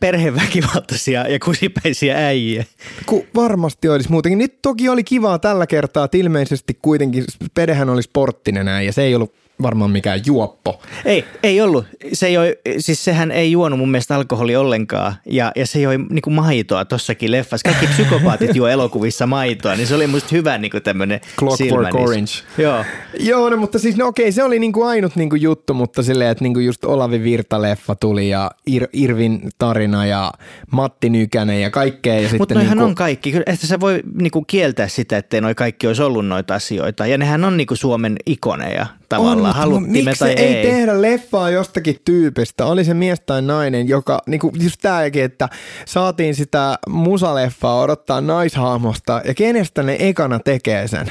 perheväkivaltaisia 0.00 1.28
ja 1.28 1.38
kusipäisiä 1.38 2.26
äijiä. 2.26 2.64
Kun 3.06 3.24
varmasti 3.34 3.88
olisi 3.88 4.10
muutenkin. 4.10 4.38
Nyt 4.38 4.62
toki 4.62 4.88
oli 4.88 5.04
kivaa 5.04 5.38
tällä 5.38 5.66
kertaa, 5.66 6.04
että 6.04 6.16
ilmeisesti 6.16 6.78
kuitenkin 6.82 7.24
Pedehän 7.54 7.90
oli 7.90 8.02
sporttinen 8.02 8.66
näin 8.66 8.86
ja 8.86 8.92
se 8.92 9.02
ei 9.02 9.14
ollut 9.14 9.34
varmaan 9.62 9.90
mikään 9.90 10.20
juoppo. 10.26 10.82
Ei, 11.04 11.24
ei 11.42 11.60
ollut. 11.60 11.86
Se 12.12 12.30
joi, 12.30 12.56
siis 12.78 13.04
sehän 13.04 13.30
ei 13.30 13.52
juonut 13.52 13.78
mun 13.78 13.90
mielestä 13.90 14.16
alkoholi 14.16 14.56
ollenkaan 14.56 15.14
ja, 15.30 15.52
ja 15.56 15.66
se 15.66 15.80
joi 15.80 15.98
niinku 15.98 16.30
maitoa 16.30 16.84
tossakin 16.84 17.32
leffassa. 17.32 17.68
Kaikki 17.68 17.86
psykopaatit 17.86 18.56
juo 18.56 18.68
elokuvissa 18.68 19.26
maitoa, 19.26 19.76
niin 19.76 19.86
se 19.86 19.94
oli 19.94 20.06
musta 20.06 20.28
hyvä 20.32 20.58
niinku 20.58 20.80
tämmönen 20.80 21.20
Clockwork. 21.38 21.94
Orange. 21.94 22.32
Joo. 22.58 22.84
Joo, 23.20 23.50
no, 23.50 23.56
mutta 23.56 23.78
siis 23.78 23.96
no 23.96 24.06
okei, 24.06 24.32
se 24.32 24.42
oli 24.44 24.58
niinku 24.58 24.82
ainut 24.82 25.16
niinku 25.16 25.36
juttu, 25.36 25.74
mutta 25.74 26.02
silleen, 26.02 26.30
että 26.30 26.44
niinku 26.44 26.60
just 26.60 26.84
Olavi 26.84 27.18
Virta-leffa 27.24 27.94
tuli 28.00 28.28
ja 28.28 28.50
Ir- 28.70 28.88
Irvin 28.92 29.40
tarina 29.58 30.06
ja 30.06 30.32
Matti 30.70 31.10
Nykänen 31.10 31.62
ja 31.62 31.70
kaikkea. 31.70 32.14
Ja 32.14 32.20
Mutta 32.20 32.36
sitten 32.38 32.54
noihän 32.54 32.76
niinku, 32.78 32.88
on 32.88 32.94
kaikki. 32.94 33.32
Kyllä, 33.32 33.44
Että 33.46 33.66
sä 33.66 33.80
voi 33.80 34.02
niinku 34.20 34.44
kieltää 34.44 34.88
sitä, 34.88 35.16
ettei 35.16 35.40
noi 35.40 35.54
kaikki 35.54 35.86
olisi 35.86 36.02
ollut 36.02 36.26
noita 36.26 36.54
asioita. 36.54 37.06
Ja 37.06 37.18
nehän 37.18 37.44
on 37.44 37.56
niinku 37.56 37.76
Suomen 37.76 38.16
ikoneja 38.26 38.86
tavallaan. 39.08 39.38
mutta 39.38 39.58
Haluttiin 39.58 40.04
me 40.04 40.10
miksi 40.10 40.18
tai 40.18 40.32
ei, 40.32 40.54
ei. 40.54 40.66
tehdä 40.66 41.02
leffaa 41.02 41.50
jostakin 41.50 41.96
tyypistä, 42.04 42.66
oli 42.66 42.84
se 42.84 42.94
mies 42.94 43.20
tai 43.26 43.42
nainen, 43.42 43.88
joka, 43.88 44.22
niinku 44.26 44.52
just 44.60 44.76
tämäkin, 44.82 45.24
että 45.24 45.48
saatiin 45.86 46.34
sitä 46.34 46.78
musaleffaa 46.88 47.80
odottaa 47.80 48.20
naishahmosta 48.20 49.20
ja 49.24 49.34
kenestä 49.34 49.82
ne 49.82 49.96
ekana 49.98 50.38
tekee 50.38 50.88
sen? 50.88 51.10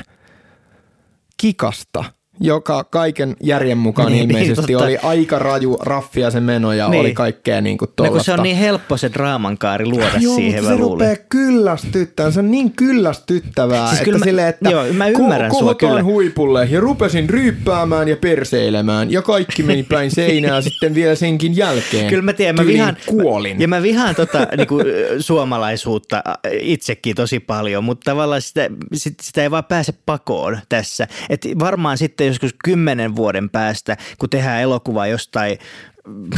Kikasta 1.37 2.03
joka 2.39 2.83
kaiken 2.83 3.35
järjen 3.43 3.77
mukaan 3.77 4.11
Niin, 4.11 4.27
niin, 4.27 4.31
ilmeisesti 4.37 4.71
totta. 4.73 4.85
oli 4.85 4.97
aika 4.97 5.39
raju 5.39 5.77
raffia 5.81 6.31
se 6.31 6.39
meno 6.39 6.73
ja 6.73 6.89
Niin. 6.89 7.01
oli 7.01 7.13
kaikkea 7.13 7.61
niin 7.61 7.77
kuin 7.77 7.89
No 8.01 8.11
kun 8.11 8.23
se 8.23 8.33
on 8.33 8.43
niin 8.43 8.57
helppo 8.57 8.97
se 8.97 9.11
draamankaari 9.13 9.85
luoda 9.85 10.11
Joo, 10.19 10.35
siihen, 10.35 10.63
mutta 10.63 10.75
se 10.75 10.81
luulen. 10.81 10.91
rupeaa 11.07 11.25
kyllästyttämään. 11.29 12.33
Se 12.33 12.39
on 12.39 12.51
niin 12.51 12.71
kyllästyttävää, 12.71 13.89
Siis 13.89 14.01
kyllä 14.01 14.15
että 14.15 14.19
mä- 14.19 14.29
sille, 14.29 14.47
että 14.47 14.69
joo, 14.69 14.83
mä 14.93 15.07
ymmärrän 15.07 15.51
ko- 15.51 15.59
sua 15.59 15.75
kyllä. 15.75 16.03
huipulle 16.03 16.67
ja 16.71 16.79
rupesin 16.79 17.29
ryyppäämään 17.29 18.07
ja 18.07 18.17
perseilemään 18.17 19.11
ja 19.11 19.21
kaikki 19.21 19.63
meni 19.63 19.83
päin 19.93 20.11
seinää 20.11 20.61
sitten 20.61 20.95
vielä 20.95 21.15
senkin 21.15 21.57
jälkeen. 21.57 22.09
Kyllä 22.09 22.21
mä 22.23 22.33
tiedän, 22.33 22.55
mä 22.55 22.65
vihaan, 22.65 22.97
kuolin. 23.07 23.61
ja 23.61 23.67
mä 23.67 23.81
vihaan 23.81 24.15
tota, 24.15 24.47
niinku, 24.57 24.77
suomalaisuutta 25.19 26.17
ä, 26.27 26.33
itsekin 26.61 27.15
tosi 27.15 27.39
paljon, 27.39 27.83
mutta 27.83 28.11
tavallaan 28.11 28.41
sitä, 28.41 28.69
sit, 28.93 29.13
sitä 29.21 29.41
ei 29.43 29.51
vaan 29.51 29.63
pääse 29.65 29.93
pakoon 30.05 30.59
tässä. 30.69 31.07
Et 31.29 31.47
varmaan 31.59 31.97
sitten 31.97 32.24
joskus 32.27 32.55
kymmenen 32.63 33.15
vuoden 33.15 33.49
päästä, 33.49 33.97
kun 34.19 34.29
tehdään 34.29 34.61
elokuvaa 34.61 35.07
jostain 35.07 35.57
mm, 36.07 36.29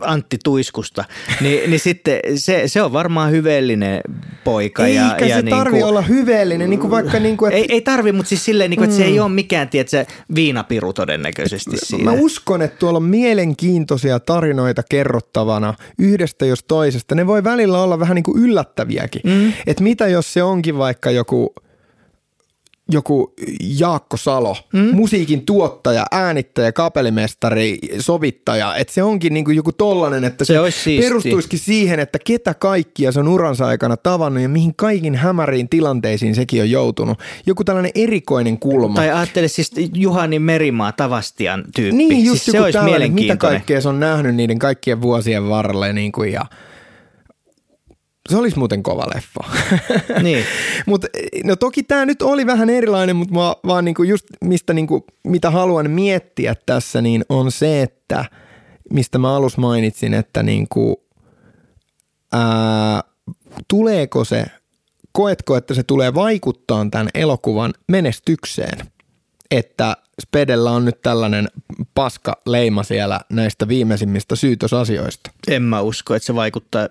Antti 0.00 0.38
Tuiskusta, 0.44 1.04
niin, 1.40 1.70
niin 1.70 1.80
sitten 1.80 2.20
se, 2.34 2.62
se 2.66 2.82
on 2.82 2.92
varmaan 2.92 3.30
hyveellinen 3.30 4.00
poika. 4.44 4.86
Eikä 4.86 5.00
ja, 5.00 5.26
ja 5.26 5.36
se 5.36 5.42
niin 5.42 5.56
tarvi 5.56 5.82
olla 5.82 6.02
hyveellinen, 6.02 6.70
niin 6.70 6.80
kuin 6.80 6.90
vaikka 6.90 7.18
niin 7.18 7.36
kuin, 7.36 7.52
että 7.52 7.58
Ei, 7.58 7.66
ei 7.68 7.80
tarvi, 7.80 8.12
mutta 8.12 8.28
siis 8.28 8.44
silleen, 8.44 8.70
niin 8.70 8.78
kuin, 8.78 8.84
että 8.84 8.96
se 8.96 9.04
ei 9.04 9.20
ole 9.20 9.28
mikään, 9.28 9.68
tiedätkö, 9.68 10.04
viinapiru 10.34 10.92
todennäköisesti 10.92 11.76
siinä. 11.76 12.04
Mä 12.04 12.12
uskon, 12.12 12.62
että 12.62 12.78
tuolla 12.78 12.96
on 12.96 13.02
mielenkiintoisia 13.02 14.20
tarinoita 14.20 14.82
kerrottavana 14.90 15.74
yhdestä 15.98 16.46
jos 16.46 16.64
toisesta. 16.64 17.14
Ne 17.14 17.26
voi 17.26 17.44
välillä 17.44 17.82
olla 17.82 17.98
vähän 17.98 18.14
niin 18.14 18.24
kuin 18.24 18.42
yllättäviäkin. 18.42 19.22
Mm. 19.24 19.52
Että 19.66 19.82
mitä 19.82 20.08
jos 20.08 20.32
se 20.32 20.42
onkin 20.42 20.78
vaikka 20.78 21.10
joku 21.10 21.54
joku 22.90 23.34
Jaakko 23.78 24.16
Salo, 24.16 24.56
mm. 24.72 24.94
musiikin 24.94 25.46
tuottaja, 25.46 26.06
äänittäjä, 26.10 26.72
kapellimestari, 26.72 27.78
sovittaja, 27.98 28.76
että 28.76 28.92
se 28.92 29.02
onkin 29.02 29.34
niin 29.34 29.44
kuin 29.44 29.56
joku 29.56 29.72
tollanen, 29.72 30.24
että 30.24 30.44
se, 30.44 30.54
Se 30.70 30.98
perustuisikin 31.00 31.58
siihen, 31.58 32.00
että 32.00 32.18
ketä 32.24 32.54
kaikkia 32.54 33.12
se 33.12 33.20
on 33.20 33.28
uransa 33.28 33.66
aikana 33.66 33.96
tavannut 33.96 34.42
ja 34.42 34.48
mihin 34.48 34.74
kaikin 34.74 35.14
hämäriin 35.14 35.68
tilanteisiin 35.68 36.34
sekin 36.34 36.62
on 36.62 36.70
joutunut. 36.70 37.18
Joku 37.46 37.64
tällainen 37.64 37.92
erikoinen 37.94 38.58
kulma. 38.58 38.94
Tai 38.94 39.10
ajattele 39.10 39.48
siis 39.48 39.72
Juhani 39.94 40.38
Merimaa 40.38 40.92
Tavastian 40.92 41.64
tyyppi. 41.74 41.96
Niin, 41.96 42.24
just 42.24 42.42
siis 42.42 42.46
joku 42.46 42.58
se 42.58 42.64
olisi 42.64 42.78
tällainen, 42.78 43.00
mitä 43.00 43.14
mielenkiintoinen. 43.14 43.60
kaikkea 43.60 43.80
se 43.80 43.88
on 43.88 44.00
nähnyt 44.00 44.34
niiden 44.34 44.58
kaikkien 44.58 45.02
vuosien 45.02 45.48
varrella 45.48 45.86
ja 45.86 45.92
niin 45.92 46.12
kuin, 46.12 46.32
ja 46.32 46.44
se 48.30 48.36
olisi 48.36 48.58
muuten 48.58 48.82
kova 48.82 49.06
leffa. 49.14 49.40
Niin. 50.22 50.44
Mutta 50.86 51.08
no 51.44 51.56
toki 51.56 51.82
tämä 51.82 52.06
nyt 52.06 52.22
oli 52.22 52.46
vähän 52.46 52.70
erilainen, 52.70 53.16
mutta 53.16 53.34
mä 53.34 53.54
vaan 53.66 53.84
niinku 53.84 54.02
just 54.02 54.26
mistä 54.44 54.72
niinku, 54.72 55.04
mitä 55.24 55.50
haluan 55.50 55.90
miettiä 55.90 56.54
tässä, 56.66 57.00
niin 57.00 57.24
on 57.28 57.52
se, 57.52 57.82
että 57.82 58.24
mistä 58.90 59.18
mä 59.18 59.36
alussa 59.36 59.60
mainitsin, 59.60 60.14
että 60.14 60.42
niinku, 60.42 61.02
ää, 62.32 63.04
tuleeko 63.68 64.24
se, 64.24 64.46
koetko, 65.12 65.56
että 65.56 65.74
se 65.74 65.82
tulee 65.82 66.14
vaikuttaa 66.14 66.86
tämän 66.90 67.08
elokuvan 67.14 67.72
menestykseen? 67.88 68.78
Että 69.50 69.96
Spedellä 70.20 70.70
on 70.70 70.84
nyt 70.84 71.02
tällainen 71.02 71.48
paska 71.94 72.40
leima 72.46 72.82
siellä 72.82 73.20
näistä 73.28 73.68
viimeisimmistä 73.68 74.36
syytösasioista. 74.36 75.30
En 75.48 75.62
mä 75.62 75.80
usko, 75.80 76.14
että 76.14 76.26
se 76.26 76.34
vaikuttaa 76.34 76.88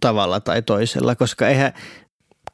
tavalla 0.00 0.40
tai 0.40 0.62
toisella, 0.62 1.14
koska 1.14 1.48
eihän, 1.48 1.72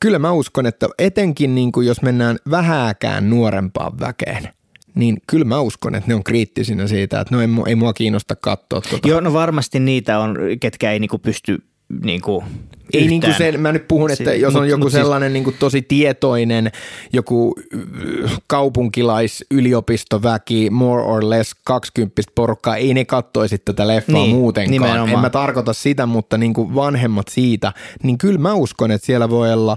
Kyllä 0.01 0.19
mä 0.19 0.33
uskon, 0.33 0.67
että 0.67 0.89
etenkin 0.99 1.55
niin 1.55 1.73
kuin 1.73 1.87
jos 1.87 2.03
mennään 2.03 2.37
vähääkään 2.51 3.31
nuorempaan 3.31 4.01
väkeen, 4.01 4.49
niin 4.95 5.23
kyllä 5.27 5.45
mä 5.45 5.61
uskon, 5.61 5.95
että 5.95 6.09
ne 6.09 6.15
on 6.15 6.25
kriittisinä 6.25 6.87
siitä, 6.87 7.21
että 7.21 7.35
no 7.35 7.41
ei, 7.41 7.47
mua- 7.47 7.67
ei 7.67 7.75
mua 7.75 7.93
kiinnosta 7.93 8.37
katsoa 8.37 8.81
tuota. 8.81 9.09
joo, 9.09 9.21
no 9.21 9.33
varmasti 9.33 9.81
niitä 9.81 10.19
on, 10.19 10.37
ketkä 10.61 10.93
ei 10.93 10.99
niinku 10.99 11.19
pysty 11.19 11.63
niinku 12.05 12.45
Ei 12.93 13.07
niin 13.07 13.21
kuin 13.21 13.31
yhtään- 13.31 13.53
se, 13.53 13.59
mä 13.59 13.73
nyt 13.73 13.89
puhun, 13.89 14.11
että 14.11 14.31
Si- 14.31 14.41
jos 14.41 14.57
on 14.57 14.63
mut- 14.63 14.69
joku 14.71 14.83
mut 14.85 14.93
siis- 14.93 15.03
sellainen 15.03 15.33
niin 15.33 15.45
kuin 15.45 15.57
tosi 15.59 15.83
tietoinen, 15.83 16.71
joku 17.13 17.55
äh, 18.25 18.39
kaupunkilais 18.47 19.45
yliopistoväki, 19.51 20.71
more 20.71 21.03
or 21.03 21.31
less 21.31 21.55
20 21.65 22.23
porukkaa, 22.35 22.77
ei 22.77 22.95
ne 22.95 23.05
kattoisi 23.05 23.59
tätä 23.59 23.87
leffaa 23.87 24.15
Niin, 24.23 24.31
muutenkaan. 24.37 24.71
nimenomaan. 24.71 25.11
En 25.11 25.19
mä 25.19 25.31
tarkoita 25.31 25.73
sitä, 25.73 26.07
mutta 26.07 26.39
niin 26.39 26.55
kuin 26.55 26.75
vanhemmat 26.75 27.29
siitä, 27.29 27.73
niin 28.03 28.19
kyllä 28.19 28.39
mä 28.39 28.55
uskon, 28.55 28.91
että 28.91 29.07
siellä 29.07 29.31
voi 29.31 29.53
olla 29.53 29.77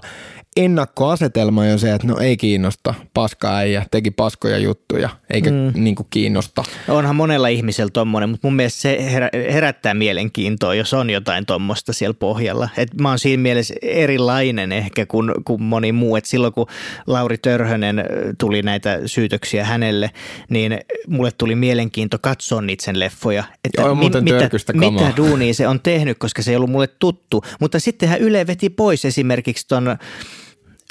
ennakkoasetelma 0.55 1.65
jo 1.65 1.77
se, 1.77 1.93
että 1.93 2.07
no 2.07 2.17
ei 2.17 2.37
kiinnosta, 2.37 2.93
paska 3.13 3.55
äijä, 3.55 3.85
teki 3.91 4.11
paskoja 4.11 4.57
juttuja, 4.57 5.09
eikä 5.29 5.51
mm. 5.51 5.71
niin 5.73 5.95
kuin 5.95 6.07
kiinnosta. 6.09 6.63
Onhan 6.87 7.15
monella 7.15 7.47
ihmisellä 7.47 7.89
tommonen, 7.93 8.29
mutta 8.29 8.47
mun 8.47 8.55
mielestä 8.55 8.81
se 8.81 9.11
herä, 9.11 9.29
herättää 9.33 9.93
mielenkiintoa, 9.93 10.75
jos 10.75 10.93
on 10.93 11.09
jotain 11.09 11.45
tommosta 11.45 11.93
siellä 11.93 12.13
pohjalla. 12.13 12.69
Et 12.77 13.01
mä 13.01 13.09
oon 13.09 13.19
siinä 13.19 13.43
mielessä 13.43 13.73
erilainen 13.81 14.71
ehkä 14.71 15.05
kuin, 15.05 15.31
kuin 15.45 15.61
moni 15.61 15.91
muu. 15.91 16.15
Et 16.15 16.25
silloin 16.25 16.53
kun 16.53 16.67
Lauri 17.07 17.37
Törhönen 17.37 18.03
tuli 18.37 18.61
näitä 18.61 18.99
syytöksiä 19.05 19.65
hänelle, 19.65 20.11
niin 20.49 20.79
mulle 21.07 21.31
tuli 21.31 21.55
mielenkiinto 21.55 22.17
katsoa 22.21 22.61
niitä 22.61 22.85
sen 22.85 22.99
leffoja. 22.99 23.43
Että 23.65 23.81
Joo, 23.81 23.95
muuten 23.95 24.23
mitä, 24.23 24.49
kamaa. 24.71 24.91
mitä 24.91 25.13
duunia 25.17 25.53
se 25.53 25.67
on 25.67 25.79
tehnyt, 25.79 26.17
koska 26.17 26.41
se 26.41 26.51
ei 26.51 26.55
ollut 26.55 26.69
mulle 26.69 26.87
tuttu. 26.87 27.43
Mutta 27.59 27.79
sittenhän 27.79 28.19
Yle 28.19 28.47
veti 28.47 28.69
pois 28.69 29.05
esimerkiksi 29.05 29.67
ton 29.67 29.97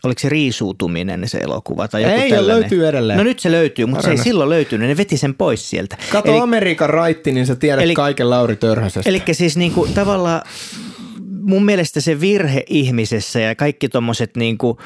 oliko 0.04 0.20
se 0.20 0.28
riisuutuminen 0.28 1.28
se 1.28 1.38
elokuva 1.38 1.88
tai 1.88 2.02
joku 2.02 2.14
Ei, 2.14 2.30
tällainen. 2.30 2.60
löytyy 2.60 2.88
edelleen. 2.88 3.16
No 3.16 3.24
nyt 3.24 3.38
se 3.38 3.50
löytyy, 3.50 3.86
mutta 3.86 4.02
se 4.02 4.10
ei 4.10 4.18
silloin 4.18 4.50
löytynyt. 4.50 4.88
Ne 4.88 4.96
veti 4.96 5.16
sen 5.16 5.34
pois 5.34 5.70
sieltä. 5.70 5.96
Kato 6.12 6.30
Eli- 6.32 6.40
Amerikan 6.40 6.90
raitti, 6.90 7.32
niin 7.32 7.46
sä 7.46 7.56
tiedät 7.56 7.84
Eli- 7.84 7.94
kaiken 7.94 8.30
Lauri 8.30 8.56
Törhösestä. 8.56 9.10
Eli 9.10 9.22
siis 9.32 9.56
niinku 9.56 9.88
tavallaan 9.94 10.42
mun 11.42 11.64
mielestä 11.64 12.00
se 12.00 12.20
virhe 12.20 12.64
ihmisessä 12.68 13.40
ja 13.40 13.54
kaikki 13.54 13.88
tommoset 13.88 14.36
niin 14.36 14.58
kuin, 14.58 14.76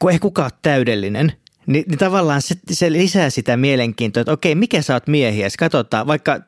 kun 0.00 0.12
ei 0.12 0.18
kukaan 0.18 0.50
ole 0.52 0.58
täydellinen– 0.62 1.32
niin, 1.68 1.84
niin 1.88 1.98
tavallaan 1.98 2.42
se, 2.42 2.54
se 2.70 2.92
lisää 2.92 3.30
sitä 3.30 3.56
mielenkiintoa, 3.56 4.20
että 4.20 4.32
okei, 4.32 4.54
mikä 4.54 4.82
sä 4.82 4.94
oot 4.94 5.06
miehiä? 5.06 5.48
Katsotaan, 5.58 6.06
vaikka 6.06 6.40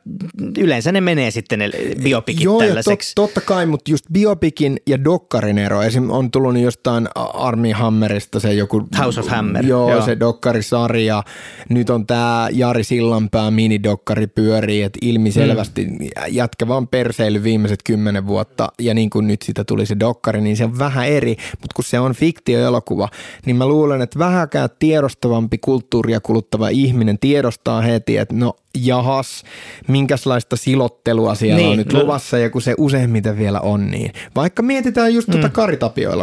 yleensä 0.59 0.93
ne 0.93 1.01
menee 1.01 1.31
sitten 1.31 1.59
ne 1.59 1.71
biopikit 2.03 2.45
Joo, 2.45 2.59
tällaiseksi. 2.59 3.13
Tot, 3.15 3.35
totta 3.35 3.41
kai, 3.41 3.67
mutta 3.67 3.91
just 3.91 4.05
biopikin 4.13 4.77
ja 4.87 5.05
dokkarin 5.05 5.59
ero. 5.59 5.83
Esim. 5.83 6.11
on 6.11 6.31
tullut 6.31 6.59
jostain 6.59 7.09
Armi 7.35 7.71
Hammerista 7.71 8.41
se 8.41 8.53
joku... 8.53 8.89
House 8.99 9.21
of 9.21 9.27
Hammer. 9.27 9.67
Joo, 9.67 9.91
joo. 9.91 10.05
se 10.05 10.21
dokkarisarja. 10.21 11.23
Nyt 11.69 11.91
on 11.91 12.07
tämä 12.07 12.49
Jari 12.53 12.85
Sillanpää 12.85 13.51
minidokkari 13.51 14.27
pyörii, 14.27 14.83
että 14.83 14.99
ilmiselvästi 15.03 15.85
mm. 15.85 15.99
jätkä 16.29 16.69
vaan 16.69 16.89
perseily 16.89 17.43
viimeiset 17.43 17.83
kymmenen 17.83 18.27
vuotta 18.27 18.69
ja 18.79 18.95
niin 18.95 19.11
kuin 19.11 19.27
nyt 19.27 19.43
sitä 19.43 19.65
tuli 19.65 19.87
se 19.87 19.97
dokkari, 20.01 20.41
niin 20.41 20.57
se 20.57 20.65
on 20.65 20.79
vähän 20.79 21.09
eri, 21.09 21.37
mutta 21.51 21.75
kun 21.75 21.85
se 21.85 22.01
on 22.01 22.15
fiktioelokuva, 22.15 23.09
niin 23.47 23.57
mä 23.57 23.67
luulen, 23.67 24.03
että 24.03 24.19
vähäkään 24.19 24.69
tiedosta 24.79 25.10
tiedostavampi 25.11 25.59
kulttuuria 25.59 26.21
kuluttava 26.21 26.69
ihminen 26.69 27.19
tiedostaa 27.19 27.81
heti, 27.81 28.17
että 28.17 28.35
no 28.35 28.57
jahas, 28.75 29.45
minkälaista 29.89 30.57
silottelua 30.57 31.35
siellä 31.35 31.57
niin, 31.57 31.71
on 31.71 31.77
nyt 31.77 31.93
no. 31.93 32.01
luvassa 32.01 32.39
ja 32.39 32.51
kun 32.51 32.63
se 32.63 32.75
useimmiten 32.79 33.39
vielä 33.39 33.61
on 33.61 33.91
niin. 33.91 34.13
Vaikka 34.37 34.63
mietitään 34.63 35.15
just 35.15 35.27
tuota 35.27 35.49
mm. 35.49 35.53
tuota 35.53 35.55
Kari 35.55 35.79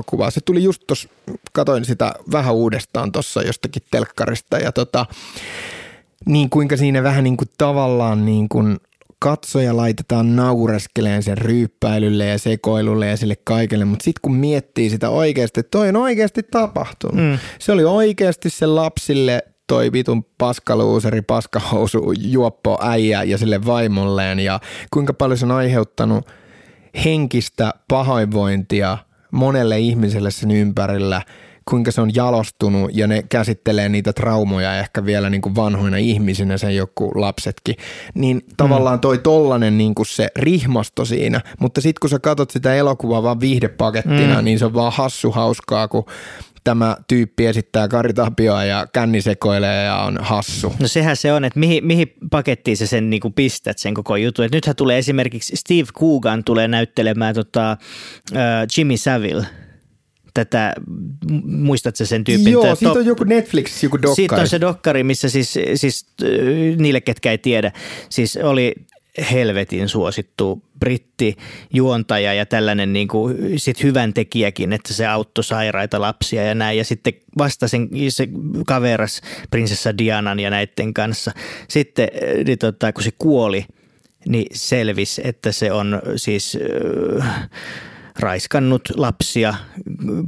kuvaa, 0.06 0.32
se 0.32 0.42
tuli 0.42 0.64
just 0.64 0.82
tuossa, 0.88 1.10
katoin 1.54 1.86
sitä 1.86 2.14
vähän 2.32 2.54
uudestaan 2.54 3.12
tuossa 3.12 3.42
jostakin 3.42 3.82
telkkarista 3.92 4.58
ja 4.58 4.72
tota, 4.72 5.06
niin 6.26 6.50
kuinka 6.50 6.78
siinä 6.78 7.04
vähän 7.04 7.24
niin 7.24 7.38
kuin 7.38 7.50
tavallaan 7.58 8.26
niin 8.26 8.50
kuin 8.50 8.78
katsoja 9.20 9.78
laitetaan 9.78 10.36
naureskeleen 10.36 11.24
sen 11.24 11.38
ryyppäilylle 11.38 12.26
ja 12.26 12.40
sekoilulle 12.40 13.08
ja 13.08 13.18
sille 13.18 13.36
kaikelle, 13.44 13.86
mutta 13.86 14.04
sitten 14.04 14.20
kun 14.22 14.36
miettii 14.36 14.90
sitä 14.90 15.10
oikeasti, 15.10 15.60
että 15.60 15.72
toi 15.72 15.90
on 15.90 15.96
oikeasti 15.96 16.44
tapahtunut. 16.44 17.16
Mm. 17.16 17.38
Se 17.60 17.72
oli 17.72 17.84
oikeasti 17.84 18.50
se 18.50 18.66
lapsille 18.66 19.44
toi 19.68 19.92
vitun 19.92 20.24
paskaluuseri, 20.38 21.22
paskahousu, 21.22 22.14
juoppo 22.18 22.78
äijä 22.82 23.24
ja 23.24 23.38
sille 23.38 23.66
vaimolleen 23.66 24.40
ja 24.40 24.60
kuinka 24.94 25.14
paljon 25.14 25.38
se 25.38 25.46
on 25.46 25.52
aiheuttanut 25.52 26.28
henkistä 27.06 27.74
pahoinvointia 27.88 28.98
monelle 29.32 29.80
ihmiselle 29.80 30.32
sen 30.32 30.52
ympärillä– 30.52 31.22
kuinka 31.70 31.92
se 31.92 32.02
on 32.02 32.16
jalostunut 32.16 32.92
ja 32.94 33.08
ne 33.08 33.24
käsittelee 33.30 33.90
niitä 33.90 34.14
traumoja 34.14 34.80
ehkä 34.80 35.06
vielä 35.06 35.30
niin 35.30 35.42
kuin 35.42 35.56
vanhoina 35.56 35.98
ihmisinä 35.98 36.58
sen 36.58 36.76
joku 36.76 37.12
lapsetkin, 37.16 37.76
niin 38.14 38.42
tavallaan 38.58 39.00
toi 39.00 39.18
tollanen 39.18 39.78
niin 39.78 39.96
kuin 39.96 40.06
se 40.06 40.28
rihmasto 40.36 41.06
siinä, 41.06 41.42
mutta 41.60 41.82
sitten 41.82 42.00
kun 42.02 42.10
sä 42.10 42.20
katsot 42.20 42.52
sitä 42.52 42.76
elokuvaa 42.76 43.24
vaan 43.24 43.40
viihdepakettina, 43.40 44.40
mm. 44.40 44.46
niin 44.46 44.60
se 44.60 44.66
on 44.66 44.74
vaan 44.74 44.94
hassu 44.94 45.32
hauskaa, 45.32 45.88
kun 45.88 46.06
tämä 46.64 46.98
tyyppi 47.08 47.46
esittää 47.46 47.88
karitapioa 47.88 48.64
ja 48.64 48.88
känni 48.94 49.22
sekoilee 49.22 49.86
ja 49.86 49.96
on 49.96 50.18
hassu. 50.22 50.74
No 50.80 50.88
sehän 50.88 51.18
se 51.18 51.34
on, 51.34 51.46
että 51.46 51.60
mihin, 51.60 51.86
mihin 51.86 52.14
pakettiin 52.32 52.78
sä 52.78 52.88
sen 52.88 53.10
niin 53.10 53.20
kuin 53.20 53.34
pistät 53.34 53.78
sen 53.78 53.94
koko 53.94 54.16
jutun. 54.16 54.46
Et 54.46 54.52
nythän 54.52 54.76
tulee 54.76 54.98
esimerkiksi 54.98 55.56
Steve 55.56 55.88
Coogan 56.00 56.44
tulee 56.44 56.68
näyttelemään 56.68 57.36
tota, 57.36 57.78
uh, 58.32 58.38
Jimmy 58.78 58.98
Saville– 58.98 59.48
tätä, 60.46 60.74
muistatko 61.46 62.06
sen 62.06 62.24
tyypin? 62.24 62.52
Joo, 62.52 62.76
siitä 62.76 63.00
on 63.00 63.06
joku 63.06 63.24
Netflix, 63.24 63.84
joku 63.84 63.98
dokkari. 63.98 64.16
Siitä 64.16 64.36
on 64.36 64.48
se 64.48 64.62
dokkari, 64.62 65.04
missä 65.04 65.30
siis, 65.30 65.60
siis 65.76 66.06
niille, 66.78 67.02
ketkä 67.02 67.32
ei 67.32 67.38
tiedä, 67.38 67.72
siis 68.10 68.38
oli 68.44 68.74
helvetin 69.32 69.90
suosittu 69.90 70.64
brittijuontaja 70.80 72.34
ja 72.34 72.46
tällainen 72.46 72.94
niin 72.94 73.08
kuin, 73.08 73.38
sit 73.60 73.84
hyvän 73.84 74.14
tekijäkin, 74.14 74.74
että 74.74 74.94
se 74.94 75.08
auttoi 75.08 75.44
sairaita 75.44 76.02
lapsia 76.02 76.44
ja 76.44 76.56
näin. 76.56 76.78
Ja 76.78 76.84
sitten 76.84 77.14
vasta 77.38 77.68
sen, 77.68 77.90
se 78.10 78.28
kaveras 78.68 79.22
prinsessa 79.52 79.98
Dianan 79.98 80.40
ja 80.40 80.50
näiden 80.50 80.94
kanssa. 80.94 81.32
Sitten 81.68 82.08
niin 82.46 82.58
tota, 82.58 82.94
kun 82.94 83.04
se 83.04 83.12
kuoli, 83.18 83.66
niin 84.28 84.48
selvisi, 84.54 85.22
että 85.26 85.52
se 85.52 85.72
on 85.72 86.02
siis... 86.16 86.58
Äh, 87.22 87.50
raiskannut 88.20 88.82
lapsia 88.96 89.54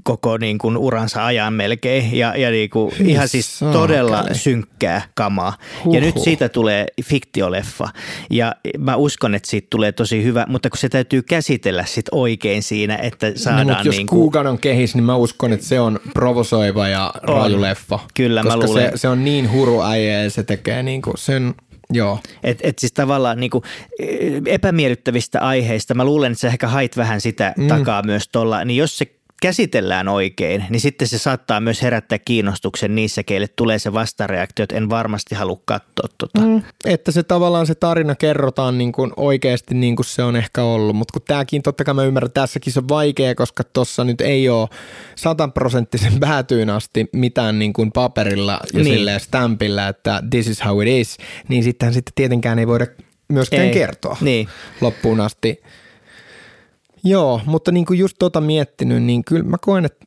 koko 0.04 0.38
niin 0.38 0.58
kuin 0.58 0.78
uransa 0.78 1.26
ajan 1.26 1.54
melkein 1.54 2.18
ja, 2.18 2.36
ja 2.38 2.52
niin 2.52 2.70
kuin 2.70 2.94
ihan 3.00 3.28
siis 3.28 3.60
todella 3.74 4.26
synkkää 4.34 5.02
kamaa. 5.16 5.58
Huhhuh. 5.78 5.96
Ja 5.96 6.02
nyt 6.02 6.16
siitä 6.24 6.50
tulee 6.50 6.86
fiktioleffa 7.04 7.90
ja 8.30 8.56
mä 8.78 8.96
uskon, 8.96 9.36
että 9.36 9.50
siitä 9.50 9.68
tulee 9.70 9.92
tosi 9.92 10.24
hyvä, 10.24 10.46
mutta 10.50 10.70
kun 10.70 10.78
se 10.78 10.90
täytyy 10.90 11.22
käsitellä 11.22 11.86
sit 11.86 12.06
oikein 12.12 12.64
siinä, 12.64 12.96
että 12.96 13.32
saadaan 13.36 13.68
no, 13.68 13.78
jos 13.84 13.96
niin 13.96 14.08
kuin... 14.08 14.20
Kuukan 14.20 14.48
on 14.48 14.60
kehis, 14.60 14.96
niin 14.96 15.04
mä 15.04 15.16
uskon, 15.16 15.54
että 15.54 15.66
se 15.66 15.80
on 15.80 16.00
provosoiva 16.14 16.88
ja 16.88 17.14
raju 17.24 17.62
leffa. 17.62 18.00
Kyllä 18.14 18.44
koska 18.44 18.58
mä 18.58 18.66
luulen. 18.66 18.92
Se, 18.92 18.98
se 18.98 19.08
on 19.08 19.26
niin 19.26 19.52
huru 19.52 19.82
äijä 19.82 20.24
ja 20.24 20.30
se 20.30 20.44
tekee 20.44 20.84
niin 20.84 21.02
kuin 21.02 21.18
sen 21.18 21.56
Joo. 21.94 22.20
Et, 22.44 22.60
et 22.64 22.80
siis 22.80 22.94
tavallaan 22.94 23.40
niin 23.40 23.50
kuin 23.50 23.64
epämiellyttävistä 24.46 25.42
aiheista, 25.42 25.94
mä 25.94 26.06
luulen, 26.06 26.32
että 26.32 26.42
sä 26.42 26.48
ehkä 26.48 26.68
hait 26.68 26.98
vähän 26.98 27.22
sitä 27.22 27.54
mm. 27.58 27.68
takaa 27.68 28.04
myös 28.04 28.28
tuolla, 28.28 28.66
niin 28.66 28.78
jos 28.78 28.98
se 28.98 29.19
käsitellään 29.42 30.08
oikein, 30.08 30.66
niin 30.70 30.80
sitten 30.80 31.08
se 31.08 31.18
saattaa 31.18 31.60
myös 31.60 31.82
herättää 31.82 32.20
kiinnostuksen 32.20 32.96
niissä, 32.96 33.24
keille 33.24 33.48
tulee 33.48 33.80
se 33.80 33.94
vastareaktio, 33.94 34.64
että 34.64 34.76
en 34.76 34.90
varmasti 34.90 35.36
halua 35.36 35.60
katsoa 35.66 36.08
tota. 36.18 36.42
Mm, 36.42 36.62
että 36.86 37.12
se 37.12 37.24
tavallaan 37.24 37.68
se 37.68 37.76
tarina 37.76 38.16
kerrotaan 38.16 38.78
niin 38.78 38.92
kuin 38.92 39.12
oikeasti 39.18 39.76
niin 39.76 39.96
kuin 39.96 40.06
se 40.06 40.24
on 40.24 40.36
ehkä 40.36 40.64
ollut, 40.64 40.96
mutta 40.96 41.12
kun 41.12 41.22
tämäkin 41.28 41.62
totta 41.62 41.84
kai 41.84 41.94
mä 41.94 42.04
ymmärrän, 42.04 42.32
tässäkin 42.32 42.74
se 42.74 42.80
on 42.80 42.90
vaikea, 42.90 43.36
koska 43.36 43.64
tuossa 43.64 44.04
nyt 44.04 44.22
ei 44.22 44.50
ole 44.50 44.70
sataprosenttisen 45.16 46.20
päätyyn 46.30 46.70
asti 46.70 47.10
mitään 47.14 47.60
niin 47.60 47.74
kuin 47.74 47.92
paperilla 47.92 48.60
ja 48.74 48.84
niin. 48.84 48.94
silleen 48.94 49.20
stampilla, 49.20 49.88
että 49.88 50.24
this 50.30 50.48
is 50.48 50.66
how 50.66 50.82
it 50.82 50.88
is, 50.88 51.18
niin 51.48 51.64
sitten 51.64 51.94
sitten 51.94 52.14
tietenkään 52.16 52.60
ei 52.60 52.68
voida 52.68 52.88
myöskään 53.30 53.68
ei. 53.68 53.74
kertoa 53.74 54.18
niin. 54.22 54.48
loppuun 54.82 55.20
asti. 55.20 55.62
Joo, 57.04 57.42
mutta 57.46 57.72
niin 57.72 57.86
kuin 57.86 58.00
just 58.00 58.16
tota 58.20 58.42
miettinyt, 58.42 59.04
niin 59.04 59.24
kyllä 59.24 59.44
mä 59.44 59.58
koen, 59.62 59.86
että 59.86 60.06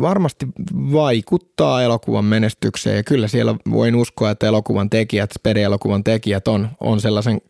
varmasti 0.00 0.46
vaikuttaa 0.92 1.82
elokuvan 1.82 2.24
menestykseen 2.24 2.96
ja 2.96 3.02
kyllä 3.02 3.28
siellä 3.28 3.54
voin 3.70 3.96
uskoa, 3.96 4.30
että 4.30 4.46
elokuvan 4.46 4.90
tekijät, 4.90 5.30
spede-elokuvan 5.32 6.04
tekijät 6.04 6.48
on, 6.48 6.68
on 6.80 7.00
sellaisen 7.00 7.40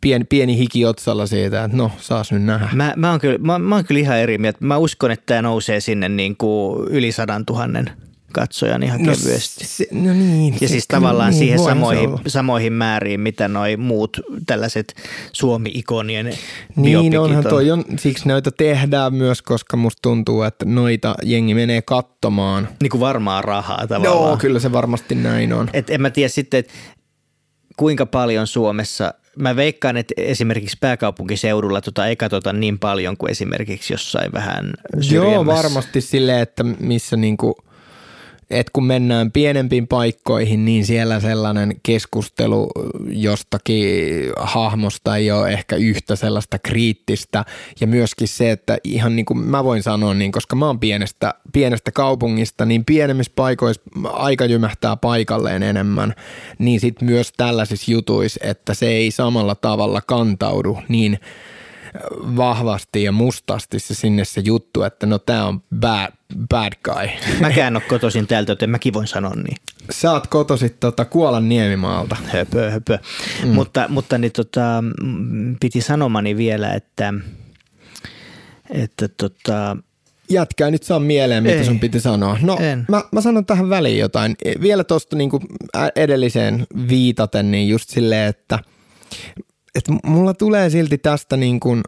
pieni, 0.00 0.24
pieni 0.24 0.58
hiki 0.58 0.86
otsalla 0.86 1.26
siitä, 1.26 1.64
että 1.64 1.76
no, 1.76 1.90
saas 1.98 2.32
nyt 2.32 2.42
nähdä. 2.42 2.68
Mä, 2.74 2.92
mä, 2.96 3.10
oon 3.10 3.20
kyllä, 3.20 3.38
mä, 3.38 3.58
mä 3.58 3.74
oon 3.74 3.84
kyllä 3.84 4.00
ihan 4.00 4.18
eri 4.18 4.38
mieltä. 4.38 4.58
Mä 4.60 4.76
uskon, 4.76 5.10
että 5.10 5.26
tämä 5.26 5.42
nousee 5.42 5.80
sinne 5.80 6.08
niin 6.08 6.36
kuin 6.36 6.88
yli 6.88 7.12
sadan 7.12 7.46
tuhannen 7.46 7.90
katsojan 8.32 8.82
ihan 8.82 9.02
no, 9.02 9.12
kevyesti. 9.12 9.64
Se, 9.66 9.86
no 9.92 10.12
niin. 10.12 10.56
Ja 10.60 10.68
siis 10.68 10.88
tavallaan 10.88 11.30
niin, 11.30 11.38
siihen 11.38 11.58
samoihin, 11.58 12.10
samoihin 12.26 12.72
määriin, 12.72 13.20
mitä 13.20 13.48
noi 13.48 13.76
muut 13.76 14.20
tällaiset 14.46 14.94
Suomi-ikonien 15.32 16.32
Niin 16.76 17.18
onhan 17.18 17.44
on. 17.44 17.50
toi 17.50 17.70
on, 17.70 17.84
siksi 17.98 18.28
näitä 18.28 18.50
tehdään 18.50 19.14
myös, 19.14 19.42
koska 19.42 19.76
musta 19.76 19.98
tuntuu, 20.02 20.42
että 20.42 20.64
noita 20.64 21.14
jengi 21.22 21.54
menee 21.54 21.82
katsomaan. 21.82 22.68
Niin 22.82 22.90
kuin 22.90 23.00
varmaan 23.00 23.44
rahaa 23.44 23.86
tavallaan. 23.86 24.28
Joo, 24.28 24.36
kyllä 24.36 24.60
se 24.60 24.72
varmasti 24.72 25.14
näin 25.14 25.52
on. 25.52 25.70
Et 25.72 25.90
en 25.90 26.02
mä 26.02 26.10
tiedä 26.10 26.28
sitten, 26.28 26.60
että 26.60 26.72
kuinka 27.76 28.06
paljon 28.06 28.46
Suomessa 28.46 29.14
mä 29.38 29.56
veikkaan, 29.56 29.96
että 29.96 30.14
esimerkiksi 30.16 30.76
pääkaupunkiseudulla 30.80 31.80
tota 31.80 32.06
ei 32.06 32.16
katsota 32.16 32.52
niin 32.52 32.78
paljon 32.78 33.16
kuin 33.16 33.30
esimerkiksi 33.30 33.92
jossain 33.92 34.32
vähän 34.32 34.72
Joo, 35.10 35.46
varmasti 35.46 36.00
silleen, 36.00 36.40
että 36.40 36.64
missä 36.64 37.16
niinku– 37.16 37.54
että 38.50 38.70
kun 38.72 38.84
mennään 38.84 39.32
pienempiin 39.32 39.88
paikkoihin, 39.88 40.64
niin 40.64 40.86
siellä 40.86 41.20
sellainen 41.20 41.76
keskustelu 41.82 42.70
jostakin 43.06 43.86
hahmosta 44.36 45.16
ei 45.16 45.30
ole 45.30 45.48
ehkä 45.50 45.76
yhtä 45.76 46.16
sellaista 46.16 46.58
kriittistä. 46.58 47.44
Ja 47.80 47.86
myöskin 47.86 48.28
se, 48.28 48.50
että 48.50 48.78
ihan 48.84 49.16
niin 49.16 49.26
kuin 49.26 49.38
mä 49.38 49.64
voin 49.64 49.82
sanoa, 49.82 50.14
niin 50.14 50.32
koska 50.32 50.56
mä 50.56 50.66
oon 50.66 50.80
pienestä, 50.80 51.34
pienestä 51.52 51.92
kaupungista, 51.92 52.64
niin 52.64 52.84
pienemmissä 52.84 53.32
paikoissa 53.36 53.82
aika 54.04 54.44
jymähtää 54.44 54.96
paikalleen 54.96 55.62
enemmän. 55.62 56.14
Niin 56.58 56.80
sitten 56.80 57.08
myös 57.08 57.32
tällaisissa 57.36 57.90
jutuissa, 57.90 58.40
että 58.42 58.74
se 58.74 58.88
ei 58.88 59.10
samalla 59.10 59.54
tavalla 59.54 60.00
kantaudu 60.00 60.78
niin– 60.88 61.18
vahvasti 62.36 63.02
ja 63.02 63.12
mustasti 63.12 63.78
se 63.78 63.94
sinne 63.94 64.24
se 64.24 64.40
juttu, 64.44 64.82
että 64.82 65.06
no 65.06 65.18
tämä 65.18 65.46
on 65.46 65.62
bad, 65.80 66.12
bad 66.48 66.72
guy. 66.84 67.08
Mäkään 67.40 67.76
ole 67.76 67.82
kotoisin 67.88 68.26
täältä, 68.26 68.52
joten 68.52 68.70
mäkin 68.70 68.92
voin 68.92 69.06
sanoa 69.06 69.34
niin. 69.34 69.56
Sä 69.90 70.12
oot 70.12 70.26
kotoisit 70.26 70.80
tota 70.80 71.04
Kuolan 71.04 71.48
Niemimaalta. 71.48 72.16
Höpö, 72.24 72.70
höpö. 72.70 72.98
Mm. 73.44 73.48
Mutta, 73.48 73.88
mutta 73.88 74.18
niin 74.18 74.32
tota, 74.32 74.84
piti 75.60 75.80
sanomani 75.80 76.36
vielä, 76.36 76.72
että, 76.72 77.14
että 78.70 79.08
tota, 79.08 79.76
Jätkää 80.30 80.70
nyt 80.70 80.82
saa 80.82 81.00
mieleen, 81.00 81.42
mitä 81.42 81.54
Ei, 81.54 81.64
sun 81.64 81.80
piti 81.80 82.00
sanoa. 82.00 82.38
No, 82.42 82.58
mä, 82.88 83.02
mä 83.12 83.20
sanon 83.20 83.46
tähän 83.46 83.70
väliin 83.70 83.98
jotain. 83.98 84.36
Vielä 84.60 84.84
tuosta 84.84 85.16
niinku 85.16 85.40
edelliseen 85.96 86.66
viitaten, 86.88 87.50
niin 87.50 87.68
just 87.68 87.90
silleen, 87.90 88.28
että 88.28 88.58
et 89.74 89.84
mulla 90.04 90.34
tulee 90.34 90.70
silti 90.70 90.98
tästä 90.98 91.36
niin 91.36 91.60
kuin, 91.60 91.80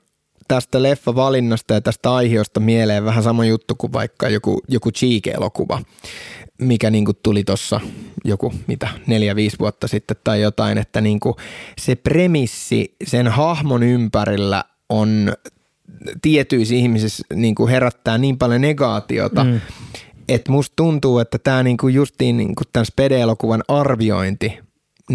tästä 0.48 0.82
leffavalinnasta 0.82 1.74
ja 1.74 1.80
tästä 1.80 2.14
aiheesta 2.14 2.60
mieleen 2.60 3.04
vähän 3.04 3.22
sama 3.22 3.44
juttu 3.44 3.74
kuin 3.74 3.92
vaikka 3.92 4.28
joku, 4.28 4.60
joku 4.68 4.90
Cheek-elokuva, 4.90 5.82
mikä 6.58 6.90
niin 6.90 7.04
kuin 7.04 7.16
tuli 7.22 7.44
tuossa 7.44 7.80
joku 8.24 8.54
mitä 8.66 8.88
neljä, 9.06 9.36
viisi 9.36 9.58
vuotta 9.58 9.88
sitten 9.88 10.16
tai 10.24 10.40
jotain, 10.40 10.78
että 10.78 11.00
niin 11.00 11.20
kuin 11.20 11.34
se 11.78 11.94
premissi 11.94 12.94
sen 13.06 13.28
hahmon 13.28 13.82
ympärillä 13.82 14.64
on 14.88 15.32
tietyissä 16.22 16.74
ihmisissä 16.74 17.24
niin 17.34 17.54
kuin 17.54 17.70
herättää 17.70 18.18
niin 18.18 18.38
paljon 18.38 18.60
negaatiota, 18.60 19.44
mm. 19.44 19.60
että 20.28 20.52
musta 20.52 20.72
tuntuu, 20.76 21.18
että 21.18 21.38
tämä 21.38 21.62
niin 21.62 21.76
kuin 21.76 21.94
justiin 21.94 22.36
niin 22.36 22.54
kuin 22.54 22.66
tämän 22.72 22.86
spede-elokuvan 22.86 23.62
arviointi 23.68 24.58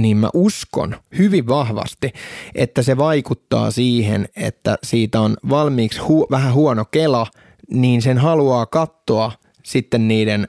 niin 0.02 0.18
mä 0.18 0.30
uskon 0.34 0.96
hyvin 1.18 1.48
vahvasti, 1.48 2.14
että 2.56 2.82
se 2.82 2.98
vaikuttaa 2.98 3.72
siihen, 3.72 4.30
että 4.36 4.78
siitä 4.84 5.22
on 5.22 5.38
valmiiksi 5.50 6.00
hu- 6.00 6.28
vähän 6.32 6.54
huono 6.54 6.86
kela, 6.86 7.28
niin 7.70 8.02
sen 8.02 8.18
haluaa 8.18 8.66
katsoa 8.66 9.32
sitten 9.64 10.08
niiden 10.08 10.48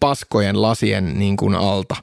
paskojen 0.00 0.62
lasien 0.62 1.18
niin 1.18 1.36
kuin 1.36 1.54
alta. 1.54 1.96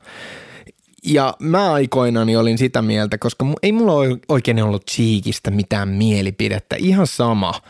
Ja 1.03 1.33
mä 1.39 1.73
aikoinani 1.73 2.37
olin 2.37 2.57
sitä 2.57 2.81
mieltä, 2.81 3.17
koska 3.17 3.45
ei 3.63 3.71
mulla 3.71 3.93
oikein 4.29 4.63
ollut 4.63 4.85
Cheekistä 4.91 5.51
mitään 5.51 5.89
mielipidettä. 5.89 6.75
Ihan 6.79 7.07
sama– 7.07 7.53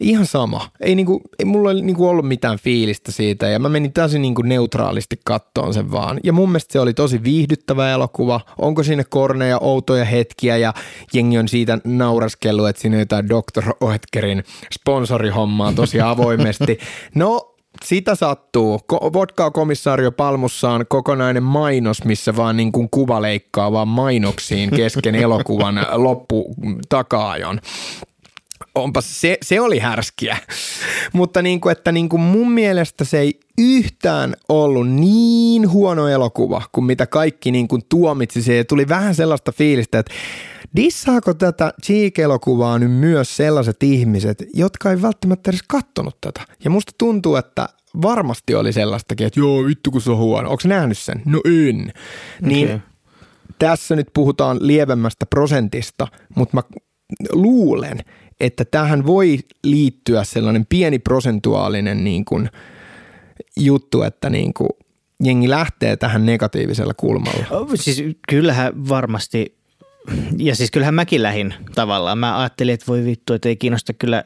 Ihan 0.00 0.26
sama. 0.26 0.68
Ei, 0.80 0.94
niinku, 0.94 1.20
ei 1.38 1.44
mulla 1.44 1.70
ei 1.70 1.82
niinku 1.82 2.08
ollut 2.08 2.28
mitään 2.28 2.58
fiilistä 2.58 3.12
siitä 3.12 3.48
ja 3.48 3.58
mä 3.58 3.68
menin 3.68 3.92
täysin 3.92 4.22
niinku 4.22 4.42
neutraalisti 4.42 5.20
kattoon 5.24 5.74
sen 5.74 5.92
vaan. 5.92 6.20
Ja 6.24 6.32
mun 6.32 6.48
mielestä 6.48 6.72
se 6.72 6.80
oli 6.80 6.94
tosi 6.94 7.24
viihdyttävä 7.24 7.90
elokuva. 7.90 8.40
Onko 8.58 8.82
sinne 8.82 9.04
korneja, 9.04 9.58
outoja 9.58 10.04
hetkiä 10.04 10.56
ja 10.56 10.74
jengi 11.12 11.38
on 11.38 11.48
siitä 11.48 11.78
nauraskellut, 11.84 12.68
että 12.68 12.82
siinä 12.82 12.98
jotain 12.98 13.28
Dr. 13.28 13.64
Oetkerin 13.80 14.44
sponsorihommaa 14.74 15.72
tosi 15.72 16.00
avoimesti. 16.12 16.78
No 17.14 17.54
sitä 17.84 18.14
sattuu. 18.14 18.80
Vodkaa 19.12 19.50
komissaario 19.50 20.12
Palmussaan 20.12 20.86
kokonainen 20.88 21.42
mainos, 21.42 22.04
missä 22.04 22.36
vaan 22.36 22.56
niin 22.56 22.72
kuin 22.72 22.88
kuva 22.90 23.22
leikkaa 23.22 23.72
vaan 23.72 23.88
mainoksiin 23.88 24.70
kesken 24.70 25.14
elokuvan 25.14 25.86
loppu 26.04 26.54
takaajon 26.88 27.60
onpa 28.74 29.00
se, 29.00 29.38
se 29.42 29.60
oli 29.60 29.78
härskiä. 29.78 30.36
Mutta 31.12 31.42
niin 31.42 31.60
kuin, 31.60 31.72
että 31.72 31.92
niin 31.92 32.08
kuin 32.08 32.22
mun 32.22 32.50
mielestä 32.50 33.04
se 33.04 33.18
ei 33.18 33.40
yhtään 33.58 34.34
ollut 34.48 34.88
niin 34.90 35.70
huono 35.70 36.08
elokuva 36.08 36.62
kuin 36.72 36.84
mitä 36.84 37.06
kaikki 37.06 37.50
niin 37.50 37.68
kuin 37.68 37.82
tuomitsi. 37.88 38.42
Se 38.42 38.64
tuli 38.64 38.88
vähän 38.88 39.14
sellaista 39.14 39.52
fiilistä, 39.52 39.98
että 39.98 40.12
dissaako 40.76 41.34
tätä 41.34 41.72
Cheek-elokuvaa 41.82 42.78
nyt 42.78 42.92
myös 42.92 43.36
sellaiset 43.36 43.82
ihmiset, 43.82 44.44
jotka 44.54 44.90
ei 44.90 45.02
välttämättä 45.02 45.50
edes 45.50 45.62
kattonut 45.68 46.20
tätä. 46.20 46.40
Ja 46.64 46.70
musta 46.70 46.92
tuntuu, 46.98 47.36
että 47.36 47.68
varmasti 48.02 48.54
oli 48.54 48.72
sellaistakin, 48.72 49.26
että 49.26 49.40
joo, 49.40 49.64
vittu 49.64 49.90
kun 49.90 50.00
se 50.00 50.10
on 50.10 50.16
huono. 50.16 50.50
Onko 50.50 50.62
nähnyt 50.66 50.98
sen? 50.98 51.22
No 51.24 51.40
en. 51.44 51.80
Okay. 51.80 51.92
Niin 52.40 52.82
tässä 53.58 53.96
nyt 53.96 54.06
puhutaan 54.14 54.58
lievemmästä 54.60 55.26
prosentista, 55.26 56.08
mutta 56.36 56.56
mä 56.56 56.62
luulen, 57.32 58.00
että 58.40 58.64
tähän 58.64 59.06
voi 59.06 59.38
liittyä 59.64 60.24
sellainen 60.24 60.66
pieni 60.66 60.98
prosentuaalinen 60.98 62.04
niin 62.04 62.24
kuin 62.24 62.50
juttu, 63.56 64.02
että 64.02 64.30
niin 64.30 64.54
kuin 64.54 64.70
jengi 65.24 65.50
lähtee 65.50 65.96
tähän 65.96 66.26
negatiivisella 66.26 66.94
kulmalla. 66.94 67.46
Siis 67.74 68.02
kyllähän 68.28 68.88
varmasti, 68.88 69.56
ja 70.36 70.56
siis 70.56 70.70
kyllähän 70.70 70.94
mäkin 70.94 71.22
lähin 71.22 71.54
tavallaan. 71.74 72.18
Mä 72.18 72.38
ajattelin, 72.40 72.74
että 72.74 72.86
voi 72.88 73.04
vittu, 73.04 73.32
että 73.32 73.48
ei 73.48 73.56
kiinnosta 73.56 73.92
kyllä 73.92 74.24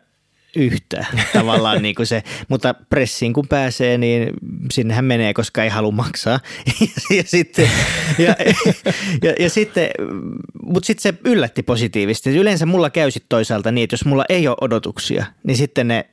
yhtään 0.57 1.07
tavallaan 1.33 1.83
niin 1.83 1.95
kuin 1.95 2.07
se, 2.07 2.23
mutta 2.49 2.75
pressiin 2.75 3.33
kun 3.33 3.49
pääsee, 3.49 3.99
niin 3.99 4.31
sinnehän 4.73 5.05
menee, 5.05 5.35
koska 5.35 5.65
ei 5.65 5.71
halua 5.71 5.91
maksaa. 5.91 6.41
ja, 6.81 7.17
ja 7.17 7.23
sitten, 7.27 7.71
ja, 8.19 8.37
ja, 9.23 9.35
ja 9.41 9.51
sitten, 9.51 9.91
mutta 10.63 10.87
sitten 10.87 11.15
se 11.15 11.31
yllätti 11.31 11.63
positiivisesti. 11.63 12.37
Yleensä 12.37 12.67
mulla 12.67 12.91
käy 12.91 13.11
sitten 13.11 13.29
toisaalta 13.29 13.73
niin, 13.73 13.85
että 13.85 13.95
jos 13.95 14.05
mulla 14.05 14.25
ei 14.29 14.49
ole 14.49 14.57
odotuksia, 14.61 15.27
niin 15.43 15.57
sitten 15.57 15.89
ne 15.89 16.05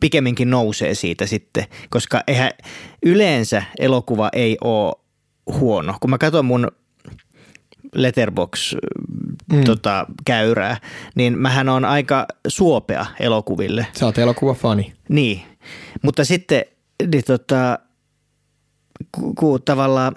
pikemminkin 0.00 0.50
nousee 0.50 0.94
siitä 0.94 1.26
sitten, 1.26 1.64
koska 1.90 2.22
eihän 2.26 2.50
yleensä 3.02 3.62
elokuva 3.78 4.28
ei 4.32 4.56
ole 4.60 4.94
huono. 5.52 5.94
Kun 6.00 6.10
mä 6.10 6.18
katson 6.18 6.44
mun 6.44 6.68
letterbox 7.94 8.74
mm. 9.50 9.64
tota, 9.64 10.06
käyrää, 10.24 10.76
niin 11.14 11.38
mähän 11.38 11.68
on 11.68 11.84
aika 11.84 12.26
suopea 12.48 13.06
elokuville. 13.20 13.86
Sä 13.98 14.06
oot 14.06 14.18
elokuvafani. 14.18 14.92
Niin, 15.08 15.42
mutta 16.02 16.24
sitten 16.24 16.64
niin 17.12 17.24
tota, 17.26 17.78
kun, 19.12 19.34
kun 19.34 19.62
tavallaan 19.62 20.14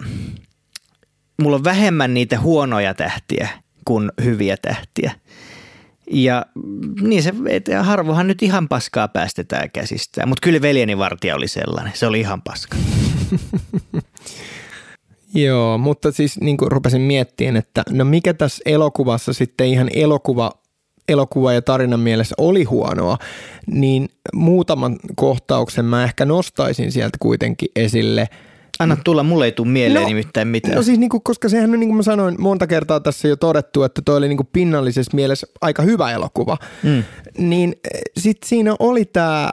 mulla 1.42 1.56
on 1.56 1.64
vähemmän 1.64 2.14
niitä 2.14 2.40
huonoja 2.40 2.94
tähtiä 2.94 3.48
kuin 3.84 4.12
hyviä 4.24 4.56
tähtiä. 4.56 5.12
Ja 6.10 6.46
niin 7.00 7.22
se, 7.22 7.34
et, 7.48 7.66
harvohan 7.82 8.26
nyt 8.26 8.42
ihan 8.42 8.68
paskaa 8.68 9.08
päästetään 9.08 9.70
käsistään, 9.70 10.28
mutta 10.28 10.44
kyllä 10.44 10.62
veljeni 10.62 10.98
vartija 10.98 11.36
oli 11.36 11.48
sellainen, 11.48 11.92
se 11.96 12.06
oli 12.06 12.20
ihan 12.20 12.42
paska. 12.42 12.76
Joo, 15.34 15.78
mutta 15.78 16.12
siis 16.12 16.40
niin 16.40 16.56
kuin 16.56 16.72
rupesin 16.72 17.00
miettimään, 17.00 17.56
että 17.56 17.82
no 17.90 18.04
mikä 18.04 18.34
tässä 18.34 18.62
elokuvassa 18.66 19.32
sitten 19.32 19.66
ihan 19.66 19.90
elokuva, 19.94 20.52
elokuva 21.08 21.52
ja 21.52 21.62
tarinan 21.62 22.00
mielessä 22.00 22.34
oli 22.38 22.64
huonoa, 22.64 23.18
niin 23.66 24.08
muutaman 24.32 24.96
kohtauksen 25.16 25.84
mä 25.84 26.04
ehkä 26.04 26.24
nostaisin 26.24 26.92
sieltä 26.92 27.18
kuitenkin 27.20 27.68
esille. 27.76 28.28
Anna 28.78 28.96
tulla, 29.04 29.22
mulle 29.22 29.44
ei 29.44 29.52
tule 29.52 29.68
mieleen 29.68 30.02
no, 30.02 30.08
nimittäin 30.08 30.48
mitään. 30.48 30.76
No 30.76 30.82
siis 30.82 30.98
niin 30.98 31.10
kuin, 31.10 31.22
koska 31.22 31.48
sehän 31.48 31.72
on 31.72 31.80
niin 31.80 31.88
kuin 31.88 31.96
mä 31.96 32.02
sanoin 32.02 32.36
monta 32.38 32.66
kertaa 32.66 33.00
tässä 33.00 33.28
jo 33.28 33.36
todettu, 33.36 33.82
että 33.82 34.02
toi 34.04 34.16
oli 34.16 34.28
niin 34.28 34.36
kuin 34.36 34.48
pinnallisessa 34.52 35.14
mielessä 35.14 35.46
aika 35.60 35.82
hyvä 35.82 36.12
elokuva. 36.12 36.56
Mm. 36.82 37.04
Niin 37.38 37.74
eh, 37.94 38.00
sitten 38.18 38.48
siinä 38.48 38.76
oli 38.78 39.04
tämä 39.04 39.50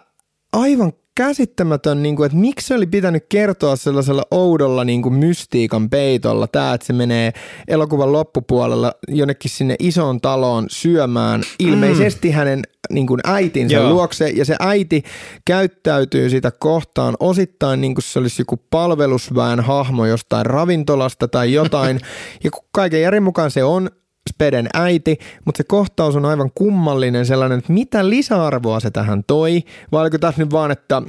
aivan 0.53 0.93
käsittämätön, 1.15 2.03
niin 2.03 2.15
kuin, 2.15 2.25
että 2.25 2.37
miksi 2.37 2.67
se 2.67 2.75
oli 2.75 2.87
pitänyt 2.87 3.25
kertoa 3.29 3.75
sellaisella 3.75 4.23
oudolla 4.31 4.83
niin 4.83 5.01
kuin 5.01 5.13
mystiikan 5.13 5.89
peitolla 5.89 6.47
tämä, 6.47 6.73
että 6.73 6.87
se 6.87 6.93
menee 6.93 7.33
elokuvan 7.67 8.11
loppupuolella 8.11 8.93
jonnekin 9.07 9.51
sinne 9.51 9.75
isoon 9.79 10.21
taloon 10.21 10.65
syömään 10.69 11.43
ilmeisesti 11.59 12.27
mm. 12.27 12.33
hänen 12.33 12.61
niin 12.89 13.07
kuin 13.07 13.19
äitinsä 13.23 13.75
Joo. 13.75 13.89
luokse 13.89 14.29
ja 14.29 14.45
se 14.45 14.55
äiti 14.59 15.03
käyttäytyy 15.45 16.29
sitä 16.29 16.51
kohtaan 16.51 17.15
osittain 17.19 17.81
niin 17.81 17.95
kuin 17.95 18.03
se 18.03 18.19
olisi 18.19 18.41
joku 18.41 18.57
palvelusväen 18.69 19.59
hahmo 19.59 20.05
jostain 20.05 20.45
ravintolasta 20.45 21.27
tai 21.27 21.53
jotain 21.53 21.99
ja 22.43 22.49
kaiken 22.71 23.01
järjen 23.01 23.23
mukaan 23.23 23.51
se 23.51 23.63
on 23.63 23.89
Speden 24.29 24.69
äiti, 24.73 25.17
mutta 25.45 25.57
se 25.57 25.63
kohtaus 25.63 26.15
on 26.15 26.25
aivan 26.25 26.51
kummallinen 26.55 27.25
sellainen, 27.25 27.59
että 27.59 27.73
mitä 27.73 28.09
lisäarvoa 28.09 28.79
se 28.79 28.91
tähän 28.91 29.23
toi, 29.27 29.63
vai 29.91 30.01
oliko 30.01 30.17
tässä 30.17 30.41
nyt 30.41 30.51
vaan, 30.51 30.71
että 30.71 31.01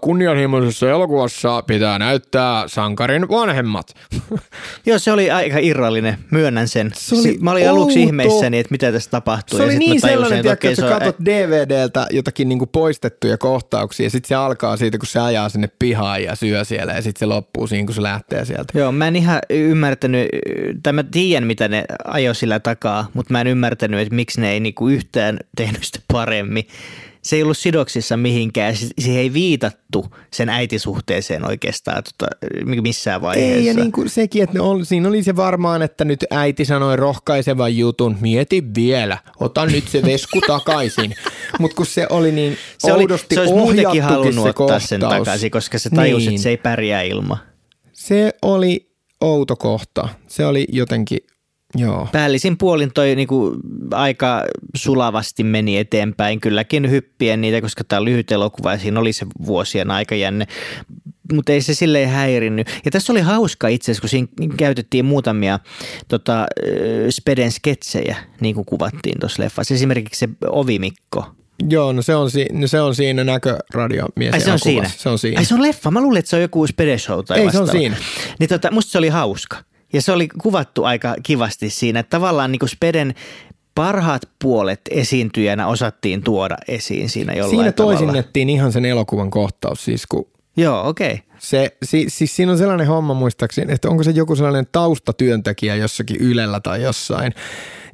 kunnianhimoisessa 0.00 0.90
elokuvassa 0.90 1.62
pitää 1.62 1.98
näyttää 1.98 2.68
sankarin 2.68 3.28
vanhemmat. 3.28 3.94
Joo, 4.86 4.98
se 4.98 5.12
oli 5.12 5.30
aika 5.30 5.58
irrallinen, 5.58 6.18
myönnän 6.30 6.68
sen. 6.68 6.90
Se 6.94 7.14
oli 7.14 7.38
mä 7.40 7.50
olin 7.50 7.68
outo. 7.68 7.80
aluksi 7.80 8.02
ihmeissäni, 8.02 8.58
että 8.58 8.72
mitä 8.72 8.92
tässä 8.92 9.10
tapahtuu. 9.10 9.58
Se 9.58 9.64
oli 9.64 9.78
niin 9.78 10.00
sellainen, 10.00 10.38
että, 10.38 10.52
että, 10.52 10.68
että 10.68 10.82
sä 10.82 10.88
katsot 10.88 11.16
DVDltä 11.24 12.06
jotakin 12.10 12.48
niinku 12.48 12.66
poistettuja 12.66 13.38
kohtauksia, 13.38 14.06
ja 14.06 14.10
sitten 14.10 14.28
se 14.28 14.34
alkaa 14.34 14.76
siitä, 14.76 14.98
kun 14.98 15.06
se 15.06 15.20
ajaa 15.20 15.48
sinne 15.48 15.68
pihaan 15.78 16.22
ja 16.22 16.36
syö 16.36 16.64
siellä, 16.64 16.92
ja 16.92 17.02
sitten 17.02 17.18
se 17.18 17.26
loppuu 17.26 17.66
siinä, 17.66 17.86
kun 17.86 17.94
se 17.94 18.02
lähtee 18.02 18.44
sieltä. 18.44 18.78
Joo, 18.78 18.92
mä 18.92 19.08
en 19.08 19.16
ihan 19.16 19.38
ymmärtänyt, 19.50 20.28
tai 20.82 20.92
mä 20.92 21.02
tiedän, 21.02 21.46
mitä 21.46 21.68
ne 21.68 21.84
ajoi 22.04 22.34
sillä 22.34 22.57
takaa, 22.60 23.10
mutta 23.14 23.32
mä 23.32 23.40
en 23.40 23.46
ymmärtänyt, 23.46 24.00
että 24.00 24.14
miksi 24.14 24.40
ne 24.40 24.52
ei 24.52 24.60
niinku 24.60 24.88
yhtään 24.88 25.38
tehnyt 25.56 25.84
sitä 25.84 25.98
paremmin. 26.12 26.68
Se 27.22 27.36
ei 27.36 27.42
ollut 27.42 27.58
sidoksissa 27.58 28.16
mihinkään, 28.16 28.76
se 28.76 29.10
ei 29.10 29.32
viitattu 29.32 30.06
sen 30.32 30.48
äitisuhteeseen 30.48 31.48
oikeastaan 31.48 32.02
tota, 32.04 32.36
missään 32.82 33.22
vaiheessa. 33.22 33.58
Ei, 33.58 33.66
ja 33.66 33.74
niin 33.74 33.92
kuin 33.92 34.08
sekin, 34.08 34.42
että 34.42 34.62
oli, 34.62 34.84
siinä 34.84 35.08
oli 35.08 35.22
se 35.22 35.36
varmaan, 35.36 35.82
että 35.82 36.04
nyt 36.04 36.24
äiti 36.30 36.64
sanoi 36.64 36.96
rohkaisevan 36.96 37.76
jutun, 37.76 38.16
mieti 38.20 38.64
vielä, 38.74 39.18
ota 39.40 39.66
nyt 39.66 39.88
se 39.88 40.02
vesku 40.02 40.40
takaisin. 40.46 41.14
Mutta 41.60 41.76
kun 41.76 41.86
se 41.86 42.06
oli 42.10 42.32
niin 42.32 42.56
se 42.78 42.92
oudosti 42.92 43.38
oli, 43.38 43.46
se 43.46 43.52
olisi 43.52 43.64
muutenkin 43.64 44.02
halunnut 44.02 44.44
se 44.44 44.62
ottaa 44.62 44.80
sen 44.80 45.00
takaisin, 45.00 45.50
koska 45.50 45.78
se 45.78 45.90
tajusi, 45.90 46.26
niin. 46.26 46.34
että 46.34 46.42
se 46.42 46.48
ei 46.48 46.56
pärjää 46.56 47.02
ilman. 47.02 47.38
Se 47.92 48.32
oli 48.42 48.88
outo 49.20 49.56
kohta. 49.56 50.08
Se 50.28 50.46
oli 50.46 50.66
jotenkin 50.72 51.18
Joo. 51.76 52.08
Päällisin 52.12 52.58
puolin 52.58 52.92
toi 52.92 53.14
niinku 53.16 53.56
aika 53.90 54.44
sulavasti 54.76 55.44
meni 55.44 55.78
eteenpäin. 55.78 56.40
Kylläkin 56.40 56.90
hyppien 56.90 57.40
niitä, 57.40 57.60
koska 57.60 57.84
tämä 57.84 58.04
lyhyt 58.04 58.32
elokuva 58.32 58.72
ja 58.72 58.78
siinä 58.78 59.00
oli 59.00 59.12
se 59.12 59.26
vuosien 59.46 59.90
aikajänne. 59.90 60.46
mutta 61.32 61.52
ei 61.52 61.60
se 61.60 61.74
silleen 61.74 62.08
häirinnyt. 62.08 62.68
Ja 62.84 62.90
tässä 62.90 63.12
oli 63.12 63.20
hauska 63.20 63.68
itse 63.68 63.84
asiassa, 63.92 64.00
kun 64.00 64.08
siinä 64.08 64.54
käytettiin 64.56 65.04
muutamia 65.04 65.58
tota, 66.08 66.46
Speden 67.10 67.52
sketsejä, 67.52 68.16
niin 68.40 68.54
kuin 68.54 68.64
kuvattiin 68.64 69.20
tuossa 69.20 69.42
leffassa. 69.42 69.74
Esimerkiksi 69.74 70.18
se 70.18 70.28
Ovimikko, 70.50 71.24
Joo, 71.68 71.92
no 71.92 72.02
se 72.02 72.14
on, 72.16 72.30
si- 72.30 72.48
no 72.52 72.66
se 72.66 72.80
on 72.80 72.94
siinä 72.94 73.24
näköradiomies. 73.24 74.34
Ai 74.34 74.40
se 74.40 74.52
on 74.52 74.58
siinä? 74.58 74.90
Se 74.96 75.08
on 75.08 75.18
siinä. 75.18 75.38
Ai 75.38 75.44
se 75.44 75.54
on 75.54 75.62
leffa? 75.62 75.90
Mä 75.90 76.00
luulin, 76.00 76.18
että 76.18 76.28
se 76.28 76.36
on 76.36 76.42
joku 76.42 76.66
Spede 76.66 76.98
Show 76.98 77.24
tai 77.24 77.38
Ei, 77.38 77.42
se 77.42 77.46
vastaava. 77.46 77.70
on 77.70 77.70
siinä. 77.78 77.96
Niin 78.40 78.48
tota, 78.48 78.70
musta 78.70 78.92
se 78.92 78.98
oli 78.98 79.08
hauska. 79.08 79.56
Ja 79.92 80.02
se 80.02 80.12
oli 80.12 80.28
kuvattu 80.42 80.84
aika 80.84 81.14
kivasti 81.22 81.70
siinä, 81.70 82.00
että 82.00 82.10
tavallaan 82.10 82.52
niin 82.52 82.58
kuin 82.58 82.68
Speden 82.68 83.14
parhaat 83.74 84.22
puolet 84.42 84.80
esiintyjänä 84.90 85.66
osattiin 85.66 86.22
tuoda 86.22 86.56
esiin 86.68 87.08
siinä 87.08 87.32
jollain 87.32 87.50
Siinä 87.50 87.72
tavalla. 87.72 87.98
toisinnettiin 87.98 88.50
ihan 88.50 88.72
sen 88.72 88.84
elokuvan 88.84 89.30
kohtaus, 89.30 89.84
siis 89.84 90.06
kun 90.06 90.26
Joo, 90.56 90.88
okei. 90.88 91.12
Okay. 91.12 91.27
Se, 91.38 91.76
si, 91.82 92.04
siis 92.08 92.36
siinä 92.36 92.52
on 92.52 92.58
sellainen 92.58 92.86
homma 92.86 93.14
muistaakseni, 93.14 93.72
että 93.72 93.88
onko 93.88 94.02
se 94.02 94.10
joku 94.10 94.36
sellainen 94.36 94.66
taustatyöntekijä 94.72 95.76
jossakin 95.76 96.16
Ylellä 96.16 96.60
tai 96.60 96.82
jossain. 96.82 97.34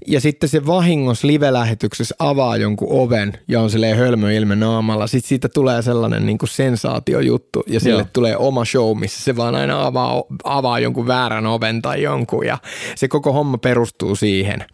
Ja 0.07 0.21
sitten 0.21 0.49
se 0.49 0.67
vahingos 0.67 1.25
live-lähetyksessä 1.25 2.15
avaa 2.19 2.57
jonkun 2.57 2.89
oven 2.91 3.33
ja 3.49 3.61
on 3.61 3.71
silleen 3.71 3.97
hölmö 3.97 4.33
ilme 4.33 4.57
naamalla. 4.57 5.07
Sitten 5.07 5.29
siitä 5.29 5.49
tulee 5.49 5.83
sellainen 5.83 6.27
niin 6.27 6.39
kuin 6.39 6.49
sensaatiojuttu 6.49 7.63
ja 7.67 7.81
sille 7.81 8.01
Joo. 8.01 8.09
tulee 8.13 8.37
oma 8.37 8.65
show, 8.65 8.99
missä 8.99 9.25
se 9.25 9.37
vaan 9.37 9.55
aina 9.55 9.87
avaa, 9.87 10.23
avaa 10.45 10.81
jonkun 10.81 11.07
väärän 11.07 11.47
oven 11.47 11.83
tai 11.83 12.03
jonkun. 12.03 12.47
Ja 12.47 12.59
se 12.95 13.09
koko 13.09 13.33
homma 13.33 13.59
perustuu 13.59 14.17
siihen. 14.17 14.65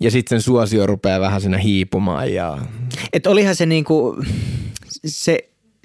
Ja 0.00 0.10
sitten 0.10 0.40
sen 0.40 0.42
suosio 0.42 0.86
rupeaa 0.86 1.20
vähän 1.20 1.40
siinä 1.40 1.58
hiipumaan 1.58 2.34
ja 2.34 2.58
Et 3.12 3.26
olihan 3.26 3.56
se 3.56 3.66
niinku, 3.66 4.16
se, 5.06 5.38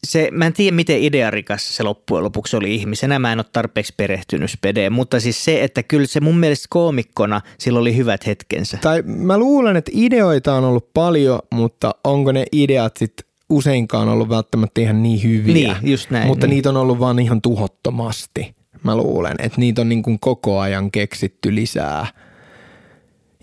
se, 0.07 0.29
mä 0.31 0.45
en 0.45 0.53
tiedä 0.53 0.75
miten 0.75 1.03
idearikas 1.03 1.75
se 1.75 1.83
loppujen 1.83 2.23
lopuksi 2.23 2.57
oli 2.57 2.75
ihmisenä, 2.75 3.19
mä 3.19 3.31
en 3.31 3.39
ole 3.39 3.45
tarpeeksi 3.53 3.93
perehtynyt 3.97 4.51
Spedeen, 4.51 4.93
mutta 4.93 5.19
siis 5.19 5.45
se, 5.45 5.63
että 5.63 5.83
kyllä 5.83 6.07
se 6.07 6.19
mun 6.19 6.37
mielestä 6.37 6.67
koomikkona 6.69 7.41
sillä 7.57 7.79
oli 7.79 7.95
hyvät 7.95 8.25
hetkensä. 8.25 8.77
Tai 8.81 9.01
mä 9.01 9.37
luulen, 9.37 9.77
että 9.77 9.91
ideoita 9.93 10.53
on 10.53 10.63
ollut 10.63 10.93
paljon, 10.93 11.39
mutta 11.51 11.95
onko 12.03 12.31
ne 12.31 12.45
ideat 12.51 12.97
sitten 12.97 13.25
useinkaan 13.49 14.09
ollut 14.09 14.29
välttämättä 14.29 14.81
ihan 14.81 15.03
niin 15.03 15.23
hyviä. 15.23 15.53
Niin, 15.53 15.91
just 15.91 16.09
näin, 16.09 16.27
Mutta 16.27 16.47
niin. 16.47 16.55
niitä 16.55 16.69
on 16.69 16.77
ollut 16.77 16.99
vaan 16.99 17.19
ihan 17.19 17.41
tuhottomasti. 17.41 18.55
Mä 18.83 18.97
luulen, 18.97 19.35
että 19.39 19.59
niitä 19.59 19.81
on 19.81 19.89
niin 19.89 20.03
kuin 20.03 20.19
koko 20.19 20.59
ajan 20.59 20.91
keksitty 20.91 21.55
lisää. 21.55 22.07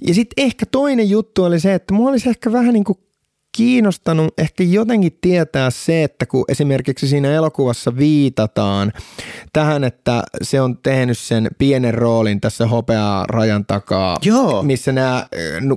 Ja 0.07 0.15
sitten 0.15 0.45
ehkä 0.45 0.67
toinen 0.67 1.11
juttu 1.11 1.45
oli 1.45 1.61
se, 1.61 1.75
että 1.75 1.95
mua 1.95 2.11
olisi 2.11 2.29
ehkä 2.29 2.53
vähän 2.53 2.73
niin 2.73 2.85
kuin 2.85 2.99
kiinnostanut 3.57 4.35
ehkä 4.39 4.65
jotenkin 4.65 5.19
tietää 5.21 5.71
se, 5.71 6.05
että 6.05 6.27
kun 6.27 6.45
esimerkiksi 6.49 7.09
siinä 7.09 7.33
elokuvassa 7.33 7.97
viitataan 7.97 8.93
tähän, 9.53 9.85
että 9.85 10.23
se 10.43 10.61
on 10.61 10.79
tehnyt 10.79 11.19
sen 11.19 11.49
pienen 11.59 11.95
roolin 11.95 12.41
tässä 12.41 12.67
hopeaa 12.67 13.25
rajan 13.29 13.67
takaa, 13.67 14.19
Joo. 14.23 14.63
missä 14.63 14.93
nämä 14.93 15.27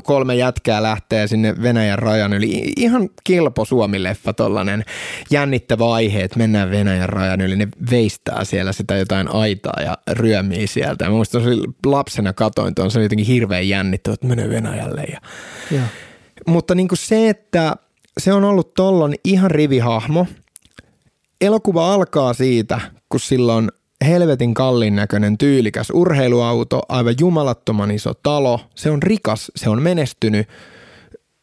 kolme 0.04 0.36
jätkää 0.36 0.84
lähtee 0.84 1.28
sinne 1.28 1.56
Venäjän 1.62 2.00
rajan 2.00 2.34
yli. 2.34 2.74
Ihan 2.78 3.10
kilpo 3.24 3.66
Suomi-leffa 3.66 4.34
tollanen 4.34 4.84
jännittävä 5.32 5.94
aihe, 5.94 6.24
että 6.24 6.38
mennään 6.38 6.72
Venäjän 6.72 7.10
rajan 7.10 7.42
yli. 7.42 7.56
Ne 7.56 7.68
veistää 7.92 8.46
siellä 8.46 8.74
sitä 8.74 8.98
jotain 8.98 9.28
aitaa 9.34 9.82
ja 9.82 9.98
ryömii 10.12 10.68
sieltä. 10.68 11.06
Mä 11.06 11.12
muistan, 11.12 11.42
lapsena 11.86 12.34
katoin 12.34 12.76
tuon, 12.76 12.92
se 12.92 13.00
oli 13.00 13.06
jotenkin 13.06 13.28
hirveän 13.28 13.70
jännittävä, 13.70 14.14
että 14.14 14.28
menee 14.28 14.50
Venäjälle. 14.50 15.04
Ja 15.04 15.22
Joo. 15.72 15.86
Mutta 16.48 16.76
niin 16.76 16.88
kuin 16.88 16.98
se, 16.98 17.30
että 17.30 17.76
se 18.18 18.34
on 18.34 18.44
ollut 18.44 18.74
tollon 18.74 19.14
ihan 19.24 19.52
rivihahmo. 19.52 20.28
Elokuva 21.42 21.94
alkaa 21.94 22.34
siitä, 22.34 22.82
kun 23.10 23.20
sillä 23.20 23.54
on 23.56 23.70
helvetin 24.06 24.54
kallin 24.54 24.96
näköinen 24.96 25.38
tyylikäs 25.38 25.90
urheiluauto, 25.94 26.82
aivan 26.90 27.16
jumalattoman 27.20 27.92
iso 27.92 28.14
talo. 28.14 28.60
Se 28.76 28.92
on 28.92 29.04
rikas, 29.04 29.52
se 29.56 29.70
on 29.70 29.82
menestynyt. 29.82 30.48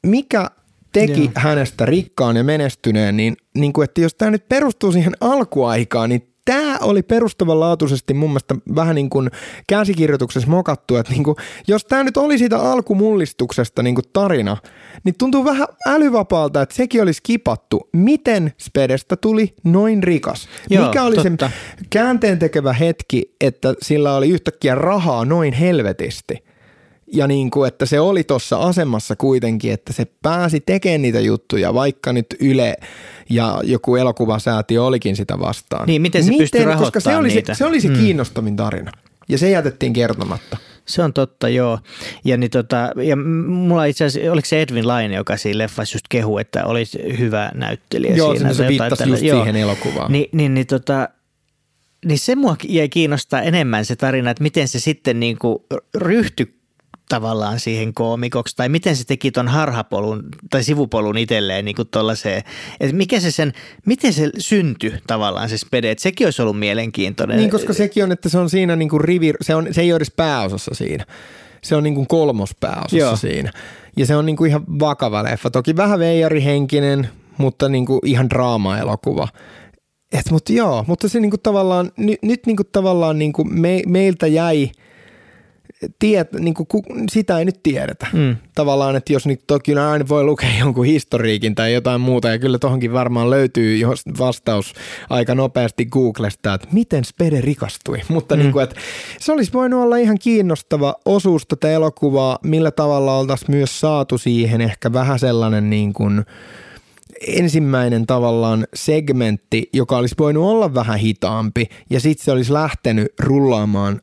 Mikä 0.06 0.50
teki 0.92 1.24
Joo. 1.24 1.32
hänestä 1.34 1.86
rikkaan 1.86 2.36
ja 2.36 2.44
menestyneen, 2.44 3.16
niin, 3.16 3.36
niin 3.54 3.72
kuin, 3.72 3.84
että 3.84 4.00
jos 4.00 4.14
tämä 4.14 4.30
nyt 4.30 4.48
perustuu 4.48 4.92
siihen 4.92 5.14
alkuaikaan, 5.20 6.08
niin 6.08 6.35
tämä 6.46 6.78
oli 6.80 7.02
perustavanlaatuisesti 7.02 8.14
mun 8.14 8.30
mielestä 8.30 8.54
vähän 8.74 8.94
niin 8.94 9.10
kuin 9.10 9.30
käsikirjoituksessa 9.68 10.48
mokattu, 10.50 10.96
että 10.96 11.12
niin 11.12 11.24
kuin, 11.24 11.36
jos 11.68 11.84
tämä 11.84 12.04
nyt 12.04 12.16
oli 12.16 12.38
siitä 12.38 12.58
alkumullistuksesta 12.58 13.82
niin 13.82 13.94
kuin 13.94 14.04
tarina, 14.12 14.56
niin 15.04 15.14
tuntuu 15.18 15.44
vähän 15.44 15.66
älyvapaalta, 15.86 16.62
että 16.62 16.74
sekin 16.74 17.02
olisi 17.02 17.20
kipattu. 17.22 17.88
Miten 17.92 18.52
Spedestä 18.58 19.16
tuli 19.16 19.54
noin 19.64 20.02
rikas? 20.02 20.48
Joo, 20.70 20.86
Mikä 20.86 21.02
oli 21.02 21.16
totta. 21.16 21.50
se 21.78 21.84
käänteen 21.90 22.38
tekevä 22.38 22.72
hetki, 22.72 23.34
että 23.40 23.74
sillä 23.82 24.16
oli 24.16 24.28
yhtäkkiä 24.28 24.74
rahaa 24.74 25.24
noin 25.24 25.52
helvetisti? 25.52 26.45
Ja 27.12 27.26
niin 27.26 27.50
kuin, 27.50 27.68
että 27.68 27.86
se 27.86 28.00
oli 28.00 28.24
tuossa 28.24 28.56
asemassa 28.58 29.16
kuitenkin, 29.16 29.72
että 29.72 29.92
se 29.92 30.06
pääsi 30.22 30.60
tekemään 30.60 31.02
niitä 31.02 31.20
juttuja, 31.20 31.74
vaikka 31.74 32.12
nyt 32.12 32.26
Yle 32.40 32.76
ja 33.30 33.60
joku 33.64 33.96
elokuvasäätiö 33.96 34.84
olikin 34.84 35.16
sitä 35.16 35.38
vastaan. 35.38 35.86
Niin, 35.86 36.02
miten 36.02 36.24
se 36.24 36.32
pystyi 36.38 36.60
Koska 36.60 36.60
se 36.60 36.74
rahoittamaan 36.74 37.20
oli, 37.20 37.28
niitä? 37.28 37.54
se, 37.54 37.58
se 37.58 37.64
oli 37.64 37.80
se 37.80 37.88
Mm. 37.88 37.94
kiinnostavin 37.96 38.56
tarina. 38.56 38.92
Ja 39.28 39.38
se 39.38 39.50
jätettiin 39.50 39.92
kertomatta. 39.92 40.56
Se 40.86 41.02
on 41.02 41.12
totta, 41.12 41.48
joo. 41.48 41.78
Ja, 42.24 42.36
niin 42.36 42.50
tota, 42.50 42.90
ja 43.02 43.16
mulla 43.46 43.84
itse 43.84 44.04
asiassa, 44.04 44.32
oliko 44.32 44.46
se 44.46 44.62
Edwin 44.62 44.88
Laine, 44.88 45.14
joka 45.16 45.36
siinä 45.36 45.58
leffassa 45.58 45.94
just 45.96 46.06
kehu, 46.08 46.38
että 46.38 46.64
olisi 46.64 46.98
hyvä 47.18 47.50
näyttelijä 47.54 48.16
Joo, 48.16 48.34
siinä. 48.34 48.52
se 48.52 48.62
tai 48.62 48.64
jotain 48.64 48.68
viittasi 48.68 49.02
tällä- 49.02 49.14
just 49.16 49.20
siihen 49.42 49.56
elokuvaan. 49.56 50.12
Niin, 50.12 50.28
niin, 50.32 50.54
niin, 50.54 50.66
tota, 50.66 51.08
niin 52.04 52.18
se 52.18 52.34
mua 52.36 52.56
jäi 52.68 52.88
kiinnostaa 52.88 53.42
enemmän 53.42 53.84
se 53.84 53.96
tarina, 53.96 54.30
että 54.30 54.42
miten 54.42 54.68
se 54.68 54.80
sitten 54.80 55.20
niin 55.20 55.38
kuin 55.38 55.58
ryhtyi 55.94 56.56
tavallaan 57.08 57.60
siihen 57.60 57.94
koomikoksi, 57.94 58.56
tai 58.56 58.68
miten 58.68 58.96
se 58.96 59.04
teki 59.04 59.30
ton 59.30 59.48
harhapolun 59.48 60.22
tai 60.50 60.64
sivupolun 60.64 61.18
itselleen 61.18 61.64
niin 61.64 61.76
kuin 61.76 61.88
tollaiseen, 61.90 62.42
että 62.80 62.96
mikä 62.96 63.20
se 63.20 63.30
sen, 63.30 63.52
miten 63.86 64.12
se 64.12 64.30
syntyi 64.38 64.94
tavallaan 65.06 65.48
se 65.48 65.58
spede, 65.58 65.90
että 65.90 66.02
sekin 66.02 66.26
olisi 66.26 66.42
ollut 66.42 66.58
mielenkiintoinen. 66.58 67.36
Niin, 67.36 67.50
koska 67.50 67.72
sekin 67.72 68.04
on, 68.04 68.12
että 68.12 68.28
se 68.28 68.38
on 68.38 68.50
siinä 68.50 68.76
niin 68.76 68.88
kuin 68.88 69.00
rivi, 69.00 69.32
se, 69.40 69.54
on, 69.54 69.66
se 69.70 69.80
ei 69.80 69.92
ole 69.92 69.96
edes 69.96 70.12
pääosassa 70.16 70.74
siinä. 70.74 71.04
Se 71.62 71.76
on 71.76 71.82
niin 71.82 71.94
kuin 71.94 72.06
kolmospääosassa 72.06 72.96
Joo. 72.96 73.16
siinä. 73.16 73.50
Ja 73.96 74.06
se 74.06 74.16
on 74.16 74.26
niin 74.26 74.36
kuin 74.36 74.48
ihan 74.48 74.64
vakava 74.78 75.24
leffa. 75.24 75.50
Toki 75.50 75.76
vähän 75.76 75.98
veijarihenkinen, 75.98 77.08
mutta 77.38 77.68
niin 77.68 77.86
kuin 77.86 78.00
ihan 78.04 78.30
draama-elokuva. 78.30 79.28
Et, 80.12 80.30
mutta 80.30 80.52
joo, 80.52 80.84
mutta 80.86 81.08
se 81.08 81.20
niinku 81.20 81.38
tavallaan, 81.38 81.90
nyt, 81.96 82.18
nyt 82.22 82.46
niinku 82.46 82.64
tavallaan 82.64 83.18
niinku 83.18 83.44
me, 83.44 83.82
meiltä 83.86 84.26
jäi, 84.26 84.70
tiet, 85.98 86.32
niinku, 86.32 86.64
ku, 86.64 86.82
sitä 87.10 87.38
ei 87.38 87.44
nyt 87.44 87.62
tiedetä. 87.62 88.06
Mm. 88.12 88.36
Tavallaan, 88.54 88.96
että 88.96 89.12
jos 89.12 89.26
nyt 89.26 89.40
toki 89.46 89.74
aina 89.74 90.08
voi 90.08 90.24
lukea 90.24 90.50
jonkun 90.60 90.86
historiikin 90.86 91.54
tai 91.54 91.72
jotain 91.72 92.00
muuta, 92.00 92.28
ja 92.28 92.38
kyllä 92.38 92.58
tohonkin 92.58 92.92
varmaan 92.92 93.30
löytyy 93.30 93.76
jos 93.76 94.02
vastaus 94.18 94.72
aika 95.10 95.34
nopeasti 95.34 95.86
Googlesta, 95.86 96.54
että 96.54 96.68
miten 96.72 97.04
Spede 97.04 97.40
rikastui. 97.40 98.00
Mutta 98.08 98.36
mm. 98.36 98.42
niinku, 98.42 98.58
että 98.58 98.76
se 99.20 99.32
olisi 99.32 99.52
voinut 99.52 99.82
olla 99.82 99.96
ihan 99.96 100.18
kiinnostava 100.18 100.94
osuus 101.04 101.46
tätä 101.46 101.70
elokuvaa, 101.70 102.38
millä 102.44 102.70
tavalla 102.70 103.18
oltaisiin 103.18 103.50
myös 103.50 103.80
saatu 103.80 104.18
siihen 104.18 104.60
ehkä 104.60 104.92
vähän 104.92 105.18
sellainen 105.18 105.70
niin 105.70 105.92
kuin, 105.92 106.24
ensimmäinen 107.26 108.06
tavallaan 108.06 108.66
segmentti, 108.74 109.68
joka 109.72 109.96
olisi 109.96 110.14
voinut 110.18 110.44
olla 110.44 110.74
vähän 110.74 110.98
hitaampi 110.98 111.66
ja 111.90 112.00
sitten 112.00 112.24
se 112.24 112.32
olisi 112.32 112.52
lähtenyt 112.52 113.06
rullaamaan 113.20 114.00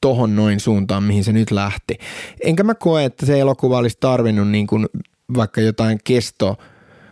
tohon 0.00 0.36
noin 0.36 0.60
suuntaan, 0.60 1.02
mihin 1.02 1.24
se 1.24 1.32
nyt 1.32 1.50
lähti. 1.50 1.98
Enkä 2.44 2.62
mä 2.62 2.74
koe, 2.74 3.04
että 3.04 3.26
se 3.26 3.40
elokuva 3.40 3.78
olisi 3.78 3.96
tarvinnut 4.00 4.48
niin 4.48 4.66
kuin 4.66 4.86
vaikka 5.36 5.60
jotain 5.60 5.98
kesto, 6.04 6.56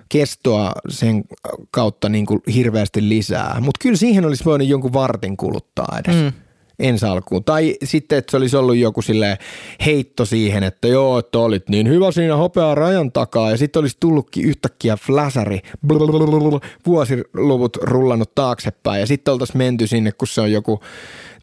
kestoa 0.09 0.73
sen 0.89 1.25
kautta 1.71 2.09
niin 2.09 2.27
kuin 2.27 2.41
hirveästi 2.55 3.09
lisää, 3.09 3.57
mutta 3.61 3.79
kyllä 3.83 3.97
siihen 3.97 4.25
olisi 4.25 4.45
voinut 4.45 4.69
jonkun 4.69 4.93
vartin 4.93 5.37
kuluttaa 5.37 5.99
edes. 6.05 6.23
Mm 6.23 6.33
ensi 6.79 7.07
alkuun. 7.07 7.45
Tai 7.45 7.77
sitten, 7.85 8.19
että 8.19 8.31
se 8.31 8.37
olisi 8.37 8.57
ollut 8.57 8.77
joku 8.77 9.03
sille 9.03 9.39
heitto 9.87 10.25
siihen, 10.25 10.63
että 10.63 10.89
joo, 10.89 11.19
että 11.19 11.39
olit 11.39 11.69
niin 11.69 11.89
hyvä 11.89 12.13
siinä 12.13 12.37
hopeaa 12.37 12.75
rajan 12.75 13.13
takaa 13.13 13.51
ja 13.51 13.57
sitten 13.57 13.81
olisi 13.81 13.97
tullutkin 14.01 14.45
yhtäkkiä 14.45 14.97
fläsäri, 14.97 15.61
blablabla, 15.87 16.61
vuosiluvut 16.87 17.77
rullannut 17.77 18.35
taaksepäin 18.35 19.01
ja 19.01 19.07
sitten 19.07 19.33
oltaisiin 19.33 19.59
menty 19.59 19.87
sinne, 19.87 20.13
kun 20.13 20.29
se 20.29 20.41
on 20.41 20.53
joku 20.53 20.81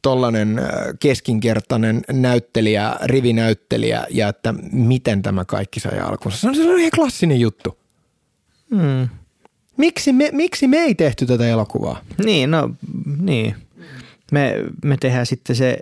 tollainen 0.05 0.59
äh, 0.59 0.65
keskinkertainen 0.99 2.01
näyttelijä, 2.11 2.95
rivinäyttelijä 3.03 4.07
ja 4.09 4.27
että 4.27 4.53
miten 4.71 5.21
tämä 5.21 5.45
kaikki 5.45 5.79
sai 5.79 5.99
alkunsa. 5.99 6.37
Se 6.37 6.47
on 6.47 6.55
sellainen 6.55 6.79
ihan 6.79 6.91
klassinen 6.95 7.39
juttu. 7.39 7.77
Mm. 8.71 9.09
Miksi 9.77 10.13
me, 10.13 10.29
miksi 10.31 10.67
me 10.67 10.77
ei 10.77 10.95
tehty 10.95 11.25
tätä 11.25 11.47
elokuvaa? 11.47 12.01
Niin, 12.25 12.51
no 12.51 12.69
niin. 13.21 13.55
Me, 14.31 14.55
me 14.83 14.97
tehdään 14.97 15.25
sitten 15.25 15.55
se 15.55 15.77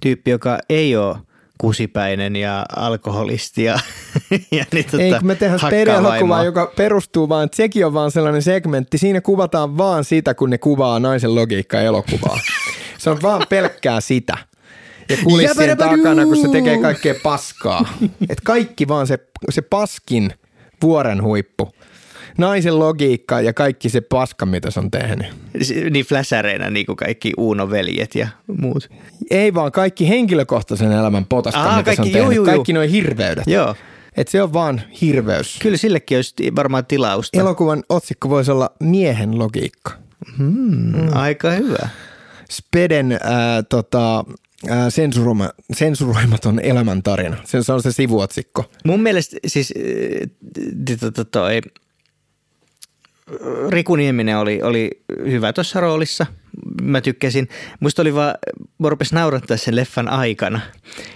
tyyppi, 0.00 0.30
joka 0.30 0.58
ei 0.68 0.96
ole 0.96 1.16
kusipäinen 1.58 2.36
ja 2.36 2.66
alkoholisti 2.76 3.64
ja, 3.64 3.78
ja 4.50 4.64
niin, 4.72 4.84
tota, 4.84 5.02
Ei, 5.02 5.12
kun 5.12 5.26
me 5.26 5.34
tehdään 5.34 5.60
spede-elokuvaa, 5.60 6.44
joka 6.44 6.72
perustuu 6.76 7.28
vaan, 7.28 7.44
että 7.44 7.56
sekin 7.56 7.86
on 7.86 7.94
vaan 7.94 8.10
sellainen 8.10 8.42
segmentti. 8.42 8.98
Siinä 8.98 9.20
kuvataan 9.20 9.78
vaan 9.78 10.04
sitä, 10.04 10.34
kun 10.34 10.50
ne 10.50 10.58
kuvaa 10.58 11.00
naisen 11.00 11.34
logiikkaa 11.34 11.80
elokuvaa. 11.80 12.40
Se 12.98 13.10
on 13.10 13.18
vaan 13.22 13.42
pelkkää 13.48 14.00
sitä. 14.00 14.38
Ja 15.08 15.16
kulissien 15.24 15.78
takana, 15.78 16.24
kun 16.24 16.36
se 16.36 16.48
tekee 16.48 16.78
kaikkea 16.78 17.14
paskaa. 17.22 17.88
Et 18.28 18.40
kaikki 18.44 18.88
vaan 18.88 19.06
se, 19.06 19.18
se 19.50 19.62
paskin 19.62 20.32
vuoren 20.82 21.22
huippu 21.22 21.72
naisen 22.38 22.78
logiikka 22.78 23.40
ja 23.40 23.52
kaikki 23.52 23.88
se 23.88 24.00
paska, 24.00 24.46
mitä 24.46 24.70
se 24.70 24.80
on 24.80 24.90
tehnyt. 24.90 25.26
Niin 25.90 26.04
fläsäreinä 26.04 26.70
niin 26.70 26.86
kuin 26.86 26.96
kaikki 26.96 27.32
Uuno-veljet 27.36 28.14
ja 28.14 28.28
muut. 28.46 28.90
Ei 29.30 29.54
vaan 29.54 29.72
kaikki 29.72 30.08
henkilökohtaisen 30.08 30.92
elämän 30.92 31.24
potaska, 31.24 31.60
Aha, 31.60 31.76
mitä 31.76 31.84
kaikki, 31.84 31.96
se 31.96 32.02
on 32.02 32.12
tehnyt. 32.12 32.24
Juu, 32.24 32.32
juu, 32.32 32.54
kaikki 32.54 32.72
noin 32.72 32.90
hirveydet. 32.90 33.46
Joo. 33.46 33.74
Et 34.16 34.28
se 34.28 34.42
on 34.42 34.52
vaan 34.52 34.82
hirveys. 35.00 35.58
Kyllä 35.62 35.76
sillekin 35.76 36.18
olisi 36.18 36.34
varmaan 36.56 36.86
tilausta. 36.86 37.40
Elokuvan 37.40 37.82
otsikko 37.88 38.28
voisi 38.28 38.50
olla 38.50 38.70
miehen 38.80 39.38
logiikka. 39.38 39.92
Hmm, 40.38 40.96
mm. 40.96 41.08
Aika 41.12 41.50
hyvä. 41.50 41.88
Speden 42.50 43.12
äh, 43.12 43.18
tota, 43.68 44.24
äh, 44.70 44.76
sensuroima, 44.88 45.50
sensuroimaton 45.72 46.60
elämäntarina. 46.60 47.36
Se 47.44 47.72
on 47.72 47.82
se 47.82 47.92
sivuotsikko. 47.92 48.64
Mun 48.84 49.00
mielestä 49.00 49.36
siis 49.46 49.74
äh, 49.76 51.24
toi, 51.30 51.60
Riku 53.68 53.96
Nieminen 53.96 54.38
oli, 54.38 54.62
oli 54.62 54.90
hyvä 55.30 55.52
tuossa 55.52 55.80
roolissa. 55.80 56.26
Mä 56.82 57.00
tykkäsin. 57.00 57.48
Musta 57.80 58.02
oli 58.02 58.14
vaan, 58.14 58.34
mä 58.78 58.88
rupesin 58.88 59.16
naurattaa 59.16 59.56
sen 59.56 59.76
leffan 59.76 60.08
aikana, 60.08 60.60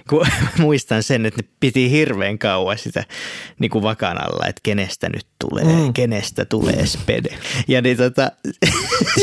kun 0.08 0.26
muistan 0.58 1.02
sen, 1.02 1.26
että 1.26 1.42
ne 1.42 1.48
piti 1.60 1.90
hirveän 1.90 2.38
kauan 2.38 2.78
sitä 2.78 3.04
niin 3.58 3.70
kuin 3.70 3.82
vakan 3.82 4.24
alla, 4.24 4.46
että 4.46 4.60
kenestä 4.62 5.08
nyt 5.08 5.26
tulee, 5.38 5.64
mm. 5.64 5.92
kenestä 5.92 6.44
tulee 6.44 6.86
spede. 6.86 7.38
Ja 7.68 7.82
niin 7.82 7.96
tota, 7.96 8.30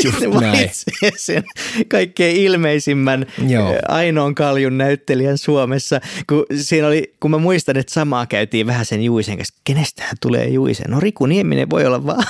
sen 1.16 1.44
kaikkein 1.88 2.36
ilmeisimmän 2.36 3.26
Joo. 3.48 3.74
ainoan 3.88 4.34
kaljun 4.34 4.78
näyttelijän 4.78 5.38
Suomessa, 5.38 6.00
kun 6.28 6.46
siinä 6.60 6.86
oli, 6.86 7.14
kun 7.20 7.30
mä 7.30 7.38
muistan, 7.38 7.76
että 7.76 7.92
samaa 7.94 8.26
käytiin 8.26 8.66
vähän 8.66 8.86
sen 8.86 9.02
Juisen 9.02 9.36
kanssa, 9.36 9.60
kenestä 9.64 10.04
tulee 10.20 10.48
Juisen? 10.48 10.90
No 10.90 11.00
Riku 11.00 11.26
Nieminen 11.26 11.70
voi 11.70 11.86
olla 11.86 12.06
vaan 12.06 12.24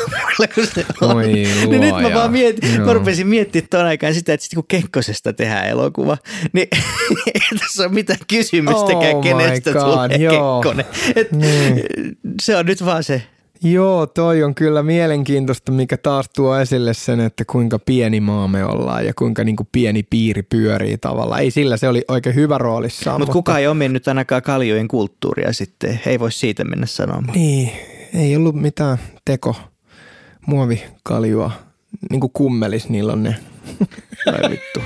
kun 0.55 0.66
se 0.66 0.86
on. 1.01 1.16
Oi, 1.16 1.26
niin 1.26 1.80
nyt 1.80 1.95
mä 2.03 2.14
vaan 2.14 2.32
mietin, 2.32 2.74
Joo. 2.74 2.86
mä 2.86 2.93
rupesin 2.93 3.26
miettimään 3.26 3.68
tuon 3.81 3.89
aikaan 3.89 4.14
sitä, 4.14 4.33
että 4.33 4.47
kun 4.55 4.64
Kekkosesta 4.68 5.33
tehdään 5.33 5.68
elokuva, 5.68 6.16
niin 6.53 6.68
ei 7.35 7.59
tässä 7.59 7.83
ole 7.83 7.93
mitään 7.93 8.18
kysymystäkään, 8.28 9.16
oh 9.16 9.22
kenestä 9.22 9.72
God, 9.72 9.83
tulee 9.83 10.16
joo. 10.18 10.61
Kekkonen. 10.62 10.87
Et 11.16 11.33
niin. 11.33 11.83
Se 12.43 12.57
on 12.57 12.66
nyt 12.66 12.85
vaan 12.85 13.05
se 13.05 13.22
Joo, 13.62 14.07
toi 14.07 14.43
on 14.43 14.55
kyllä 14.55 14.83
mielenkiintoista, 14.83 15.72
mikä 15.72 15.97
taas 15.97 16.26
tuo 16.37 16.59
esille 16.59 16.95
sen, 16.95 17.20
että 17.20 17.45
kuinka 17.45 17.78
pieni 17.78 18.20
maa 18.20 18.49
me 18.49 18.64
ollaan 18.64 19.07
ja 19.07 19.12
kuinka 19.14 19.45
niin 19.45 19.57
kuin 19.57 19.68
pieni 19.72 20.03
piiri 20.03 20.43
pyörii 20.43 20.99
tavallaan. 20.99 21.41
Ei 21.41 21.51
sillä, 21.51 21.76
se 21.76 21.89
oli 21.89 22.05
oikein 22.09 22.35
hyvä 22.35 22.59
roolissa. 22.59 23.11
Mut 23.11 23.18
mutta 23.18 23.33
kuka 23.33 23.59
ei 23.59 23.66
ole 23.66 23.89
nyt 23.89 24.09
ainakaan 24.09 24.43
kaljojen 24.43 24.89
kulttuuria 24.89 25.53
sitten, 25.53 26.01
ei 26.07 26.20
voi 26.20 26.33
siitä 26.33 26.64
mennä 26.64 26.87
sanomaan. 26.87 27.35
Niin, 27.35 27.72
ei 28.14 28.37
ollut 28.37 28.55
mitään 28.55 28.99
teko 29.24 29.57
muovikaljua, 30.47 31.51
niin 32.11 32.20
kuin 32.20 32.33
kummelis, 32.33 32.89
niillä 32.89 33.12
on 33.12 33.22
ne. 33.22 33.37
Vai 34.26 34.50
vittu. 34.50 34.80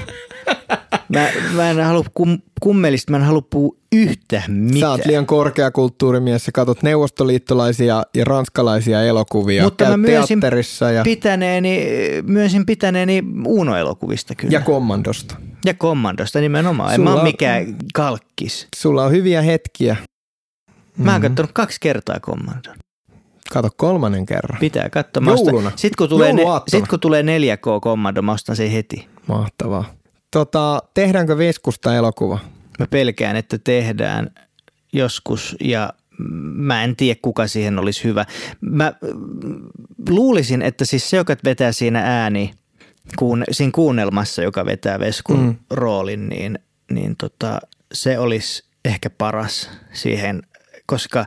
Mä, 1.08 1.28
mä 1.52 1.70
en 1.70 1.84
halua 1.84 2.04
kum, 2.14 2.38
kummelista, 2.60 3.10
mä 3.10 3.16
en 3.16 3.22
halua 3.22 3.42
puhua 3.50 3.76
yhtä 3.92 4.42
mitään. 4.48 4.80
Sä 4.80 4.90
oot 4.90 5.04
liian 5.06 5.26
korkeakulttuurimies, 5.26 6.44
sä 6.44 6.52
katsot 6.52 6.82
neuvostoliittolaisia 6.82 8.02
ja 8.14 8.24
ranskalaisia 8.24 9.02
elokuvia, 9.02 9.64
Mutta 9.64 9.84
mä 9.84 9.96
myönsin 9.96 10.40
ja... 10.94 11.02
pitäneeni, 11.02 11.86
myönsin 12.26 12.66
pitäneeni 12.66 13.22
Uuno-elokuvista 13.46 14.34
kyllä. 14.34 14.52
Ja 14.52 14.60
Kommandosta. 14.60 15.36
Ja 15.64 15.74
Kommandosta 15.74 16.40
nimenomaan, 16.40 16.94
sulla 16.94 17.10
en 17.10 17.14
mä 17.14 17.20
ole 17.20 17.22
mikään 17.22 17.76
kalkkis. 17.94 18.68
Sulla 18.76 19.04
on 19.04 19.12
hyviä 19.12 19.42
hetkiä. 19.42 19.96
Mä 19.96 21.12
oon 21.12 21.20
mm-hmm. 21.20 21.28
katsonut 21.28 21.52
kaksi 21.52 21.76
kertaa 21.80 22.20
Kommandon. 22.20 22.76
Kato 23.54 23.68
kolmannen 23.76 24.26
kerran. 24.26 24.60
Pitää 24.60 24.90
katsoa. 24.90 25.22
Jouluna. 25.26 25.70
Sitten 25.70 25.96
kun, 25.98 26.08
tulee 26.08 26.32
ne, 26.32 26.42
sit, 26.68 26.88
kun 26.88 27.00
tulee 27.00 27.22
4K-kommando, 27.22 28.22
mä 28.22 28.32
ostan 28.32 28.56
sen 28.56 28.70
heti. 28.70 29.08
Mahtavaa. 29.26 29.84
Tota, 30.30 30.82
tehdäänkö 30.94 31.38
Veskusta 31.38 31.94
elokuva? 31.94 32.38
Mä 32.78 32.86
pelkään, 32.86 33.36
että 33.36 33.58
tehdään 33.58 34.30
joskus 34.92 35.56
ja 35.60 35.92
mä 36.54 36.84
en 36.84 36.96
tiedä, 36.96 37.18
kuka 37.22 37.46
siihen 37.46 37.78
olisi 37.78 38.04
hyvä. 38.04 38.24
Mä 38.60 38.92
luulisin, 40.08 40.62
että 40.62 40.84
siis 40.84 41.10
se, 41.10 41.16
joka 41.16 41.36
vetää 41.44 41.72
siinä 41.72 42.00
ääni, 42.04 42.50
kuun, 43.18 43.44
siinä 43.50 43.72
kuunnelmassa, 43.74 44.42
joka 44.42 44.66
vetää 44.66 45.00
Veskun 45.00 45.40
mm. 45.40 45.56
roolin, 45.70 46.28
niin, 46.28 46.58
niin 46.90 47.16
tota, 47.16 47.60
se 47.92 48.18
olisi 48.18 48.64
ehkä 48.84 49.10
paras 49.10 49.70
siihen, 49.92 50.42
koska 50.86 51.26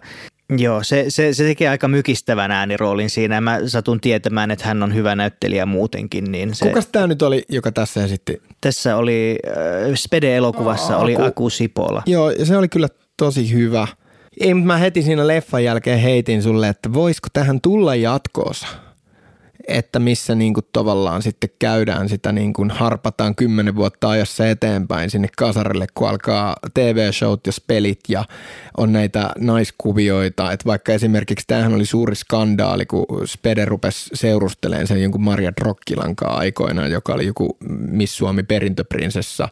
Joo, 0.50 0.84
se, 0.84 1.06
se, 1.10 1.34
se 1.34 1.44
tekee 1.44 1.70
aika 1.70 1.88
mykistävän 1.88 2.52
ääniroolin 2.52 3.10
siinä. 3.10 3.42
Mä 3.42 3.60
satun 3.66 4.02
tietämään, 4.02 4.52
että 4.52 4.68
hän 4.68 4.84
on 4.84 4.94
hyvä 4.96 5.16
näyttelijä 5.16 5.66
muutenkin. 5.66 6.32
Niin 6.32 6.56
se, 6.56 6.68
Kukas 6.68 6.88
tämä 6.88 7.08
nyt 7.08 7.22
oli, 7.22 7.46
joka 7.50 7.72
tässä 7.72 8.04
esitti? 8.04 8.42
Tässä 8.62 8.98
oli, 8.98 9.40
äh, 9.48 9.94
Spede-elokuvassa 9.96 10.94
Aa, 10.94 11.00
oli 11.00 11.16
Aku, 11.16 11.24
Aku 11.24 11.50
Sipola. 11.50 12.04
Joo, 12.06 12.32
ja 12.32 12.46
se 12.46 12.58
oli 12.58 12.68
kyllä 12.68 12.88
tosi 13.18 13.54
hyvä. 13.54 13.88
Ei, 14.40 14.54
mutta 14.54 14.68
mä 14.68 14.78
heti 14.78 15.02
siinä 15.02 15.28
leffan 15.28 15.64
jälkeen 15.64 16.00
heitin 16.00 16.44
sulle, 16.44 16.68
että 16.70 16.94
voisiko 16.94 17.28
tähän 17.34 17.62
tulla 17.62 17.96
jatkoosa? 17.96 18.68
Että 19.68 20.00
missä 20.00 20.36
niin 20.36 20.54
kuin 20.54 20.66
tavallaan 20.74 21.22
sitten 21.22 21.50
käydään 21.60 22.10
sitä 22.10 22.32
niin 22.32 22.54
kuin 22.54 22.72
harpataan 22.72 23.36
kymmenen 23.36 23.76
vuotta 23.76 24.10
ajassa 24.10 24.48
eteenpäin 24.48 25.10
sinne 25.10 25.28
kasarille, 25.38 25.88
kun 25.94 26.10
alkaa 26.10 26.56
TV-showt 26.74 27.48
ja 27.48 27.52
pelit 27.68 28.00
ja 28.10 28.26
on 28.78 28.94
näitä 28.94 29.30
naiskuvioita, 29.38 30.52
että 30.52 30.66
vaikka 30.66 30.94
esimerkiksi 30.94 31.48
tämähän 31.48 31.74
oli 31.74 31.86
suuri 31.86 32.16
skandaali, 32.16 32.86
kun 32.86 33.06
Spede 33.26 33.66
rupesi 33.66 34.10
seurusteleen 34.14 34.88
sen 34.88 35.02
jonkun 35.02 35.24
Maria 35.24 35.52
Drokkilankaa 35.62 36.38
aikoinaan, 36.38 36.92
joka 36.92 37.14
oli 37.14 37.26
joku 37.26 37.58
Miss 37.70 38.18
Suomi 38.18 38.44
perintöprinsessa, 38.44 39.50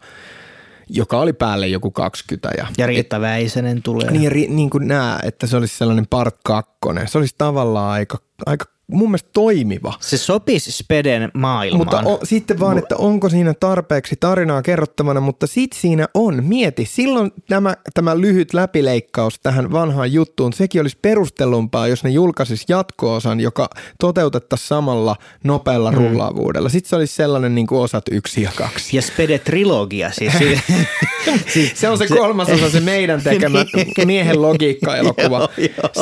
joka 0.89 1.20
oli 1.20 1.34
päälle 1.34 1.68
joku 1.68 1.91
20. 1.91 2.49
Ja, 2.57 2.68
ja 2.78 2.88
Riitta 2.88 3.22
Väisänen 3.22 3.82
tulee. 3.82 4.11
Niin, 4.11 4.55
niin 4.55 4.70
kuin 4.70 4.88
nämä, 4.88 5.20
että 5.24 5.47
se 5.47 5.57
olisi 5.57 5.78
sellainen 5.78 6.07
part 6.07 6.36
kakkonen. 6.43 7.07
Se 7.07 7.18
olisi 7.18 7.36
tavallaan 7.38 7.91
aika, 7.91 8.18
aika 8.45 8.74
mun 8.91 9.09
mielestä 9.09 9.29
toimiva. 9.33 9.93
Se 9.99 10.17
sopisi 10.17 10.71
Speden 10.71 11.31
maailmaan. 11.33 11.86
Mutta 11.86 12.09
o, 12.09 12.19
sitten 12.23 12.59
vaan, 12.59 12.77
että 12.77 12.95
onko 12.97 13.29
siinä 13.29 13.53
tarpeeksi 13.53 14.15
tarinaa 14.19 14.61
kerrottavana, 14.61 15.19
mutta 15.19 15.47
sit 15.47 15.73
siinä 15.73 16.07
on. 16.13 16.43
Mieti, 16.43 16.86
silloin 16.86 17.31
tämä, 17.49 17.75
tämä 17.93 18.17
lyhyt 18.17 18.53
läpileikkaus 18.53 19.39
tähän 19.39 19.71
vanhaan 19.71 20.13
juttuun, 20.13 20.53
sekin 20.53 20.81
olisi 20.81 20.97
perustellumpaa, 21.01 21.88
jos 21.88 22.03
ne 22.03 22.09
julkaisis 22.09 22.65
jatkoosan, 22.67 23.39
joka 23.39 23.69
toteutettaisiin 23.99 24.67
samalla 24.67 25.15
nopealla 25.43 25.91
mm. 25.91 25.97
rullaavuudella. 25.97 26.69
Sitten 26.69 26.89
se 26.89 26.95
olisi 26.95 27.15
sellainen 27.15 27.55
niin 27.55 27.67
kuin 27.67 27.81
osat 27.81 28.03
yksi 28.11 28.41
ja 28.41 28.51
kaksi. 28.55 28.97
Ja 28.97 29.01
Spede-trilogia 29.01 30.11
siis. 30.11 30.33
siis 31.53 31.79
se 31.79 31.89
on 31.89 31.97
se 31.97 32.07
kolmas 32.07 32.49
osa, 32.49 32.69
se 32.69 32.79
meidän 32.79 33.21
tekemä 33.21 33.59
niin. 33.75 34.07
miehen 34.07 34.41
logiikka-elokuva. 34.41 35.49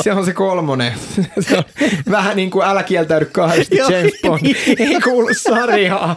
Se 0.02 0.12
on 0.12 0.24
se 0.24 0.32
kolmonen. 0.32 0.92
Se 1.40 1.56
on 1.56 1.64
vähän 2.10 2.36
niin 2.36 2.50
kuin 2.50 2.66
älä 2.74 2.82
kieltäydy 2.82 3.24
kahdesta 3.24 3.74
James 3.92 4.12
Bond. 4.22 4.40
Ei 4.78 5.00
kuulu 5.00 5.28
sarjaa. 5.34 6.16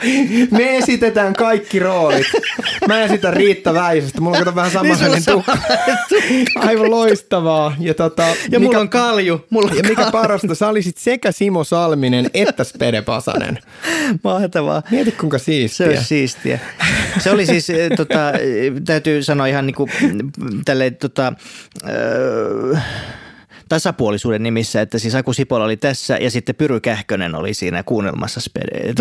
Me 0.51 0.77
esitetään 0.77 1.33
kaikki 1.33 1.79
roolit. 1.79 2.27
Mä 2.87 3.01
esitän 3.01 3.33
Riitta 3.33 3.73
Väisestä. 3.73 4.21
Mulla 4.21 4.37
on 4.37 4.55
vähän 4.55 4.71
sama 4.71 4.95
niin 4.95 5.25
tukka. 5.25 5.57
Aivan 6.55 6.91
loistavaa. 6.91 7.75
Ja, 7.79 7.93
tota, 7.93 8.23
ja 8.23 8.35
mikä, 8.59 8.59
mulla 8.59 8.79
on 8.79 8.89
kalju. 8.89 9.45
Mulla 9.49 9.71
on 9.71 9.77
ja 9.77 9.83
mikä 9.83 10.11
parasta, 10.11 10.55
sä 10.55 10.67
olisit 10.67 10.97
sekä 10.97 11.31
Simo 11.31 11.63
Salminen 11.63 12.29
että 12.33 12.63
Spede 12.63 13.01
Pasanen. 13.01 13.59
Mahtavaa. 14.23 14.83
Mieti 14.91 15.11
kuinka 15.11 15.37
siistiä. 15.37 15.87
Se 15.87 15.97
on 15.97 16.03
siistiä. 16.03 16.59
Se 17.19 17.31
oli 17.31 17.45
siis, 17.45 17.69
eh, 17.69 17.89
tota, 17.97 18.31
täytyy 18.85 19.23
sanoa 19.23 19.45
ihan 19.47 19.65
niin 19.65 19.75
kuin 19.75 19.91
tälleen, 20.65 20.95
tota, 20.95 21.33
öö, 21.89 22.77
tasapuolisuuden 23.69 24.43
nimissä, 24.43 24.81
että 24.81 24.99
siis 24.99 25.15
Aku 25.15 25.33
Sipola 25.33 25.63
oli 25.63 25.77
tässä 25.77 26.17
ja 26.17 26.31
sitten 26.31 26.55
Pyry 26.55 26.79
Kähkönen 26.79 27.35
oli 27.35 27.53
siinä 27.53 27.83
kuunnelmassa 27.83 28.39
spede, 28.39 28.93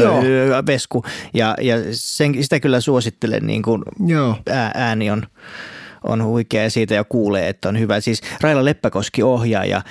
Vesku 0.66 1.04
ja, 1.34 1.54
ja 1.60 1.76
sen, 1.90 2.42
sitä 2.42 2.60
kyllä 2.60 2.80
suosittelen, 2.80 3.46
niin 3.46 3.62
kuin 3.62 3.82
Joo. 4.06 4.36
ääni 4.74 5.10
on 5.10 5.26
on 6.06 6.24
huikea 6.24 6.62
ja 6.62 6.70
siitä 6.70 6.94
jo 6.94 7.04
kuulee, 7.04 7.48
että 7.48 7.68
on 7.68 7.78
hyvä. 7.78 8.00
Siis 8.00 8.20
Raila 8.40 8.64
Leppäkoski 8.64 9.22
ohjaaja 9.22 9.82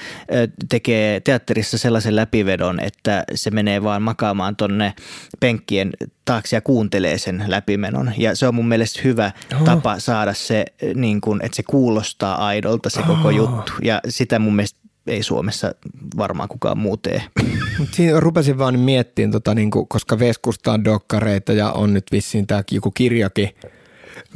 tekee 0.70 1.20
teatterissa 1.20 1.78
sellaisen 1.78 2.16
läpivedon, 2.16 2.80
että 2.80 3.24
se 3.34 3.52
menee 3.52 3.84
vaan 3.84 4.02
makaamaan 4.02 4.56
tonne 4.56 4.94
penkkien 5.40 5.92
taakse 6.26 6.56
ja 6.56 6.62
kuuntelee 6.62 7.18
sen 7.18 7.44
läpimenon. 7.48 8.12
Ja 8.18 8.36
se 8.36 8.48
on 8.48 8.56
mun 8.56 8.68
mielestä 8.68 9.02
hyvä 9.04 9.32
oh. 9.56 9.64
tapa 9.64 10.00
saada 10.00 10.34
se, 10.34 10.66
niin 10.96 11.22
kuin, 11.22 11.40
että 11.44 11.56
se 11.56 11.64
kuulostaa 11.64 12.46
aidolta 12.46 12.90
se 12.90 13.02
koko 13.02 13.28
oh. 13.28 13.36
juttu. 13.36 13.72
Ja 13.84 14.02
sitä 14.10 14.40
mun 14.40 14.56
mielestä 14.56 14.80
ei 15.08 15.24
Suomessa 15.24 15.72
varmaan 16.18 16.50
kukaan 16.50 16.78
muu 16.78 16.98
tee. 16.98 17.24
Siinä 17.96 18.20
rupesin 18.20 18.58
vaan 18.58 18.80
miettimään, 18.80 19.32
tota, 19.32 19.56
niin 19.56 19.72
kuin, 19.72 19.88
koska 19.88 20.20
Veskusta 20.20 20.72
on 20.72 20.84
dokkareita 20.84 21.54
ja 21.54 21.72
on 21.72 21.94
nyt 21.94 22.04
vissiin 22.12 22.48
tämä 22.48 22.64
joku 22.72 22.92
kirjakin. 22.92 23.50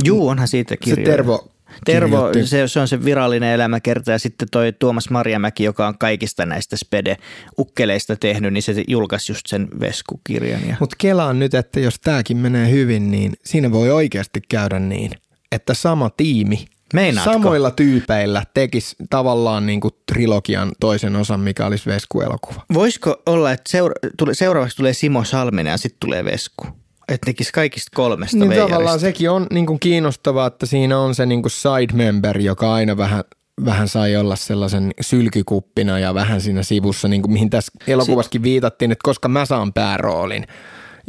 Juu, 0.03 0.27
onhan 0.27 0.47
siitä 0.47 0.77
kirja. 0.77 1.05
Se 1.05 1.11
Tervo 1.11 1.51
Tervo, 1.85 2.29
se, 2.43 2.67
se 2.67 2.79
on 2.79 2.87
se 2.87 3.05
virallinen 3.05 3.53
elämäkerta 3.53 4.11
ja 4.11 4.19
sitten 4.19 4.47
toi 4.51 4.73
Tuomas 4.79 5.09
Marjamäki, 5.09 5.63
joka 5.63 5.87
on 5.87 5.97
kaikista 5.97 6.45
näistä 6.45 6.75
spede-ukkeleista 6.77 8.15
tehnyt, 8.19 8.53
niin 8.53 8.63
se 8.63 8.83
julkaisi 8.87 9.31
just 9.31 9.45
sen 9.47 9.67
Vesku-kirjan. 9.79 10.67
Ja... 10.67 10.75
Mutta 10.79 10.95
kelaan 10.99 11.39
nyt, 11.39 11.53
että 11.53 11.79
jos 11.79 11.99
tämäkin 11.99 12.37
menee 12.37 12.71
hyvin, 12.71 13.11
niin 13.11 13.33
siinä 13.45 13.71
voi 13.71 13.91
oikeasti 13.91 14.41
käydä 14.49 14.79
niin, 14.79 15.11
että 15.51 15.73
sama 15.73 16.09
tiimi 16.09 16.65
Meinaatko? 16.93 17.33
samoilla 17.33 17.71
tyypeillä 17.71 18.43
tekisi 18.53 18.95
tavallaan 19.09 19.65
niin 19.65 19.81
kuin 19.81 19.93
trilogian 20.13 20.71
toisen 20.79 21.15
osan, 21.15 21.39
mikä 21.39 21.65
olisi 21.65 21.89
Vesku-elokuva. 21.89 22.65
Voisiko 22.73 23.21
olla, 23.25 23.51
että 23.51 23.71
seura- 23.71 24.09
tule, 24.17 24.33
seuraavaksi 24.33 24.77
tulee 24.77 24.93
Simo 24.93 25.23
Salminen 25.23 25.71
ja 25.71 25.77
sitten 25.77 25.99
tulee 25.99 26.25
Vesku? 26.25 26.67
Että 27.09 27.25
tekisi 27.25 27.51
kaikista 27.53 27.89
kolmesta 27.95 28.37
Niin 28.37 28.49
veijarista. 28.49 28.73
tavallaan 28.73 28.99
sekin 28.99 29.29
on 29.29 29.47
niin 29.51 29.65
kuin 29.65 29.79
kiinnostavaa, 29.79 30.47
että 30.47 30.65
siinä 30.65 30.99
on 30.99 31.15
se 31.15 31.25
niin 31.25 31.41
kuin 31.41 31.51
side 31.51 31.93
member, 31.93 32.37
joka 32.37 32.73
aina 32.73 32.97
vähän 32.97 33.23
vähän 33.65 33.87
sai 33.87 34.15
olla 34.15 34.35
sellaisen 34.35 34.91
sylkykuppina 35.01 35.99
ja 35.99 36.13
vähän 36.13 36.41
siinä 36.41 36.63
sivussa, 36.63 37.07
niin 37.07 37.21
kuin 37.21 37.33
mihin 37.33 37.49
tässä 37.49 37.71
elokuvassakin 37.87 38.43
viitattiin, 38.43 38.91
että 38.91 39.03
koska 39.03 39.27
mä 39.27 39.45
saan 39.45 39.73
pääroolin. 39.73 40.47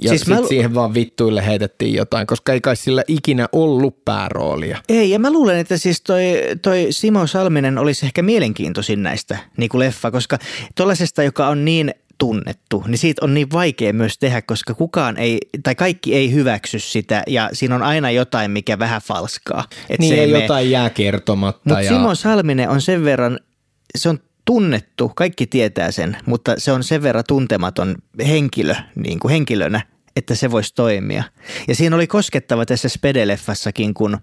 Ja 0.03 0.09
siis 0.09 0.21
sit 0.21 0.29
mä... 0.29 0.47
siihen 0.49 0.75
vaan 0.75 0.95
vittuille 0.95 1.47
heitettiin 1.47 1.95
jotain, 1.95 2.27
koska 2.27 2.53
ei 2.53 2.61
kai 2.61 2.77
sillä 2.77 3.03
ikinä 3.09 3.49
ollut 3.53 4.05
pääroolia. 4.05 4.79
Ei, 4.89 5.11
ja 5.11 5.19
mä 5.19 5.31
luulen, 5.33 5.59
että 5.59 5.77
siis 5.77 6.03
toi, 6.03 6.23
toi 6.63 6.87
Simo 6.91 7.27
Salminen 7.27 7.79
olisi 7.79 8.07
ehkä 8.07 8.23
mielenkiintoisin 8.23 9.03
näistä 9.03 9.39
niin 9.57 9.69
kuin 9.69 9.79
leffa, 9.79 10.11
koska 10.11 10.39
tuollaisesta, 10.75 11.23
joka 11.23 11.49
on 11.49 11.65
niin 11.65 11.95
tunnettu, 12.21 12.85
niin 12.87 12.99
siitä 12.99 13.25
on 13.25 13.35
niin 13.35 13.51
vaikea 13.53 13.93
myös 13.93 14.19
tehdä, 14.19 14.43
koska 14.43 14.75
kukaan 14.75 15.17
ei, 15.17 15.39
tai 15.63 15.75
kaikki 15.75 16.15
ei 16.15 16.33
hyväksy 16.33 16.79
sitä 16.79 17.23
ja 17.27 17.51
siinä 17.53 17.75
on 17.75 17.83
aina 17.83 18.11
jotain, 18.11 18.51
mikä 18.51 18.79
vähän 18.79 19.03
falskaa. 19.03 19.65
Et 19.89 20.01
niin 20.01 20.15
se 20.15 20.21
ei 20.21 20.31
jotain 20.31 20.71
jää 20.71 20.91
kertomatta. 20.91 21.61
Mutta 21.65 21.83
ja... 21.83 21.91
Simo 21.91 22.15
Salminen 22.15 22.69
on 22.69 22.81
sen 22.81 23.05
verran, 23.05 23.41
se 23.99 24.09
on 24.09 24.19
tunnettu, 24.45 25.13
kaikki 25.17 25.47
tietää 25.47 25.91
sen, 25.91 26.17
mutta 26.27 26.55
se 26.59 26.73
on 26.73 26.85
sen 26.85 27.03
verran 27.03 27.25
tuntematon 27.29 27.95
henkilö, 28.27 28.75
niin 28.97 29.21
kuin 29.21 29.33
henkilönä, 29.33 29.81
että 30.17 30.35
se 30.35 30.51
voisi 30.51 30.75
toimia. 30.75 31.25
Ja 31.69 31.75
siinä 31.75 31.97
oli 31.97 32.07
koskettava 32.07 32.67
tässä 32.67 32.89
Spedeleffassakin, 32.89 33.95
kun 33.95 34.19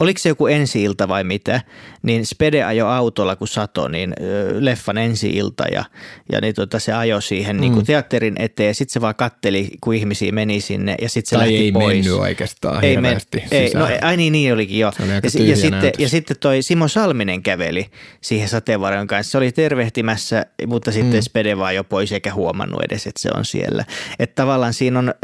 oliko 0.00 0.18
se 0.18 0.28
joku 0.28 0.46
ensi-ilta 0.46 1.08
vai 1.08 1.24
mitä, 1.24 1.60
niin 2.02 2.26
Spede 2.26 2.64
ajo 2.64 2.86
autolla 2.86 3.36
kun 3.36 3.48
sato, 3.48 3.88
niin 3.88 4.14
leffan 4.58 4.98
ensi-ilta 4.98 5.64
ja, 5.72 5.84
ja 6.32 6.40
niin 6.40 6.54
tota, 6.54 6.78
se 6.78 6.92
ajo 6.92 7.20
siihen 7.20 7.56
niin 7.56 7.72
kuin 7.72 7.82
mm. 7.82 7.86
teatterin 7.86 8.34
eteen. 8.38 8.74
Sitten 8.74 8.92
se 8.92 9.00
vaan 9.00 9.14
katteli, 9.14 9.70
kun 9.80 9.94
ihmisiä 9.94 10.32
meni 10.32 10.60
sinne 10.60 10.94
ja 11.00 11.08
sitten 11.08 11.30
se 11.30 11.36
tai 11.36 11.46
lähti 11.46 11.64
ei 11.64 11.72
pois. 11.72 11.86
mennyt 11.86 12.12
oikeastaan 12.12 12.84
ei 12.84 12.96
men, 12.96 13.20
ei, 13.50 13.70
no, 13.74 13.88
ai 14.02 14.16
niin, 14.16 14.32
niin 14.32 14.52
olikin 14.52 14.78
jo. 14.78 14.92
Ja, 14.98 15.44
ja, 15.44 15.56
sitten, 15.56 15.92
ja 15.98 16.08
sitten 16.08 16.36
toi 16.40 16.62
Simo 16.62 16.88
Salminen 16.88 17.42
käveli 17.42 17.86
siihen 18.20 18.48
sateenvarjon 18.48 19.06
kanssa. 19.06 19.30
Se 19.30 19.38
oli 19.38 19.52
tervehtimässä, 19.52 20.46
mutta 20.66 20.92
sitten 20.92 21.20
mm. 21.20 21.22
Spede 21.22 21.58
vaan 21.58 21.74
jo 21.74 21.84
pois 21.84 22.12
eikä 22.12 22.34
huomannut 22.34 22.82
edes, 22.82 23.06
että 23.06 23.22
se 23.22 23.30
on 23.34 23.44
siellä. 23.44 23.84
Että 24.18 24.42
tavallaan 24.42 24.74
siinä 24.74 24.98
on... 24.98 25.14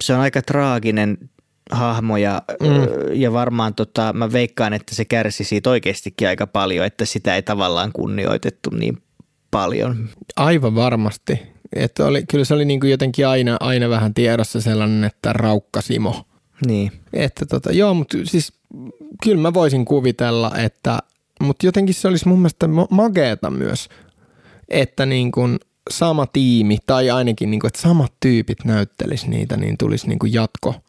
se 0.00 0.14
on 0.14 0.20
aika 0.20 0.42
traaginen 0.42 1.18
hahmo 1.72 2.16
ja, 2.16 2.42
mm. 2.60 3.12
ja 3.12 3.32
varmaan 3.32 3.74
tota, 3.74 4.12
mä 4.12 4.32
veikkaan, 4.32 4.72
että 4.72 4.94
se 4.94 5.04
kärsi 5.04 5.44
siitä 5.44 5.70
oikeastikin 5.70 6.28
aika 6.28 6.46
paljon, 6.46 6.86
että 6.86 7.04
sitä 7.04 7.34
ei 7.34 7.42
tavallaan 7.42 7.92
kunnioitettu 7.92 8.70
niin 8.70 9.02
paljon. 9.50 10.08
Aivan 10.36 10.74
varmasti. 10.74 11.42
Että 11.76 12.04
oli, 12.04 12.24
kyllä 12.30 12.44
se 12.44 12.54
oli 12.54 12.64
niin 12.64 12.80
kuin 12.80 12.90
jotenkin 12.90 13.26
aina, 13.26 13.56
aina 13.60 13.88
vähän 13.88 14.14
tiedossa 14.14 14.60
sellainen, 14.60 15.04
että 15.04 15.32
raukkasimo. 15.32 16.24
Niin. 16.66 16.92
Että 17.12 17.46
tota, 17.46 17.72
joo, 17.72 17.94
mutta 17.94 18.18
siis 18.24 18.52
kyllä 19.22 19.42
mä 19.42 19.54
voisin 19.54 19.84
kuvitella, 19.84 20.52
että, 20.56 20.98
mutta 21.40 21.66
jotenkin 21.66 21.94
se 21.94 22.08
olisi 22.08 22.28
mun 22.28 22.38
mielestä 22.38 22.68
mageeta 22.90 23.50
myös, 23.50 23.88
että 24.68 25.06
niin 25.06 25.32
kuin 25.32 25.58
sama 25.90 26.26
tiimi 26.26 26.78
tai 26.86 27.10
ainakin 27.10 27.50
niin 27.50 27.60
kuin, 27.60 27.68
että 27.68 27.80
samat 27.80 28.12
tyypit 28.20 28.64
näyttelis 28.64 29.26
niitä, 29.26 29.56
niin 29.56 29.78
tulisi 29.78 30.08
niin 30.08 30.18
kuin 30.18 30.32
jatko– 30.32 30.74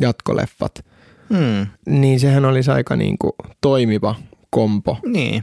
jatkoleffat, 0.00 0.84
hmm. 1.28 1.66
niin 1.86 2.20
sehän 2.20 2.44
olisi 2.44 2.70
aika 2.70 2.96
niin 2.96 3.18
kuin 3.18 3.32
toimiva 3.60 4.14
kompo. 4.50 4.98
Niin. 5.06 5.42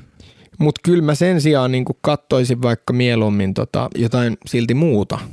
Mutta 0.59 0.81
kyllä 0.83 1.03
mä 1.03 1.15
sen 1.15 1.41
sijaan 1.41 1.71
niin 1.71 1.85
kattoisin 2.01 2.61
vaikka 2.61 2.93
mieluummin 2.93 3.53
tota 3.53 3.89
jotain 3.95 4.37
silti 4.45 4.73
muuta. 4.73 5.19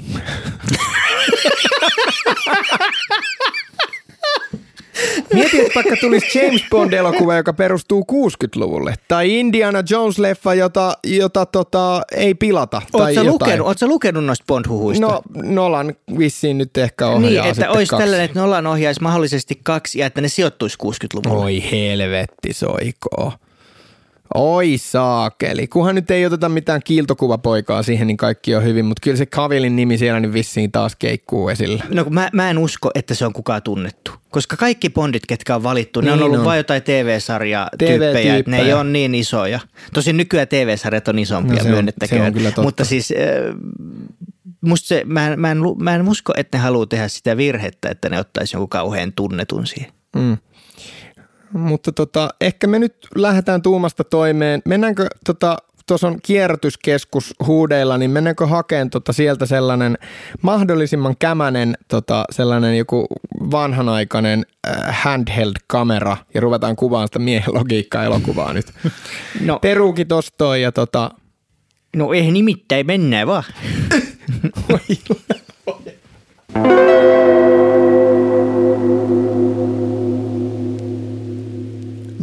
Mieti, 5.35 5.61
että 5.61 5.73
vaikka 5.75 5.97
tulisi 6.01 6.39
James 6.39 6.63
Bond-elokuva, 6.71 7.37
joka 7.37 7.53
perustuu 7.53 8.07
60-luvulle, 8.13 8.95
tai 9.09 9.39
Indiana 9.39 9.79
Jones-leffa, 9.91 10.55
jota, 10.55 10.97
jota 11.07 11.47
tota, 11.47 12.03
ei 12.17 12.35
pilata. 12.35 12.83
Tai 12.93 13.01
Oletko 13.03 13.25
lukenut, 13.25 13.67
ootko 13.67 13.87
lukenut 13.87 14.25
noista 14.25 14.45
Bond-huhuista? 14.55 15.01
No 15.01 15.23
Nolan 15.35 15.95
vissiin 16.19 16.59
nyt 16.59 16.77
ehkä 16.77 17.07
ohjaa 17.09 17.45
Niin, 17.45 17.45
että 17.51 17.71
olisi 17.71 17.91
kaksi. 17.91 18.03
tällainen, 18.03 18.25
että 18.25 18.41
Nolan 18.41 18.67
ohjaisi 18.67 19.03
mahdollisesti 19.03 19.61
kaksi 19.63 19.99
ja 19.99 20.07
että 20.07 20.21
ne 20.21 20.29
sijoittuisi 20.29 20.79
60-luvulle. 20.85 21.45
Oi 21.45 21.63
helvetti 21.73 22.53
soikoo. 22.53 23.33
Oi 24.35 24.79
saakeli. 24.79 25.67
Kunhan 25.67 25.95
nyt 25.95 26.11
ei 26.11 26.27
oteta 26.27 26.49
mitään 26.49 26.81
kiiltokuvapoikaa 26.85 27.83
siihen, 27.83 28.07
niin 28.07 28.17
kaikki 28.17 28.55
on 28.55 28.65
hyvin, 28.65 28.85
mutta 28.85 29.01
kyllä 29.01 29.17
se 29.17 29.27
Kavilin 29.27 29.77
nimi 29.77 29.99
siellä 29.99 30.21
niin 30.21 30.33
vissiin 30.33 30.73
taas 30.73 30.97
keikkuu 30.97 31.49
esillä. 31.49 31.85
No 31.91 32.07
mä, 32.11 32.31
mä 32.33 32.51
en 32.51 32.59
usko, 32.59 32.91
että 32.95 33.15
se 33.15 33.27
on 33.27 33.33
kukaan 33.33 33.63
tunnettu. 33.63 34.11
Koska 34.31 34.57
kaikki 34.57 34.91
bondit, 34.91 35.27
ketkä 35.27 35.55
on 35.55 35.63
valittu, 35.63 36.01
niin 36.01 36.07
ne 36.07 36.13
on 36.13 36.23
ollut 36.23 36.39
on. 36.39 36.45
vain 36.45 36.59
jotain 36.59 36.83
TV-sarjaa 36.83 37.69
tyyppejä, 37.79 38.37
että 38.37 38.51
ne 38.51 38.61
ei 38.61 38.73
ole 38.73 38.85
niin 38.85 39.15
isoja. 39.15 39.61
Tosin 39.95 40.17
nykyään 40.17 40.49
TV-sarjat 40.49 41.09
on 41.09 41.19
isompia, 41.19 41.65
no, 41.65 41.71
myönnettäköön. 41.71 42.35
Mutta 42.63 42.85
siis 42.85 43.13
äh, 43.13 43.55
musta 44.61 44.89
se, 44.89 45.03
mä, 45.07 45.37
mä, 45.37 45.51
en, 45.51 45.59
mä 45.79 45.95
en 45.95 46.09
usko, 46.09 46.33
että 46.37 46.59
ne 46.59 46.63
haluaa 46.63 46.87
tehdä 46.87 47.09
sitä 47.09 47.37
virhettä, 47.37 47.89
että 47.89 48.09
ne 48.09 48.21
ottaisi 48.21 48.57
jonkun 48.57 48.69
kauhean 48.69 49.13
tunnetun 49.13 49.67
siihen. 49.67 49.93
Mm 50.17 50.37
mutta 51.53 51.93
tota, 51.93 52.29
ehkä 52.41 52.67
me 52.67 52.79
nyt 52.79 52.95
lähdetään 53.15 53.63
tuumasta 53.63 54.05
toimeen. 54.05 54.63
Mennäänkö 54.65 55.07
tota, 55.27 55.57
tuossa 55.89 56.09
on 56.09 56.19
kierrätyskeskus 56.23 57.35
huudeilla, 57.47 57.99
niin 57.99 58.11
mennäänkö 58.11 58.47
hakeen 58.47 58.91
tota 58.91 59.13
sieltä 59.13 59.47
sellainen 59.47 59.99
mahdollisimman 60.43 61.17
kämänen 61.19 61.79
tota, 61.89 62.25
sellainen 62.31 62.79
joku 62.79 63.07
vanhanaikainen 63.51 64.47
äh, 64.69 65.03
handheld-kamera 65.03 66.17
ja 66.35 66.41
ruvetaan 66.41 66.77
kuvaamaan 66.77 67.09
sitä 67.09 67.19
miehen 67.19 67.55
logiikkaa 67.55 68.05
elokuvaa 68.05 68.53
nyt. 68.53 68.67
No. 69.41 69.59
Peruuki 69.59 70.05
tossa 70.05 70.57
ja 70.57 70.73
tota... 70.73 71.11
No 71.97 72.13
ei 72.13 72.31
nimittäin 72.31 72.87
mennään 72.87 73.27
vaan. 73.27 73.45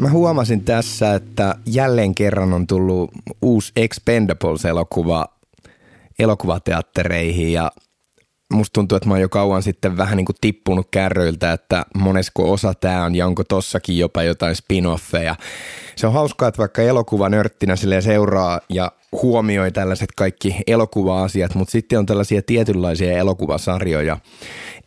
Mä 0.06 0.12
huomasin 0.12 0.66
tässä, 0.66 1.16
että 1.16 1.56
jälleen 1.66 2.16
kerran 2.16 2.53
on 2.53 2.68
tullut 2.68 3.12
uusi 3.41 3.72
Expendables-elokuva 3.76 5.26
elokuvateattereihin 6.20 7.53
ja 7.53 7.72
musta 8.53 8.74
tuntuu, 8.74 8.95
että 8.95 9.10
mä 9.10 9.14
oon 9.14 9.22
jo 9.22 9.30
kauan 9.30 9.64
sitten 9.64 9.97
vähän 9.97 10.18
niin 10.18 10.26
kuin 10.26 10.36
tippunut 10.41 10.88
kärryiltä, 10.91 11.51
että 11.51 11.86
monesko 11.95 12.51
osa 12.51 12.74
tää 12.74 13.03
on 13.03 13.16
ja 13.16 13.26
onko 13.26 13.43
tossakin 13.43 13.97
jopa 13.97 14.24
jotain 14.24 14.56
spin-offeja. 14.56 15.36
Se 15.95 16.08
on 16.08 16.14
hauskaa, 16.14 16.47
että 16.47 16.60
vaikka 16.60 16.82
elokuva 16.82 17.30
nörttinä 17.30 17.76
sille 17.76 18.01
seuraa 18.01 18.62
ja 18.70 18.91
huomioi 19.12 19.72
tällaiset 19.72 20.10
kaikki 20.18 20.56
elokuva-asiat, 20.68 21.56
mutta 21.56 21.72
sitten 21.72 21.99
on 21.99 22.06
tällaisia 22.06 22.41
tietynlaisia 22.41 23.18
elokuvasarjoja, 23.18 24.18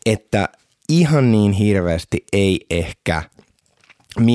että 0.06 0.48
ihan 0.88 1.32
niin 1.32 1.52
hirveästi 1.52 2.24
ei 2.32 2.66
ehkä– 2.70 3.22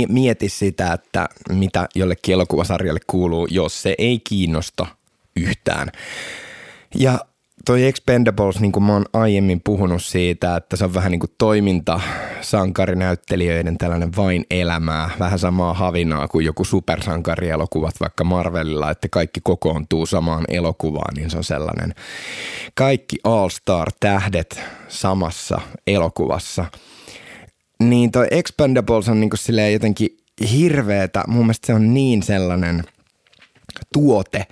mieti 0.10 0.50
sitä, 0.50 0.94
että 0.94 1.30
mitä 1.50 1.88
jollekin 1.96 2.34
elokuvasarjalle 2.34 3.00
kuuluu, 3.08 3.48
jos 3.52 3.82
se 3.82 3.96
ei 3.98 4.20
kiinnosta 4.20 4.88
yhtään. 5.36 5.92
Ja 6.96 7.20
toi 7.66 7.86
Expendables, 7.86 8.60
niin 8.60 8.72
kuin 8.72 8.84
mä 8.84 8.94
oon 8.94 9.06
aiemmin 9.14 9.62
puhunut 9.64 10.04
siitä, 10.04 10.56
että 10.56 10.76
se 10.76 10.86
on 10.86 10.94
vähän 10.94 11.12
niin 11.12 11.20
kuin 11.20 11.34
toiminta 11.38 12.00
sankarinäyttelijöiden 12.42 13.78
tällainen 13.78 14.16
vain 14.16 14.46
elämää, 14.52 15.10
vähän 15.20 15.40
samaa 15.40 15.74
havinaa 15.74 16.28
kuin 16.28 16.46
joku 16.46 16.66
supersankarielokuvat 16.66 17.96
vaikka 18.00 18.24
Marvelilla, 18.24 18.92
että 18.92 19.08
kaikki 19.10 19.40
kokoontuu 19.44 20.06
samaan 20.06 20.46
elokuvaan, 20.48 21.16
niin 21.16 21.30
se 21.30 21.38
on 21.38 21.44
sellainen 21.44 21.96
kaikki 22.76 23.18
All-Star-tähdet 23.24 24.62
samassa 24.88 25.62
elokuvassa. 25.88 26.66
Niin 27.80 28.12
toi 28.12 28.28
Expendables 28.32 29.10
on 29.10 29.20
niin 29.20 29.30
kuin 29.30 29.40
silleen 29.40 29.74
jotenkin 29.74 30.18
hirveetä, 30.52 31.24
mun 31.28 31.46
mielestä 31.46 31.68
se 31.68 31.74
on 31.74 31.94
niin 31.94 32.24
sellainen 32.24 32.84
tuote, 33.94 34.48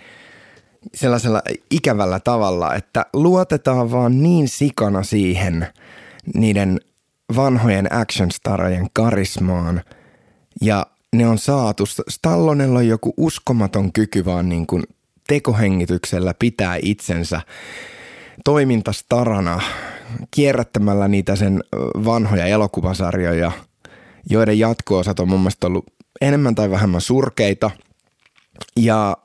sellaisella 0.94 1.42
ikävällä 1.72 2.20
tavalla, 2.20 2.76
että 2.76 3.06
luotetaan 3.14 3.92
vaan 3.92 4.24
niin 4.24 4.48
sikana 4.48 5.04
siihen 5.04 5.68
niiden 6.36 6.80
vanhojen 7.36 7.94
actionstarojen 7.94 8.88
karismaan 8.94 9.82
ja 10.62 10.86
ne 11.16 11.28
on 11.28 11.38
saatu. 11.38 11.86
Stallonella 12.10 12.80
on 12.80 12.88
joku 12.88 13.14
uskomaton 13.18 13.94
kyky 13.94 14.26
vaan 14.26 14.50
niin 14.50 14.68
kuin 14.68 14.84
tekohengityksellä 15.28 16.34
pitää 16.40 16.78
itsensä 16.82 17.42
toimintastarana 18.46 19.62
kierrättämällä 20.32 21.08
niitä 21.08 21.36
sen 21.36 21.64
vanhoja 22.06 22.46
elokuvasarjoja, 22.46 23.52
joiden 24.30 24.60
jatko-osat 24.60 25.20
on 25.20 25.30
mun 25.30 25.40
mielestä 25.40 25.68
ollut 25.68 25.86
enemmän 26.22 26.56
tai 26.56 26.72
vähemmän 26.72 27.02
surkeita. 27.02 27.72
Ja 28.78 29.18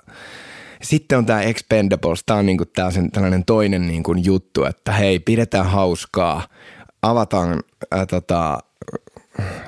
sitten 0.82 1.18
on 1.18 1.26
tämä 1.26 1.42
Expendables, 1.42 2.22
tämä 2.26 2.38
on 2.38 2.46
niinku 2.46 2.64
tää 2.64 2.90
sen 2.90 3.10
tällainen 3.10 3.44
toinen 3.44 3.86
niinku 3.88 4.14
juttu, 4.14 4.64
että 4.64 4.92
hei, 4.92 5.18
pidetään 5.18 5.66
hauskaa, 5.66 6.48
avataan 7.02 7.62
ää, 7.90 8.06
tota, 8.06 8.58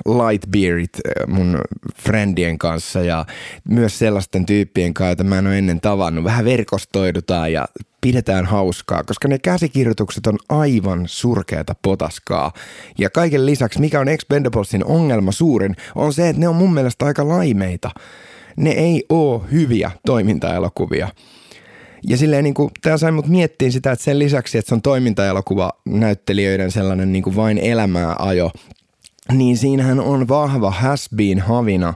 Lightbeerit 0.05 0.99
mun 1.27 1.61
friendien 1.95 2.57
kanssa 2.57 3.01
ja 3.01 3.25
myös 3.69 3.99
sellaisten 3.99 4.45
tyyppien 4.45 4.93
kanssa, 4.93 5.09
joita 5.09 5.23
mä 5.23 5.39
en 5.39 5.47
ole 5.47 5.57
ennen 5.57 5.81
tavannut. 5.81 6.23
Vähän 6.23 6.45
verkostoidutaan 6.45 7.53
ja 7.53 7.67
pidetään 8.01 8.45
hauskaa, 8.45 9.03
koska 9.03 9.27
ne 9.27 9.39
käsikirjoitukset 9.39 10.27
on 10.27 10.37
aivan 10.49 11.03
surkeata 11.05 11.75
potaskaa. 11.81 12.53
Ja 12.97 13.09
kaiken 13.09 13.45
lisäksi, 13.45 13.79
mikä 13.79 13.99
on 13.99 14.07
Expendablesin 14.07 14.85
ongelma 14.85 15.31
suurin, 15.31 15.75
on 15.95 16.13
se, 16.13 16.29
että 16.29 16.39
ne 16.39 16.47
on 16.47 16.55
mun 16.55 16.73
mielestä 16.73 17.05
aika 17.05 17.27
laimeita 17.27 17.91
ne 18.59 18.69
ei 18.69 19.05
ole 19.09 19.41
hyviä 19.51 19.91
toimintaelokuvia. 20.05 21.07
Ja 22.07 22.17
silleen 22.17 22.43
niin 22.43 22.53
kuin, 22.53 22.71
tämä 22.81 22.97
sai 22.97 23.11
mut 23.11 23.27
miettiin 23.27 23.71
sitä, 23.71 23.91
että 23.91 24.05
sen 24.05 24.19
lisäksi, 24.19 24.57
että 24.57 24.69
se 24.69 24.75
on 24.75 24.81
toimintaelokuva 24.81 25.71
näyttelijöiden 25.85 26.71
sellainen 26.71 27.11
niin 27.11 27.23
kuin 27.23 27.35
vain 27.35 27.57
elämää 27.57 28.15
ajo, 28.19 28.51
niin 29.31 29.57
siinähän 29.57 29.99
on 29.99 30.27
vahva 30.27 30.71
has 30.71 31.09
havina 31.41 31.93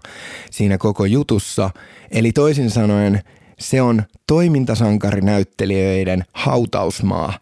siinä 0.51 0.78
koko 0.78 1.06
jutussa. 1.06 1.70
Eli 2.12 2.32
toisin 2.32 2.70
sanoen 2.70 3.22
se 3.64 3.82
on 3.82 4.03
toimintasankarinäyttelijöiden 4.28 6.24
hautausmaa. 6.34 7.39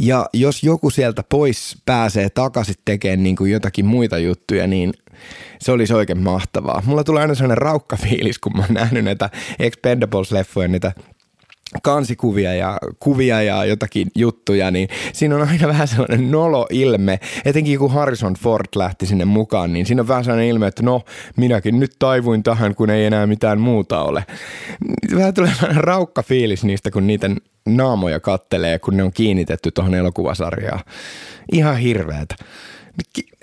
Ja 0.00 0.26
jos 0.32 0.62
joku 0.62 0.90
sieltä 0.90 1.22
pois 1.28 1.76
pääsee 1.84 2.30
takaisin 2.30 2.74
tekemään 2.84 3.22
niin 3.22 3.36
kuin 3.36 3.52
jotakin 3.52 3.86
muita 3.86 4.18
juttuja, 4.18 4.66
niin 4.66 4.92
se 5.60 5.72
olisi 5.72 5.94
oikein 5.94 6.22
mahtavaa. 6.22 6.82
Mulla 6.86 7.04
tulee 7.04 7.22
aina 7.22 7.34
sellainen 7.34 7.58
raukkafiilis, 7.58 8.38
kun 8.38 8.52
mä 8.56 8.62
oon 8.62 8.74
nähnyt 8.74 9.04
näitä 9.04 9.30
Expendables-leffoja, 9.58 10.68
niitä 10.68 10.92
kansikuvia 11.82 12.54
ja 12.54 12.78
kuvia 12.98 13.42
ja 13.42 13.64
jotakin 13.64 14.08
juttuja, 14.14 14.70
niin 14.70 14.88
siinä 15.12 15.36
on 15.36 15.48
aina 15.48 15.68
vähän 15.74 15.88
sellainen 15.88 16.30
nolo 16.30 16.66
ilme. 16.70 17.20
Etenkin 17.44 17.78
kun 17.78 17.92
Harrison 17.92 18.34
Ford 18.34 18.66
lähti 18.76 19.06
sinne 19.06 19.24
mukaan, 19.24 19.72
niin 19.72 19.86
siinä 19.86 20.02
on 20.02 20.08
vähän 20.08 20.24
sellainen 20.24 20.48
ilme, 20.48 20.66
että 20.66 20.82
no, 20.82 21.02
minäkin 21.36 21.80
nyt 21.80 21.92
taivuin 21.98 22.42
tähän, 22.42 22.74
kun 22.74 22.90
ei 22.90 23.04
enää 23.04 23.26
mitään 23.26 23.60
muuta 23.60 24.02
ole. 24.02 24.24
Vähän 25.14 25.34
tulee 25.34 25.52
raukka 25.76 26.22
fiilis 26.22 26.64
niistä, 26.64 26.90
kun 26.90 27.06
niiden 27.06 27.36
naamoja 27.66 28.20
kattelee, 28.20 28.78
kun 28.78 28.96
ne 28.96 29.02
on 29.02 29.12
kiinnitetty 29.12 29.70
tuohon 29.70 29.94
elokuvasarjaan. 29.94 30.80
Ihan 31.52 31.76
hirveätä 31.76 32.34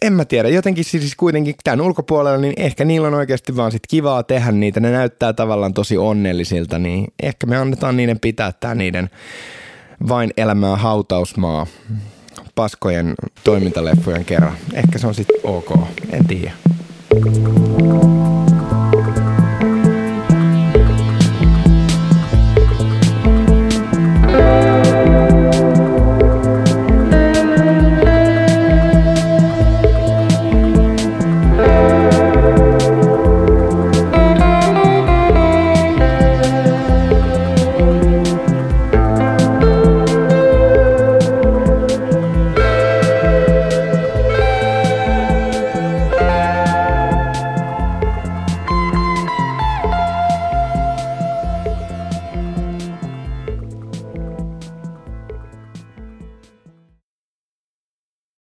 en 0.01 0.13
mä 0.13 0.25
tiedä, 0.25 0.49
jotenkin 0.49 0.83
siis 0.83 1.15
kuitenkin 1.15 1.55
tämän 1.63 1.81
ulkopuolella, 1.81 2.37
niin 2.37 2.53
ehkä 2.57 2.85
niillä 2.85 3.07
on 3.07 3.13
oikeasti 3.13 3.55
vaan 3.55 3.71
sit 3.71 3.83
kivaa 3.87 4.23
tehdä 4.23 4.51
niitä. 4.51 4.79
Ne 4.79 4.91
näyttää 4.91 5.33
tavallaan 5.33 5.73
tosi 5.73 5.97
onnellisilta, 5.97 6.79
niin 6.79 7.07
ehkä 7.23 7.47
me 7.47 7.57
annetaan 7.57 7.97
niiden 7.97 8.19
pitää 8.19 8.51
tää 8.59 8.75
niiden 8.75 9.09
vain 10.07 10.33
elämää 10.37 10.75
hautausmaa 10.75 11.67
paskojen 12.55 13.13
toimintaleffojen 13.43 14.25
kerran. 14.25 14.57
Ehkä 14.73 14.99
se 14.99 15.07
on 15.07 15.15
sitten 15.15 15.39
ok, 15.43 15.71
en 16.11 16.27
tiedä. 16.27 16.51